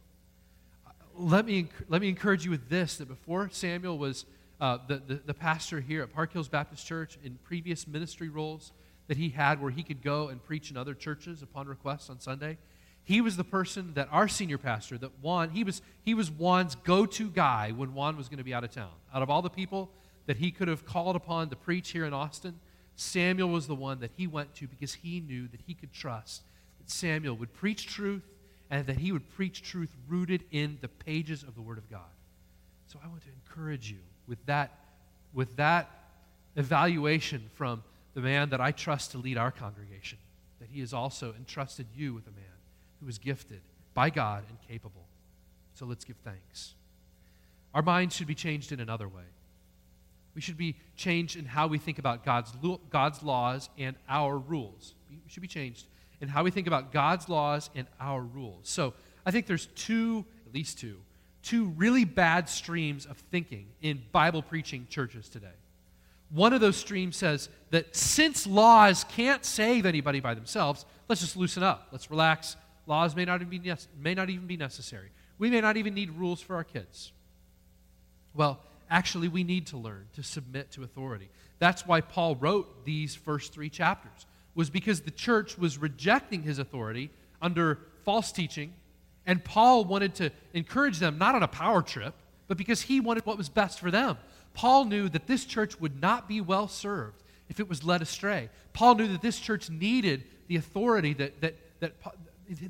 Uh, 0.87 0.91
let 1.17 1.45
me, 1.45 1.67
let 1.89 2.01
me 2.01 2.09
encourage 2.09 2.45
you 2.45 2.51
with 2.51 2.69
this 2.69 2.97
that 2.97 3.09
before 3.09 3.51
Samuel 3.53 3.99
was 3.99 4.25
uh, 4.61 4.79
the, 4.87 4.97
the, 5.07 5.15
the 5.27 5.35
pastor 5.35 5.81
here 5.81 6.03
at 6.03 6.13
Park 6.13 6.33
Hills 6.33 6.49
Baptist 6.49 6.87
Church 6.87 7.19
in 7.23 7.39
previous 7.45 7.87
ministry 7.87 8.29
roles 8.29 8.73
that 9.07 9.17
he 9.17 9.31
had 9.31 9.61
where 9.61 9.71
he 9.71 9.83
could 9.83 10.03
go 10.03 10.29
and 10.29 10.43
preach 10.43 10.71
in 10.71 10.77
other 10.77 10.95
churches 10.95 11.43
upon 11.43 11.67
request 11.67 12.11
on 12.11 12.21
Sunday, 12.21 12.59
he 13.05 13.21
was 13.21 13.37
the 13.37 13.45
person 13.45 13.95
that 13.95 14.09
our 14.13 14.29
senior 14.29 14.59
pastor, 14.59 14.99
that 14.99 15.13
Juan, 15.23 15.51
he 15.51 15.65
was, 15.65 15.81
he 16.03 16.13
was 16.13 16.31
Juan's 16.31 16.75
go 16.75 17.07
to 17.07 17.31
guy 17.31 17.73
when 17.75 17.95
Juan 17.95 18.17
was 18.17 18.29
going 18.29 18.39
to 18.39 18.45
be 18.45 18.53
out 18.53 18.65
of 18.65 18.71
town. 18.71 18.91
Out 19.15 19.23
of 19.23 19.31
all 19.31 19.41
the 19.41 19.49
people 19.49 19.91
that 20.27 20.37
he 20.37 20.51
could 20.51 20.69
have 20.69 20.85
called 20.85 21.17
upon 21.17 21.49
to 21.49 21.57
preach 21.57 21.91
here 21.91 22.05
in 22.05 22.13
Austin, 22.13 22.61
Samuel 22.97 23.49
was 23.49 23.67
the 23.67 23.75
one 23.75 24.01
that 24.01 24.11
he 24.17 24.27
went 24.27 24.55
to 24.57 24.67
because 24.67 24.93
he 24.93 25.21
knew 25.21 25.49
that 25.49 25.61
he 25.67 25.73
could 25.73 25.93
trust 25.93 26.43
that 26.79 26.91
Samuel 26.91 27.37
would 27.37 27.55
preach 27.55 27.87
truth 27.87 28.25
and 28.71 28.87
that 28.87 28.99
he 28.99 29.13
would 29.13 29.27
preach 29.31 29.63
truth 29.63 29.95
rooted 30.07 30.45
in 30.51 30.77
the 30.83 30.89
pages 30.89 31.43
of 31.43 31.55
the 31.55 31.63
Word 31.63 31.79
of 31.79 31.89
God. 31.89 32.11
So 32.89 32.99
I 33.03 33.09
want 33.09 33.23
to 33.23 33.29
encourage 33.31 33.91
you 33.91 33.99
with 34.29 34.45
that, 34.47 34.79
with 35.33 35.57
that 35.57 35.91
evaluation 36.55 37.51
from 37.55 37.83
the 38.15 38.21
man 38.21 38.51
that 38.51 38.61
I 38.61 38.71
trust 38.73 39.13
to 39.13 39.19
lead 39.19 39.39
our 39.39 39.51
congregation, 39.51 40.19
that 40.61 40.69
he 40.71 40.81
has 40.81 40.93
also 40.93 41.35
entrusted 41.37 41.87
you 41.95 42.15
with 42.15 42.27
a 42.27 42.33
man 42.33 42.45
who 43.01 43.09
is 43.09 43.19
gifted 43.19 43.61
by 43.95 44.11
God 44.11 44.45
and 44.49 44.59
capable. 44.69 45.07
So 45.75 45.87
let's 45.87 46.05
give 46.05 46.17
thanks. 46.25 46.75
Our 47.75 47.83
minds 47.83 48.17
should 48.17 48.27
be 48.27 48.35
changed 48.35 48.73
in 48.73 48.81
another 48.81 49.09
way. 49.09 49.23
We 50.35 50.41
should 50.41 50.57
be 50.57 50.77
changed 50.97 51.37
in 51.37 51.45
how 51.45 51.67
we 51.67 51.79
think 51.79 51.99
about 51.99 52.25
God's, 52.25 52.53
God's 52.91 53.23
laws 53.23 53.69
and 53.79 53.97
our 54.09 54.37
rules. 54.37 54.95
We 55.11 55.19
should 55.29 55.43
be 55.43 55.49
changed 55.49 55.87
in 56.21 56.29
how 56.29 56.45
we 56.45 56.51
think 56.51 56.67
about 56.67 56.93
God's 56.93 57.29
laws 57.29 57.71
and 57.75 57.87
our 58.01 58.21
rules. 58.21 58.69
So 58.69 58.95
I 59.25 59.31
think 59.31 59.47
there's 59.47 59.67
two, 59.67 60.25
at 60.47 60.55
least 60.55 60.79
two, 60.79 61.01
two 61.43 61.67
really 61.77 62.05
bad 62.05 62.49
streams 62.49 63.07
of 63.07 63.17
thinking 63.31 63.67
in 63.81 64.03
Bible 64.13 64.43
preaching 64.43 64.87
churches 64.91 65.29
today. 65.29 65.47
One 66.31 66.53
of 66.53 66.61
those 66.61 66.77
streams 66.77 67.17
says 67.17 67.49
that 67.71 67.97
since 67.97 68.47
laws 68.47 69.05
can't 69.05 69.45
save 69.45 69.87
anybody 69.87 70.21
by 70.21 70.35
themselves, 70.35 70.85
let's 71.09 71.23
just 71.23 71.37
loosen 71.37 71.63
up. 71.63 71.89
Let's 71.91 72.11
relax. 72.11 72.57
Laws 72.87 73.17
may 73.17 73.25
not, 73.25 73.41
even 73.41 73.63
be, 73.63 73.73
may 74.01 74.15
not 74.15 74.29
even 74.29 74.47
be 74.47 74.57
necessary. 74.57 75.11
We 75.39 75.51
may 75.51 75.61
not 75.61 75.77
even 75.77 75.95
need 75.95 76.11
rules 76.11 76.41
for 76.41 76.57
our 76.57 76.65
kids. 76.65 77.13
Well, 78.35 78.61
actually, 78.91 79.29
we 79.29 79.43
need 79.43 79.67
to 79.69 79.79
learn 79.79 80.07
to 80.17 80.23
submit 80.23 80.71
to 80.73 80.83
authority. 80.83 81.29
That's 81.59 81.87
why 81.87 82.01
Paul 82.03 82.37
wrote 82.37 82.85
these 82.85 83.15
first 83.15 83.53
three 83.53 83.71
chapters, 83.71 84.27
was 84.55 84.71
because 84.71 85.01
the 85.01 85.11
church 85.11 85.57
was 85.57 85.79
rejecting 85.79 86.43
his 86.43 86.59
authority 86.59 87.11
under 87.41 87.79
false 88.05 88.33
teaching, 88.33 88.73
and 89.29 89.45
Paul 89.45 89.85
wanted 89.85 90.15
to 90.17 90.31
encourage 90.55 90.99
them 90.99 91.19
not 91.19 91.35
on 91.35 91.43
a 91.43 91.49
power 91.49 91.83
trip, 91.83 92.15
but 92.49 92.57
because 92.57 92.81
he 92.81 92.99
wanted 92.99 93.27
what 93.27 93.37
was 93.37 93.51
best 93.51 93.79
for 93.79 93.91
them. 93.91 94.17
Paul 94.55 94.87
knew 94.87 95.09
that 95.11 95.27
this 95.27 95.45
church 95.45 95.79
would 95.79 96.01
not 96.01 96.27
be 96.27 96.41
well 96.41 96.67
served 96.67 97.23
if 97.51 97.61
it 97.61 97.69
was 97.69 97.85
led 97.85 98.01
astray. 98.01 98.49
Paul 98.73 98.95
knew 98.95 99.07
that 99.09 99.21
this 99.21 99.39
church 99.39 99.69
needed 99.69 100.25
the 100.49 100.57
authority 100.57 101.13
that, 101.13 101.43
that, 101.43 101.57
that, 101.81 101.93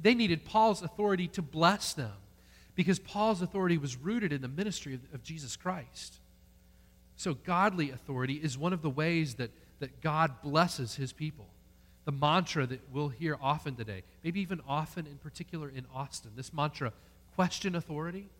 they 0.02 0.14
needed 0.14 0.44
Paul's 0.44 0.82
authority 0.82 1.28
to 1.28 1.42
bless 1.42 1.92
them 1.92 2.12
because 2.74 2.98
Paul's 2.98 3.40
authority 3.40 3.78
was 3.78 3.96
rooted 3.96 4.32
in 4.32 4.42
the 4.42 4.48
ministry 4.48 4.94
of, 4.94 5.00
of 5.14 5.22
Jesus 5.22 5.54
Christ. 5.54 6.16
So, 7.14 7.34
godly 7.34 7.90
authority 7.90 8.34
is 8.34 8.58
one 8.58 8.72
of 8.72 8.82
the 8.82 8.90
ways 8.90 9.34
that, 9.34 9.52
that 9.78 10.00
God 10.00 10.42
blesses 10.42 10.96
his 10.96 11.12
people. 11.12 11.46
The 12.08 12.12
mantra 12.12 12.66
that 12.66 12.80
we'll 12.90 13.10
hear 13.10 13.36
often 13.38 13.76
today, 13.76 14.02
maybe 14.24 14.40
even 14.40 14.62
often 14.66 15.06
in 15.06 15.18
particular 15.18 15.68
in 15.68 15.84
Austin, 15.94 16.30
this 16.36 16.54
mantra, 16.54 16.94
question 17.34 17.74
authority, 17.74 18.30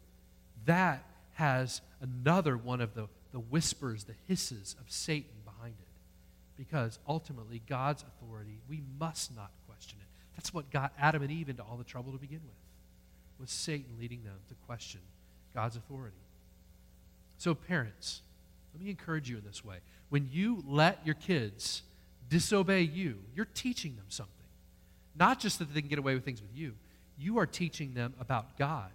that 0.65 1.05
has 1.35 1.83
another 2.01 2.57
one 2.57 2.81
of 2.81 2.95
the, 2.95 3.09
the 3.31 3.41
whispers, 3.41 4.05
the 4.05 4.15
hisses 4.27 4.75
of 4.81 4.91
Satan 4.91 5.43
behind 5.45 5.75
it. 5.79 6.57
Because 6.57 6.99
ultimately, 7.07 7.61
God's 7.69 8.05
authority, 8.05 8.59
we 8.71 8.81
must 8.99 9.37
not 9.37 9.51
question 9.69 9.99
it. 10.01 10.07
That's 10.35 10.55
what 10.55 10.71
got 10.71 10.95
Adam 10.99 11.21
and 11.21 11.31
Eve 11.31 11.51
into 11.51 11.63
all 11.63 11.77
the 11.77 11.85
trouble 11.85 12.13
to 12.13 12.19
begin 12.19 12.41
with, 12.47 13.39
was 13.39 13.51
Satan 13.51 13.99
leading 14.01 14.25
them 14.25 14.39
to 14.49 14.55
question 14.67 15.01
God's 15.55 15.77
authority. 15.77 16.17
So, 17.37 17.55
parents, 17.55 18.23
let 18.73 18.83
me 18.83 18.89
encourage 18.89 19.29
you 19.29 19.37
in 19.37 19.45
this 19.45 19.63
way. 19.63 19.81
When 20.09 20.31
you 20.33 20.65
let 20.67 21.05
your 21.05 21.17
kids 21.17 21.83
disobey 22.29 22.83
you, 22.83 23.19
you're 23.35 23.49
teaching 23.55 23.97
them 23.97 24.07
something. 24.09 24.35
Not 25.17 25.41
just 25.41 25.59
that 25.59 25.73
they 25.73 25.81
can 25.81 25.89
get 25.89 25.99
away 25.99 26.15
with 26.15 26.25
things 26.25 26.41
with 26.41 26.55
you, 26.55 26.75
you 27.19 27.39
are 27.39 27.47
teaching 27.47 27.95
them 27.95 28.15
about 28.21 28.57
God. 28.57 28.91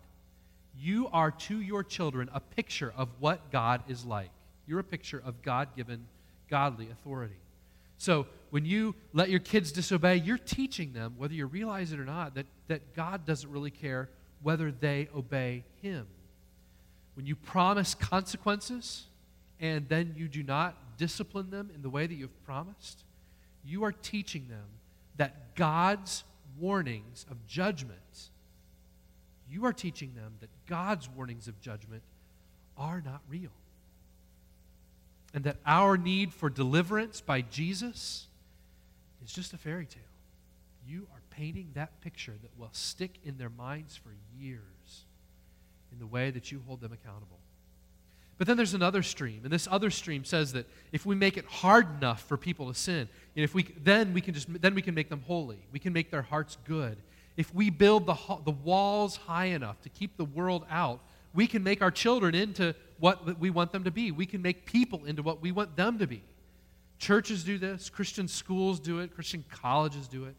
You 0.79 1.09
are 1.11 1.31
to 1.31 1.61
your 1.61 1.83
children 1.83 2.29
a 2.33 2.39
picture 2.39 2.93
of 2.95 3.09
what 3.19 3.51
God 3.51 3.83
is 3.87 4.05
like. 4.05 4.29
You're 4.65 4.79
a 4.79 4.83
picture 4.83 5.21
of 5.23 5.41
God 5.41 5.75
given 5.75 6.05
godly 6.49 6.89
authority. 6.89 7.35
So 7.97 8.27
when 8.49 8.65
you 8.65 8.95
let 9.13 9.29
your 9.29 9.39
kids 9.39 9.71
disobey, 9.71 10.17
you're 10.17 10.37
teaching 10.37 10.93
them, 10.93 11.15
whether 11.17 11.33
you 11.33 11.45
realize 11.45 11.91
it 11.91 11.99
or 11.99 12.05
not, 12.05 12.35
that, 12.35 12.45
that 12.67 12.95
God 12.95 13.25
doesn't 13.25 13.49
really 13.49 13.71
care 13.71 14.09
whether 14.41 14.71
they 14.71 15.09
obey 15.15 15.63
Him. 15.81 16.07
When 17.15 17.25
you 17.25 17.35
promise 17.35 17.93
consequences 17.93 19.05
and 19.59 19.87
then 19.87 20.15
you 20.17 20.27
do 20.27 20.43
not 20.43 20.97
discipline 20.97 21.49
them 21.49 21.69
in 21.73 21.81
the 21.81 21.89
way 21.89 22.07
that 22.07 22.13
you've 22.13 22.43
promised, 22.45 23.03
you 23.65 23.83
are 23.83 23.91
teaching 23.91 24.47
them 24.49 24.65
that 25.17 25.55
God's 25.55 26.23
warnings 26.59 27.25
of 27.29 27.45
judgment, 27.47 28.29
you 29.49 29.65
are 29.65 29.73
teaching 29.73 30.13
them 30.15 30.33
that 30.39 30.49
God's 30.67 31.09
warnings 31.09 31.47
of 31.47 31.59
judgment 31.61 32.03
are 32.77 33.01
not 33.01 33.21
real 33.29 33.51
and 35.33 35.43
that 35.45 35.57
our 35.65 35.97
need 35.97 36.33
for 36.33 36.49
deliverance 36.49 37.19
by 37.19 37.41
Jesus 37.41 38.27
is 39.25 39.33
just 39.33 39.53
a 39.53 39.57
fairy 39.57 39.85
tale. 39.85 40.01
You 40.87 41.07
are 41.13 41.21
painting 41.31 41.71
that 41.73 42.01
picture 42.01 42.35
that 42.41 42.51
will 42.57 42.69
stick 42.71 43.17
in 43.23 43.37
their 43.37 43.49
minds 43.49 43.95
for 43.95 44.09
years 44.37 45.05
in 45.91 45.99
the 45.99 46.05
way 46.05 46.29
that 46.29 46.51
you 46.51 46.61
hold 46.67 46.81
them 46.81 46.93
accountable. 46.93 47.39
But 48.43 48.47
then 48.47 48.57
there's 48.57 48.73
another 48.73 49.03
stream, 49.03 49.39
and 49.45 49.53
this 49.53 49.69
other 49.71 49.89
stream 49.89 50.25
says 50.25 50.51
that 50.51 50.65
if 50.91 51.05
we 51.05 51.15
make 51.15 51.37
it 51.37 51.45
hard 51.45 51.87
enough 51.99 52.23
for 52.23 52.35
people 52.35 52.67
to 52.67 52.77
sin, 52.77 53.07
if 53.35 53.55
we, 53.55 53.63
then 53.81 54.13
we 54.13 54.19
can 54.19 54.33
just 54.33 54.49
then 54.61 54.75
we 54.75 54.81
can 54.81 54.93
make 54.93 55.07
them 55.07 55.23
holy. 55.25 55.65
We 55.71 55.79
can 55.79 55.93
make 55.93 56.11
their 56.11 56.23
hearts 56.23 56.57
good. 56.65 56.97
If 57.37 57.55
we 57.55 57.69
build 57.69 58.05
the, 58.05 58.17
the 58.43 58.51
walls 58.51 59.15
high 59.15 59.45
enough 59.45 59.81
to 59.83 59.89
keep 59.89 60.17
the 60.17 60.25
world 60.25 60.65
out, 60.69 60.99
we 61.33 61.47
can 61.47 61.63
make 61.63 61.81
our 61.81 61.89
children 61.89 62.35
into 62.35 62.75
what 62.99 63.39
we 63.39 63.49
want 63.49 63.71
them 63.71 63.85
to 63.85 63.91
be. 63.91 64.11
We 64.11 64.25
can 64.25 64.41
make 64.41 64.65
people 64.65 65.05
into 65.05 65.23
what 65.23 65.41
we 65.41 65.53
want 65.53 65.77
them 65.77 65.97
to 65.99 66.05
be. 66.05 66.21
Churches 66.99 67.45
do 67.45 67.57
this, 67.57 67.89
Christian 67.89 68.27
schools 68.27 68.81
do 68.81 68.99
it, 68.99 69.15
Christian 69.15 69.45
colleges 69.49 70.09
do 70.09 70.25
it, 70.25 70.35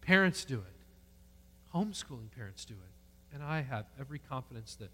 parents 0.00 0.44
do 0.44 0.56
it, 0.56 1.76
homeschooling 1.76 2.32
parents 2.36 2.64
do 2.64 2.74
it. 2.74 3.34
And 3.36 3.40
I 3.40 3.62
have 3.62 3.84
every 4.00 4.18
confidence 4.18 4.74
that, 4.80 4.90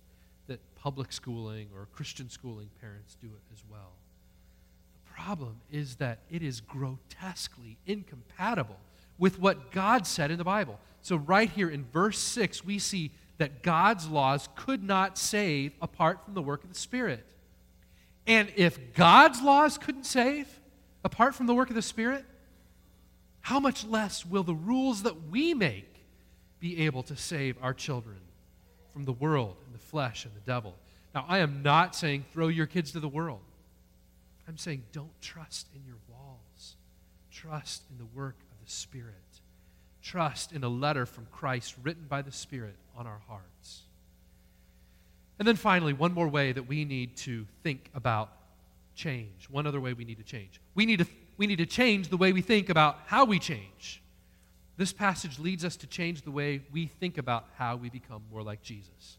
that 0.52 0.60
public 0.74 1.12
schooling 1.12 1.68
or 1.74 1.88
Christian 1.94 2.28
schooling 2.28 2.68
parents 2.78 3.16
do 3.20 3.28
it 3.28 3.42
as 3.54 3.62
well. 3.70 3.92
The 5.06 5.22
problem 5.22 5.56
is 5.70 5.96
that 5.96 6.18
it 6.30 6.42
is 6.42 6.60
grotesquely 6.60 7.78
incompatible 7.86 8.78
with 9.18 9.38
what 9.38 9.70
God 9.70 10.06
said 10.06 10.30
in 10.30 10.36
the 10.36 10.44
Bible. 10.44 10.78
So, 11.00 11.16
right 11.16 11.48
here 11.48 11.70
in 11.70 11.84
verse 11.84 12.18
6, 12.18 12.64
we 12.64 12.78
see 12.78 13.12
that 13.38 13.62
God's 13.62 14.06
laws 14.06 14.48
could 14.54 14.82
not 14.82 15.16
save 15.16 15.72
apart 15.80 16.22
from 16.24 16.34
the 16.34 16.42
work 16.42 16.62
of 16.64 16.68
the 16.68 16.78
Spirit. 16.78 17.24
And 18.26 18.52
if 18.54 18.92
God's 18.92 19.40
laws 19.40 19.78
couldn't 19.78 20.04
save 20.04 20.46
apart 21.02 21.34
from 21.34 21.46
the 21.46 21.54
work 21.54 21.70
of 21.70 21.74
the 21.74 21.82
Spirit, 21.82 22.26
how 23.40 23.58
much 23.58 23.84
less 23.84 24.26
will 24.26 24.42
the 24.42 24.54
rules 24.54 25.02
that 25.04 25.28
we 25.30 25.54
make 25.54 26.04
be 26.60 26.84
able 26.84 27.02
to 27.04 27.16
save 27.16 27.56
our 27.62 27.72
children 27.72 28.18
from 28.92 29.04
the 29.04 29.12
world 29.12 29.56
and 29.66 29.74
the 29.74 29.78
flesh 29.78 30.24
and 30.24 30.34
the 30.34 30.40
devil? 30.40 30.74
Now, 31.14 31.24
I 31.28 31.38
am 31.38 31.62
not 31.62 31.94
saying 31.94 32.24
throw 32.32 32.48
your 32.48 32.66
kids 32.66 32.92
to 32.92 33.00
the 33.00 33.08
world. 33.08 33.40
I'm 34.48 34.58
saying 34.58 34.82
don't 34.92 35.20
trust 35.20 35.68
in 35.74 35.82
your 35.86 35.96
walls. 36.08 36.76
Trust 37.30 37.82
in 37.90 37.98
the 37.98 38.06
work 38.14 38.36
of 38.50 38.64
the 38.64 38.70
Spirit. 38.70 39.14
Trust 40.02 40.52
in 40.52 40.64
a 40.64 40.68
letter 40.68 41.06
from 41.06 41.26
Christ 41.30 41.74
written 41.82 42.06
by 42.08 42.22
the 42.22 42.32
Spirit 42.32 42.76
on 42.96 43.06
our 43.06 43.20
hearts. 43.28 43.82
And 45.38 45.46
then 45.46 45.56
finally, 45.56 45.92
one 45.92 46.12
more 46.12 46.28
way 46.28 46.52
that 46.52 46.68
we 46.68 46.84
need 46.84 47.16
to 47.18 47.46
think 47.62 47.90
about 47.94 48.30
change. 48.94 49.48
One 49.50 49.66
other 49.66 49.80
way 49.80 49.92
we 49.92 50.04
need 50.04 50.18
to 50.18 50.24
change. 50.24 50.60
We 50.74 50.86
need 50.86 50.98
to, 50.98 51.06
we 51.36 51.46
need 51.46 51.58
to 51.58 51.66
change 51.66 52.08
the 52.08 52.16
way 52.16 52.32
we 52.32 52.42
think 52.42 52.68
about 52.68 52.98
how 53.06 53.24
we 53.24 53.38
change. 53.38 54.02
This 54.82 54.92
passage 54.92 55.38
leads 55.38 55.64
us 55.64 55.76
to 55.76 55.86
change 55.86 56.22
the 56.22 56.30
way 56.32 56.60
we 56.72 56.86
think 56.86 57.16
about 57.16 57.44
how 57.56 57.76
we 57.76 57.88
become 57.88 58.20
more 58.32 58.42
like 58.42 58.62
Jesus. 58.62 59.16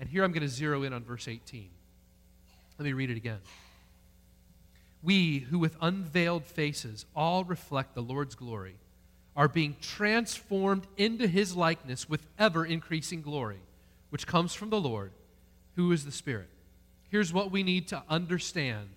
And 0.00 0.08
here 0.08 0.24
I'm 0.24 0.32
going 0.32 0.42
to 0.42 0.48
zero 0.48 0.82
in 0.82 0.92
on 0.92 1.04
verse 1.04 1.28
18. 1.28 1.70
Let 2.80 2.84
me 2.84 2.94
read 2.94 3.10
it 3.10 3.16
again. 3.16 3.38
We 5.04 5.38
who 5.38 5.60
with 5.60 5.76
unveiled 5.80 6.46
faces 6.46 7.06
all 7.14 7.44
reflect 7.44 7.94
the 7.94 8.02
Lord's 8.02 8.34
glory 8.34 8.74
are 9.36 9.46
being 9.46 9.76
transformed 9.80 10.84
into 10.96 11.28
his 11.28 11.54
likeness 11.54 12.08
with 12.08 12.26
ever 12.36 12.66
increasing 12.66 13.22
glory, 13.22 13.60
which 14.10 14.26
comes 14.26 14.52
from 14.52 14.70
the 14.70 14.80
Lord, 14.80 15.12
who 15.76 15.92
is 15.92 16.04
the 16.04 16.10
Spirit. 16.10 16.48
Here's 17.08 17.32
what 17.32 17.52
we 17.52 17.62
need 17.62 17.86
to 17.86 18.02
understand 18.10 18.88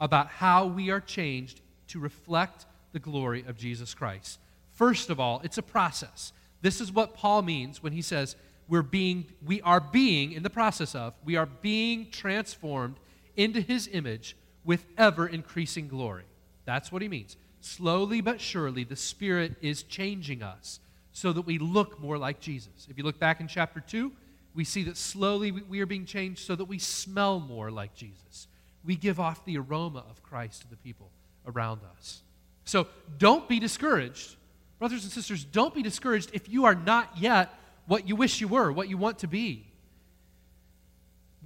about 0.00 0.28
how 0.28 0.64
we 0.64 0.88
are 0.88 1.00
changed 1.00 1.60
to 1.88 2.00
reflect 2.00 2.64
the 2.92 2.98
glory 2.98 3.44
of 3.46 3.58
Jesus 3.58 3.92
Christ. 3.92 4.38
First 4.76 5.10
of 5.10 5.18
all, 5.18 5.40
it's 5.42 5.58
a 5.58 5.62
process. 5.62 6.32
This 6.60 6.80
is 6.80 6.92
what 6.92 7.14
Paul 7.14 7.42
means 7.42 7.82
when 7.82 7.92
he 7.92 8.02
says 8.02 8.36
we're 8.68 8.82
being 8.82 9.26
we 9.44 9.60
are 9.62 9.80
being 9.80 10.32
in 10.32 10.42
the 10.42 10.50
process 10.50 10.94
of 10.94 11.14
we 11.24 11.36
are 11.36 11.46
being 11.46 12.10
transformed 12.10 12.96
into 13.36 13.60
his 13.60 13.88
image 13.92 14.36
with 14.64 14.84
ever 14.98 15.26
increasing 15.26 15.88
glory. 15.88 16.24
That's 16.64 16.92
what 16.92 17.02
he 17.02 17.08
means. 17.08 17.36
Slowly 17.60 18.20
but 18.20 18.40
surely, 18.40 18.84
the 18.84 18.96
Spirit 18.96 19.56
is 19.60 19.82
changing 19.82 20.42
us 20.42 20.80
so 21.12 21.32
that 21.32 21.42
we 21.42 21.58
look 21.58 21.98
more 21.98 22.18
like 22.18 22.40
Jesus. 22.40 22.86
If 22.90 22.98
you 22.98 23.04
look 23.04 23.18
back 23.18 23.40
in 23.40 23.48
chapter 23.48 23.80
2, 23.80 24.12
we 24.54 24.64
see 24.64 24.82
that 24.84 24.96
slowly 24.96 25.52
we 25.52 25.80
are 25.80 25.86
being 25.86 26.04
changed 26.04 26.40
so 26.40 26.54
that 26.54 26.64
we 26.64 26.78
smell 26.78 27.40
more 27.40 27.70
like 27.70 27.94
Jesus. 27.94 28.48
We 28.84 28.96
give 28.96 29.18
off 29.18 29.44
the 29.44 29.58
aroma 29.58 30.04
of 30.10 30.22
Christ 30.22 30.62
to 30.62 30.68
the 30.68 30.76
people 30.76 31.10
around 31.46 31.80
us. 31.96 32.22
So 32.64 32.88
don't 33.18 33.48
be 33.48 33.60
discouraged. 33.60 34.36
Brothers 34.78 35.04
and 35.04 35.12
sisters, 35.12 35.44
don't 35.44 35.74
be 35.74 35.82
discouraged 35.82 36.30
if 36.32 36.48
you 36.48 36.64
are 36.66 36.74
not 36.74 37.18
yet 37.18 37.54
what 37.86 38.08
you 38.08 38.16
wish 38.16 38.40
you 38.40 38.48
were, 38.48 38.70
what 38.70 38.88
you 38.88 38.96
want 38.96 39.20
to 39.20 39.26
be 39.26 39.66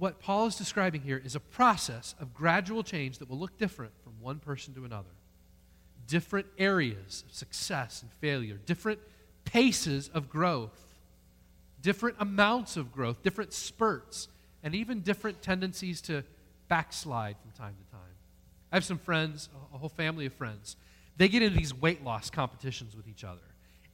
what 0.01 0.19
Paul 0.19 0.47
is 0.47 0.55
describing 0.55 1.01
here 1.01 1.21
is 1.23 1.35
a 1.35 1.39
process 1.39 2.15
of 2.19 2.33
gradual 2.33 2.81
change 2.81 3.19
that 3.19 3.29
will 3.29 3.37
look 3.37 3.59
different 3.59 3.91
from 4.03 4.13
one 4.19 4.39
person 4.39 4.73
to 4.73 4.83
another. 4.83 5.11
Different 6.07 6.47
areas 6.57 7.23
of 7.27 7.35
success 7.35 8.01
and 8.01 8.11
failure, 8.13 8.57
different 8.65 8.97
paces 9.45 10.09
of 10.11 10.27
growth, 10.27 10.99
different 11.83 12.15
amounts 12.19 12.77
of 12.77 12.91
growth, 12.91 13.21
different 13.21 13.53
spurts, 13.53 14.27
and 14.63 14.73
even 14.73 15.01
different 15.01 15.43
tendencies 15.43 16.01
to 16.01 16.23
backslide 16.67 17.35
from 17.39 17.51
time 17.51 17.75
to 17.75 17.91
time. 17.91 18.01
I 18.71 18.77
have 18.77 18.83
some 18.83 18.97
friends, 18.97 19.49
a 19.71 19.77
whole 19.77 19.87
family 19.87 20.25
of 20.25 20.33
friends. 20.33 20.77
They 21.17 21.27
get 21.27 21.41
into 21.41 21.57
these 21.57 21.73
weight 21.73 22.03
loss 22.03 22.29
competitions 22.29 22.95
with 22.95 23.07
each 23.07 23.23
other. 23.23 23.39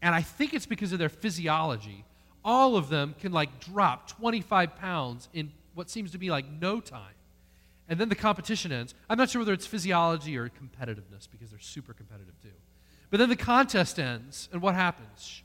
And 0.02 0.14
I 0.14 0.22
think 0.22 0.54
it's 0.54 0.66
because 0.66 0.94
of 0.94 1.00
their 1.00 1.10
physiology. 1.10 2.06
All 2.46 2.76
of 2.76 2.90
them 2.90 3.16
can 3.20 3.32
like 3.32 3.60
drop 3.60 4.08
25 4.08 4.76
pounds 4.76 5.28
in 5.34 5.52
what 5.74 5.90
seems 5.90 6.12
to 6.12 6.18
be 6.18 6.30
like 6.30 6.46
no 6.50 6.80
time. 6.80 7.14
And 7.90 8.00
then 8.00 8.10
the 8.10 8.16
competition 8.16 8.72
ends. 8.72 8.94
I'm 9.10 9.18
not 9.18 9.30
sure 9.30 9.40
whether 9.40 9.54
it's 9.54 9.66
physiology 9.66 10.38
or 10.38 10.50
competitiveness 10.50 11.28
because 11.32 11.50
they're 11.50 11.60
super 11.60 11.94
competitive 11.94 12.40
too. 12.42 12.50
But 13.10 13.18
then 13.18 13.30
the 13.30 13.38
contest 13.38 14.00
ends, 14.00 14.50
and 14.52 14.62
what 14.62 14.76
happens? 14.76 15.44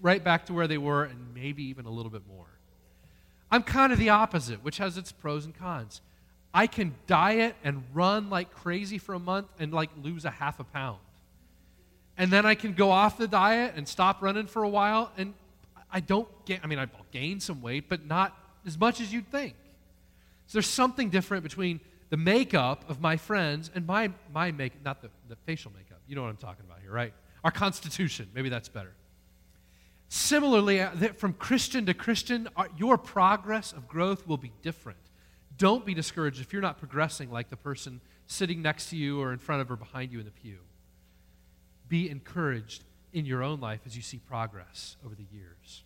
Right 0.00 0.22
back 0.22 0.46
to 0.46 0.52
where 0.52 0.68
they 0.68 0.78
were, 0.78 1.04
and 1.04 1.34
maybe 1.34 1.64
even 1.64 1.86
a 1.86 1.90
little 1.90 2.10
bit 2.10 2.22
more. 2.28 2.46
I'm 3.50 3.62
kind 3.62 3.92
of 3.92 3.98
the 3.98 4.08
opposite, 4.08 4.64
which 4.64 4.78
has 4.78 4.96
its 4.96 5.12
pros 5.12 5.44
and 5.44 5.54
cons. 5.54 6.00
I 6.54 6.66
can 6.66 6.94
diet 7.06 7.56
and 7.64 7.82
run 7.94 8.28
like 8.28 8.52
crazy 8.52 8.98
for 8.98 9.14
a 9.14 9.18
month 9.18 9.48
and 9.58 9.72
like 9.72 9.90
lose 10.02 10.24
a 10.24 10.30
half 10.30 10.60
a 10.60 10.64
pound. 10.64 10.98
And 12.18 12.30
then 12.30 12.44
I 12.44 12.54
can 12.54 12.74
go 12.74 12.90
off 12.90 13.16
the 13.16 13.26
diet 13.26 13.72
and 13.74 13.88
stop 13.88 14.20
running 14.22 14.46
for 14.46 14.62
a 14.62 14.68
while, 14.68 15.10
and 15.16 15.32
I 15.90 16.00
don't 16.00 16.28
get, 16.44 16.60
I 16.62 16.66
mean, 16.66 16.78
I'll 16.78 16.88
gain 17.10 17.40
some 17.40 17.62
weight, 17.62 17.88
but 17.88 18.06
not 18.06 18.36
as 18.66 18.78
much 18.78 19.00
as 19.00 19.12
you'd 19.12 19.30
think. 19.30 19.54
So 20.46 20.58
there's 20.58 20.66
something 20.66 21.08
different 21.08 21.42
between 21.42 21.80
the 22.10 22.18
makeup 22.18 22.84
of 22.90 23.00
my 23.00 23.16
friends 23.16 23.70
and 23.74 23.86
my, 23.86 24.10
my 24.34 24.52
make, 24.52 24.84
not 24.84 25.00
the, 25.00 25.08
the 25.28 25.36
facial 25.46 25.72
makeup. 25.74 26.00
You 26.06 26.14
know 26.14 26.22
what 26.22 26.28
I'm 26.28 26.36
talking 26.36 26.64
about 26.66 26.80
here, 26.82 26.92
right? 26.92 27.14
Our 27.42 27.50
constitution. 27.50 28.28
Maybe 28.34 28.50
that's 28.50 28.68
better. 28.68 28.92
Similarly, 30.08 30.82
uh, 30.82 30.90
from 31.16 31.32
Christian 31.32 31.86
to 31.86 31.94
Christian, 31.94 32.48
uh, 32.54 32.64
your 32.76 32.98
progress 32.98 33.72
of 33.72 33.88
growth 33.88 34.26
will 34.26 34.36
be 34.36 34.52
different. 34.60 34.98
Don't 35.62 35.86
be 35.86 35.94
discouraged 35.94 36.40
if 36.40 36.52
you're 36.52 36.60
not 36.60 36.80
progressing 36.80 37.30
like 37.30 37.48
the 37.48 37.56
person 37.56 38.00
sitting 38.26 38.62
next 38.62 38.90
to 38.90 38.96
you 38.96 39.20
or 39.20 39.32
in 39.32 39.38
front 39.38 39.62
of 39.62 39.70
or 39.70 39.76
behind 39.76 40.10
you 40.10 40.18
in 40.18 40.24
the 40.24 40.32
pew. 40.32 40.58
Be 41.88 42.10
encouraged 42.10 42.82
in 43.12 43.26
your 43.26 43.44
own 43.44 43.60
life 43.60 43.82
as 43.86 43.94
you 43.94 44.02
see 44.02 44.18
progress 44.18 44.96
over 45.06 45.14
the 45.14 45.22
years. 45.32 45.84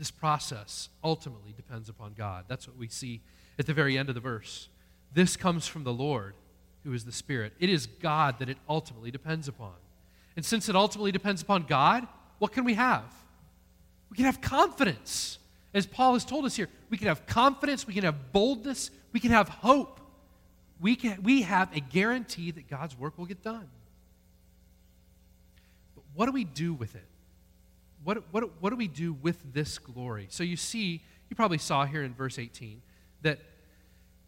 This 0.00 0.10
process 0.10 0.88
ultimately 1.04 1.52
depends 1.52 1.88
upon 1.88 2.14
God. 2.14 2.46
That's 2.48 2.66
what 2.66 2.76
we 2.76 2.88
see 2.88 3.20
at 3.56 3.66
the 3.66 3.72
very 3.72 3.96
end 3.96 4.08
of 4.08 4.16
the 4.16 4.20
verse. 4.20 4.68
This 5.12 5.36
comes 5.36 5.68
from 5.68 5.84
the 5.84 5.92
Lord, 5.92 6.34
who 6.82 6.92
is 6.92 7.04
the 7.04 7.12
Spirit. 7.12 7.52
It 7.60 7.70
is 7.70 7.86
God 7.86 8.40
that 8.40 8.48
it 8.48 8.58
ultimately 8.68 9.12
depends 9.12 9.46
upon. 9.46 9.74
And 10.34 10.44
since 10.44 10.68
it 10.68 10.74
ultimately 10.74 11.12
depends 11.12 11.40
upon 11.40 11.66
God, 11.68 12.08
what 12.40 12.50
can 12.50 12.64
we 12.64 12.74
have? 12.74 13.04
We 14.10 14.16
can 14.16 14.24
have 14.24 14.40
confidence. 14.40 15.38
As 15.74 15.86
Paul 15.86 16.14
has 16.14 16.24
told 16.24 16.44
us 16.44 16.54
here, 16.54 16.68
we 16.88 16.96
can 16.96 17.08
have 17.08 17.26
confidence, 17.26 17.86
we 17.86 17.92
can 17.94 18.04
have 18.04 18.32
boldness, 18.32 18.90
we 19.12 19.20
can 19.20 19.30
have 19.32 19.48
hope. 19.48 20.00
We, 20.80 20.96
can, 20.96 21.22
we 21.22 21.42
have 21.42 21.74
a 21.76 21.80
guarantee 21.80 22.50
that 22.52 22.68
God's 22.68 22.98
work 22.98 23.18
will 23.18 23.26
get 23.26 23.42
done. 23.42 23.68
But 25.94 26.04
what 26.14 26.26
do 26.26 26.32
we 26.32 26.44
do 26.44 26.74
with 26.74 26.94
it? 26.94 27.06
what, 28.04 28.22
what, 28.30 28.62
what 28.62 28.70
do 28.70 28.76
we 28.76 28.86
do 28.86 29.14
with 29.14 29.52
this 29.52 29.78
glory? 29.78 30.26
So 30.30 30.44
you 30.44 30.56
see, 30.56 31.02
you 31.28 31.36
probably 31.36 31.58
saw 31.58 31.86
here 31.86 32.02
in 32.02 32.14
verse 32.14 32.38
18 32.38 32.82
that, 33.22 33.40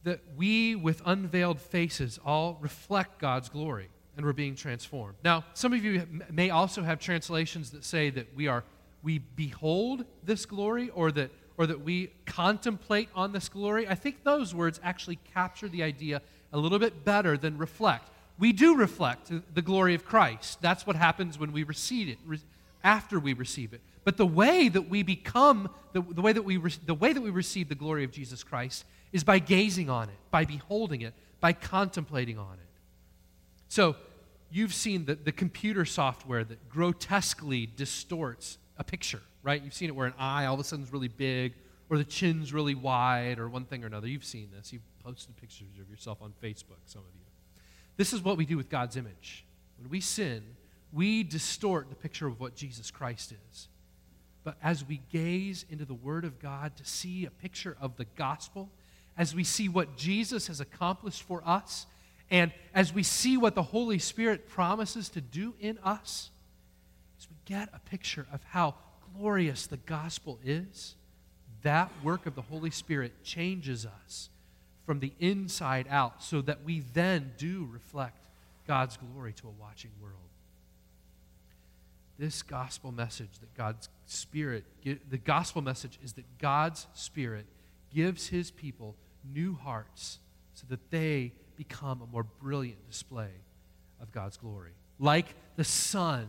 that 0.05 0.21
we, 0.37 0.75
with 0.75 1.03
unveiled 1.05 1.61
faces, 1.61 2.19
all 2.25 2.59
reflect 2.61 3.19
God's 3.19 3.49
glory 3.49 3.89
and 4.17 4.25
we're 4.25 4.33
being 4.33 4.55
transformed. 4.57 5.17
Now, 5.23 5.45
some 5.53 5.75
of 5.75 5.85
you 5.85 6.07
may 6.31 6.49
also 6.49 6.83
have 6.83 6.99
translations 6.99 7.71
that 7.73 7.85
say 7.85 8.09
that 8.11 8.35
we 8.35 8.49
are 8.49 8.65
we 9.07 9.19
behold 9.19 10.05
this 10.25 10.45
glory 10.47 10.91
or 10.91 11.13
that 11.13 11.31
or 11.57 11.67
that 11.67 11.81
we 11.81 12.11
contemplate 12.27 13.09
on 13.15 13.33
this 13.33 13.49
glory. 13.49 13.89
I 13.89 13.95
think 13.95 14.25
those 14.25 14.53
words 14.53 14.81
actually 14.83 15.21
capture 15.33 15.69
the 15.69 15.85
idea 15.85 16.21
a 16.53 16.59
little 16.59 16.81
bit 16.81 17.05
better 17.05 17.39
than 17.39 17.57
reflect. 17.57 18.11
We 18.37 18.53
do 18.53 18.75
reflect 18.75 19.31
the 19.55 19.63
glory 19.63 19.95
of 19.95 20.05
Christ. 20.05 20.61
That's 20.61 20.87
what 20.87 20.97
happens 20.97 21.39
when 21.39 21.53
we 21.53 21.63
receive 21.63 22.09
it, 22.09 22.19
after 22.85 23.19
we 23.19 23.33
receive 23.33 23.73
it. 23.73 23.81
But 24.05 24.17
the 24.17 24.27
way 24.27 24.69
that 24.69 24.91
we 24.91 25.05
become, 25.05 25.71
the, 25.93 26.03
the, 26.03 26.21
way, 26.21 26.33
that 26.33 26.43
we 26.43 26.57
re- 26.57 26.73
the 26.85 26.95
way 26.95 27.13
that 27.13 27.23
we 27.23 27.31
receive 27.31 27.69
the 27.69 27.75
glory 27.77 28.03
of 28.03 28.11
Jesus 28.11 28.43
Christ 28.43 28.85
is 29.13 29.23
by 29.23 29.39
gazing 29.39 29.89
on 29.89 30.09
it, 30.09 30.17
by 30.33 30.45
beholding 30.45 31.03
it, 31.03 31.15
by 31.41 31.53
contemplating 31.53 32.39
on 32.39 32.55
it. 32.55 32.69
So 33.69 33.95
you've 34.51 34.75
seen 34.75 35.07
the, 35.07 35.15
the 35.15 35.33
computer 35.33 35.85
software 35.85 36.43
that 36.45 36.69
grotesquely 36.69 37.67
distorts 37.67 38.59
a 38.79 38.85
picture, 38.85 39.23
right? 39.43 39.63
You've 39.63 39.75
seen 39.75 39.89
it 39.89 39.97
where 39.97 40.07
an 40.07 40.15
eye 40.19 40.47
all 40.47 40.55
of 40.55 40.61
a 40.61 40.65
sudden 40.65 40.85
is 40.85 40.93
really 40.93 41.09
big, 41.09 41.55
or 41.89 41.99
the 41.99 42.05
chin's 42.05 42.53
really 42.53 42.75
wide, 42.75 43.39
or 43.39 43.49
one 43.49 43.65
thing 43.65 43.85
or 43.85 43.87
another. 43.87 44.09
You've 44.09 44.25
seen 44.25 44.51
this. 44.57 44.73
You've 44.73 44.83
posted 45.05 45.37
pictures 45.37 45.69
of 45.81 45.89
yourself 45.89 46.19
on 46.21 46.33
Facebook, 46.43 46.81
some 46.87 47.03
of 47.03 47.15
you. 47.15 47.21
This 47.97 48.13
is 48.13 48.23
what 48.23 48.37
we 48.37 48.45
do 48.45 48.57
with 48.57 48.69
God's 48.69 48.97
image. 48.97 49.45
When 49.79 49.89
we 49.89 50.01
sin, 50.01 50.43
we 50.93 51.23
distort 51.23 51.89
the 51.89 51.97
picture 51.97 52.27
of 52.27 52.41
what 52.41 52.55
Jesus 52.55 52.91
Christ 52.91 53.33
is. 53.51 53.69
But 54.45 54.57
as 54.63 54.87
we 54.87 55.01
gaze 55.11 55.65
into 55.69 55.85
the 55.85 55.95
Word 55.95 56.25
of 56.25 56.39
God 56.39 56.77
to 56.77 56.85
see 56.85 57.25
a 57.27 57.31
picture 57.31 57.77
of 57.81 57.97
the 57.97 58.05
gospel, 58.17 58.71
as 59.19 59.35
we 59.35 59.45
see 59.45 59.69
what 59.69 59.97
Jesus 59.97 60.47
has 60.47 60.61
accomplished 60.61 61.23
for 61.23 61.43
us, 61.45 61.87
and 62.31 62.53
as 62.75 62.93
we 62.93 63.03
see 63.03 63.37
what 63.37 63.55
the 63.55 63.63
Holy 63.63 63.99
Spirit 63.99 64.49
promises 64.49 65.09
to 65.11 65.21
do 65.21 65.55
in 65.61 65.79
us, 65.83 66.31
as 67.19 67.29
we 67.29 67.37
get 67.45 67.69
a 67.73 67.79
picture 67.79 68.27
of 68.33 68.43
how 68.45 68.75
glorious 69.17 69.67
the 69.67 69.77
gospel 69.79 70.39
is, 70.45 70.95
that 71.63 71.91
work 72.03 72.27
of 72.27 72.35
the 72.35 72.43
Holy 72.43 72.71
Spirit 72.71 73.25
changes 73.25 73.87
us 73.87 74.31
from 74.85 75.01
the 75.01 75.13
inside 75.19 75.87
out 75.91 76.23
so 76.23 76.41
that 76.43 76.65
we 76.65 76.81
then 76.81 77.33
do 77.39 77.69
reflect 77.71 78.19
God's 78.67 78.97
glory 78.97 79.33
to 79.35 79.49
a 79.49 79.51
watching 79.51 79.91
world 80.01 80.27
this 82.19 82.43
gospel 82.43 82.93
message 82.93 83.39
that 83.41 83.55
God's 83.55 83.89
Spirit, 84.07 84.65
the 84.85 85.19
gospel 85.19 85.63
message 85.63 85.99
is 86.03 86.15
that 86.15 86.39
God's 86.39 86.87
Spirit 86.95 87.47
gives 87.95 88.29
his 88.29 88.51
people 88.51 88.95
new 89.25 89.55
hearts 89.55 90.19
so 90.55 90.65
that 90.69 90.91
they 90.91 91.33
become 91.57 92.03
a 92.03 92.07
more 92.07 92.23
brilliant 92.23 92.87
display 92.89 93.31
of 94.01 94.13
God's 94.13 94.37
glory. 94.37 94.73
Like 94.99 95.35
the 95.57 95.65
sun, 95.65 96.29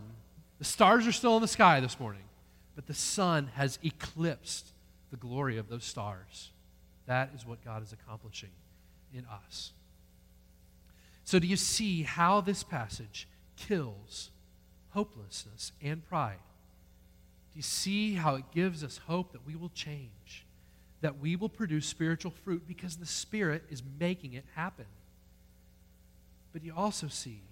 the 0.58 0.64
stars 0.64 1.06
are 1.06 1.12
still 1.12 1.36
in 1.36 1.42
the 1.42 1.48
sky 1.48 1.80
this 1.80 1.98
morning, 2.00 2.24
but 2.74 2.86
the 2.86 2.94
sun 2.94 3.50
has 3.54 3.78
eclipsed 3.82 4.72
the 5.10 5.16
glory 5.16 5.58
of 5.58 5.68
those 5.68 5.84
stars. 5.84 6.50
That 7.06 7.30
is 7.34 7.46
what 7.46 7.64
God 7.64 7.82
is 7.82 7.92
accomplishing 7.92 8.50
in 9.14 9.24
us. 9.26 9.72
So, 11.24 11.38
do 11.38 11.46
you 11.46 11.56
see 11.56 12.02
how 12.02 12.40
this 12.40 12.62
passage 12.62 13.28
kills 13.56 14.30
hopelessness 14.90 15.72
and 15.82 16.06
pride. 16.08 16.40
Do 17.52 17.58
you 17.58 17.62
see 17.62 18.14
how 18.14 18.34
it 18.36 18.44
gives 18.52 18.82
us 18.82 19.00
hope 19.06 19.32
that 19.32 19.46
we 19.46 19.54
will 19.54 19.70
change, 19.70 20.44
that 21.00 21.18
we 21.18 21.36
will 21.36 21.48
produce 21.48 21.86
spiritual 21.86 22.30
fruit 22.30 22.66
because 22.66 22.96
the 22.96 23.06
Spirit 23.06 23.64
is 23.70 23.82
making 23.98 24.34
it 24.34 24.44
happen? 24.54 24.86
But 26.52 26.64
you 26.64 26.72
also 26.76 27.08
see 27.08 27.42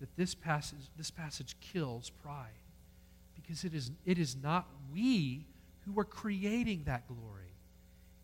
that 0.00 0.16
this 0.16 0.34
passage, 0.34 0.78
this 0.96 1.10
passage 1.10 1.56
kills 1.60 2.10
pride 2.10 2.46
because 3.34 3.64
it 3.64 3.74
is, 3.74 3.90
it 4.04 4.18
is 4.18 4.36
not 4.42 4.66
we 4.92 5.46
who 5.86 5.98
are 5.98 6.04
creating 6.04 6.82
that 6.84 7.06
glory. 7.08 7.44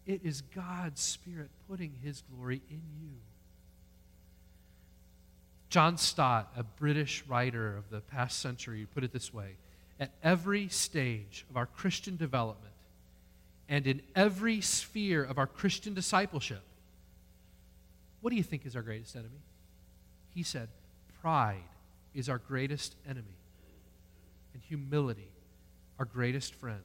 It 0.06 0.20
is 0.22 0.42
God's 0.42 1.00
Spirit 1.00 1.50
putting 1.68 1.94
His 2.02 2.22
glory 2.22 2.60
in 2.68 2.82
you. 3.00 3.16
John 5.70 5.96
Stott, 5.96 6.52
a 6.56 6.62
British 6.62 7.24
writer 7.26 7.76
of 7.76 7.90
the 7.90 8.00
past 8.00 8.38
century, 8.40 8.86
put 8.94 9.02
it 9.02 9.12
this 9.12 9.32
way 9.32 9.56
At 9.98 10.10
every 10.22 10.68
stage 10.68 11.44
of 11.50 11.56
our 11.56 11.66
Christian 11.66 12.16
development 12.16 12.74
and 13.68 13.86
in 13.86 14.02
every 14.14 14.60
sphere 14.60 15.24
of 15.24 15.38
our 15.38 15.46
Christian 15.46 15.94
discipleship, 15.94 16.62
what 18.20 18.30
do 18.30 18.36
you 18.36 18.42
think 18.42 18.66
is 18.66 18.76
our 18.76 18.82
greatest 18.82 19.16
enemy? 19.16 19.42
He 20.34 20.42
said, 20.42 20.68
Pride 21.24 21.64
is 22.12 22.28
our 22.28 22.36
greatest 22.36 22.96
enemy, 23.08 23.38
and 24.52 24.62
humility, 24.62 25.32
our 25.98 26.04
greatest 26.04 26.54
friend 26.54 26.82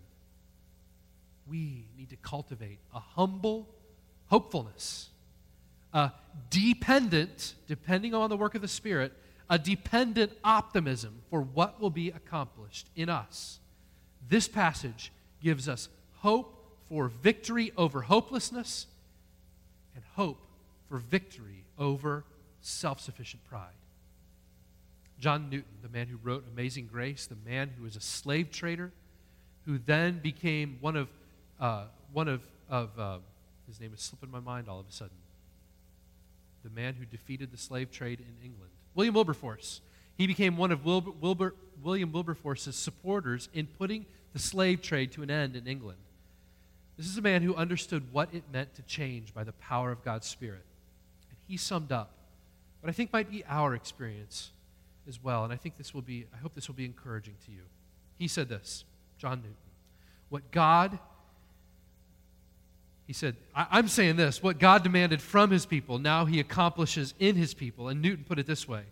we 1.50 1.86
need 1.98 2.10
to 2.12 2.16
cultivate 2.16 2.80
a 2.94 3.00
humble 3.00 3.68
hopefulness, 4.28 5.10
a 5.94 6.12
dependent, 6.50 7.56
depending 7.68 8.14
on 8.14 8.30
the 8.30 8.38
work 8.38 8.56
of 8.56 8.62
the 8.62 8.68
Spirit, 8.68 9.12
a 9.50 9.60
dependent 9.60 10.32
optimism 10.44 11.22
for 11.30 11.42
what 11.42 11.82
will 11.82 11.90
be 11.90 12.10
accomplished 12.10 12.88
in 12.96 13.10
us. 13.10 13.60
This 14.30 14.48
passage 14.48 15.12
gives 15.44 15.68
us 15.68 15.90
hope 16.20 16.78
for 16.88 17.10
victory 17.10 17.74
over 17.76 18.04
hopelessness 18.04 18.88
and 19.96 20.04
hope 20.16 20.40
for 20.88 20.98
victory 20.98 21.66
over 21.78 22.24
self 22.62 23.02
sufficient 23.02 23.44
pride. 23.50 23.74
John 25.20 25.50
Newton, 25.50 25.72
the 25.82 25.90
man 25.90 26.08
who 26.08 26.18
wrote 26.24 26.46
Amazing 26.52 26.88
Grace, 26.88 27.28
the 27.28 27.50
man 27.50 27.72
who 27.78 27.84
was 27.84 27.96
a 27.96 28.02
slave 28.02 28.52
trader, 28.52 28.92
who 29.66 29.78
then 29.78 30.20
became 30.20 30.78
one 30.82 30.96
of 30.96 31.10
uh, 31.60 31.84
one 32.14 32.28
of, 32.28 32.42
of 32.70 32.98
uh, 32.98 33.18
his 33.68 33.80
name 33.80 33.94
is 33.94 34.02
slipping 34.02 34.32
my 34.32 34.40
mind 34.40 34.70
all 34.70 34.80
of 34.80 34.88
a 34.88 34.92
sudden. 34.92 35.18
The 36.64 36.70
man 36.70 36.94
who 36.94 37.06
defeated 37.06 37.52
the 37.52 37.58
slave 37.58 37.92
trade 37.92 38.20
in 38.20 38.46
England, 38.46 38.72
William 38.96 39.14
Wilberforce. 39.14 39.82
He 40.18 40.28
became 40.28 40.58
one 40.58 40.72
of 40.74 40.84
William 40.84 42.12
Wilberforce's 42.12 42.76
supporters 42.76 43.48
in 43.54 43.68
putting 43.68 44.06
the 44.34 44.40
slave 44.40 44.82
trade 44.82 45.14
to 45.14 45.24
an 45.24 45.32
end 45.32 45.56
in 45.56 45.66
England. 45.66 46.00
This 46.98 47.08
is 47.08 47.18
a 47.18 47.22
man 47.22 47.42
who 47.42 47.56
understood 47.56 48.12
what 48.12 48.34
it 48.34 48.44
meant 48.52 48.76
to 48.76 48.82
change 48.82 49.34
by 49.34 49.46
the 49.46 49.54
power 49.54 49.92
of 49.92 50.04
God's 50.04 50.28
Spirit. 50.28 50.66
And 51.30 51.38
he 51.48 51.56
summed 51.56 51.94
up 51.94 52.12
what 52.82 52.90
I 52.90 52.92
think 52.92 53.14
might 53.14 53.32
be 53.32 53.46
our 53.48 53.74
experience 53.74 54.52
as 55.10 55.22
well. 55.22 55.44
And 55.44 55.52
I 55.52 55.58
think 55.58 55.78
this 55.78 55.94
will 55.94 56.02
be, 56.02 56.26
I 56.34 56.38
hope 56.38 56.56
this 56.56 56.68
will 56.68 56.76
be 56.76 56.86
encouraging 56.86 57.36
to 57.46 57.52
you. 57.52 57.64
He 58.18 58.30
said 58.30 58.48
this, 58.48 58.86
John 59.18 59.40
Newton. 59.40 59.56
What 60.30 60.52
God 60.52 61.00
he 63.10 63.14
said, 63.14 63.38
I- 63.56 63.80
am 63.80 63.88
saying 63.88 64.18
this 64.18 64.44
what 64.44 64.60
God 64.60 64.84
demanded 64.84 65.20
from 65.20 65.50
his 65.50 65.66
people, 65.66 65.98
now 65.98 66.26
he 66.26 66.40
accomplishes 66.40 67.16
in 67.18 67.36
his 67.36 67.56
people. 67.56 67.88
And 67.88 68.04
Newton 68.04 68.24
put 68.24 68.38
it 68.38 68.46
this 68.46 68.68
way 68.68 68.84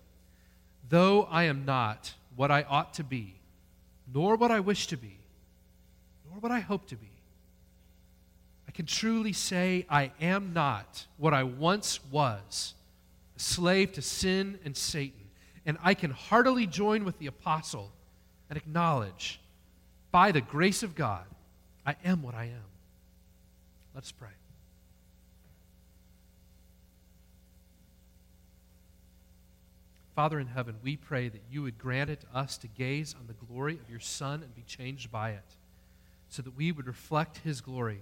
Though 0.90 1.26
I 1.26 1.44
am 1.44 1.66
not 1.66 2.16
what 2.36 2.50
I 2.50 2.64
ought 2.64 2.96
to 2.96 3.04
be, 3.04 3.36
nor 4.12 4.36
what 4.36 4.50
I 4.50 4.60
wish 4.60 4.88
to 4.88 4.98
be, 4.98 5.20
nor 6.28 6.40
what 6.40 6.52
I 6.52 6.62
hope 6.62 6.88
to 6.88 6.96
be, 6.96 7.12
I 8.68 8.72
can 8.72 8.88
truly 8.88 9.34
say 9.34 9.86
I 9.88 10.12
am 10.20 10.52
not 10.52 11.06
what 11.18 11.36
I 11.36 11.44
once 11.44 12.00
was, 12.10 12.74
a 13.36 13.40
slave 13.40 13.92
to 13.94 14.02
sin 14.02 14.58
and 14.66 14.76
Satan. 14.76 15.17
And 15.68 15.78
I 15.84 15.94
can 15.94 16.12
heartily 16.12 16.66
join 16.66 17.04
with 17.04 17.20
the 17.20 17.28
apostle 17.28 17.92
and 18.50 18.58
acknowledge, 18.58 19.40
by 20.12 20.32
the 20.32 20.40
grace 20.42 20.82
of 20.82 20.96
God, 20.96 21.26
I 21.86 21.96
am 22.06 22.24
what 22.24 22.34
I 22.34 22.46
am. 22.46 22.64
Let's 23.94 24.12
pray. 24.12 24.30
Father 30.16 30.40
in 30.40 30.48
heaven, 30.48 30.76
we 30.82 30.96
pray 30.96 31.28
that 31.28 31.42
you 31.52 31.62
would 31.64 31.78
grant 31.78 32.10
it 32.10 32.22
to 32.22 32.28
us 32.36 32.58
to 32.60 32.68
gaze 32.68 33.14
on 33.20 33.28
the 33.28 33.34
glory 33.46 33.74
of 33.74 33.90
your 33.90 34.00
Son 34.00 34.42
and 34.42 34.56
be 34.56 34.64
changed 34.64 35.12
by 35.12 35.32
it, 35.32 35.56
so 36.30 36.42
that 36.42 36.56
we 36.56 36.72
would 36.72 36.88
reflect 36.88 37.40
his 37.40 37.60
glory 37.62 38.00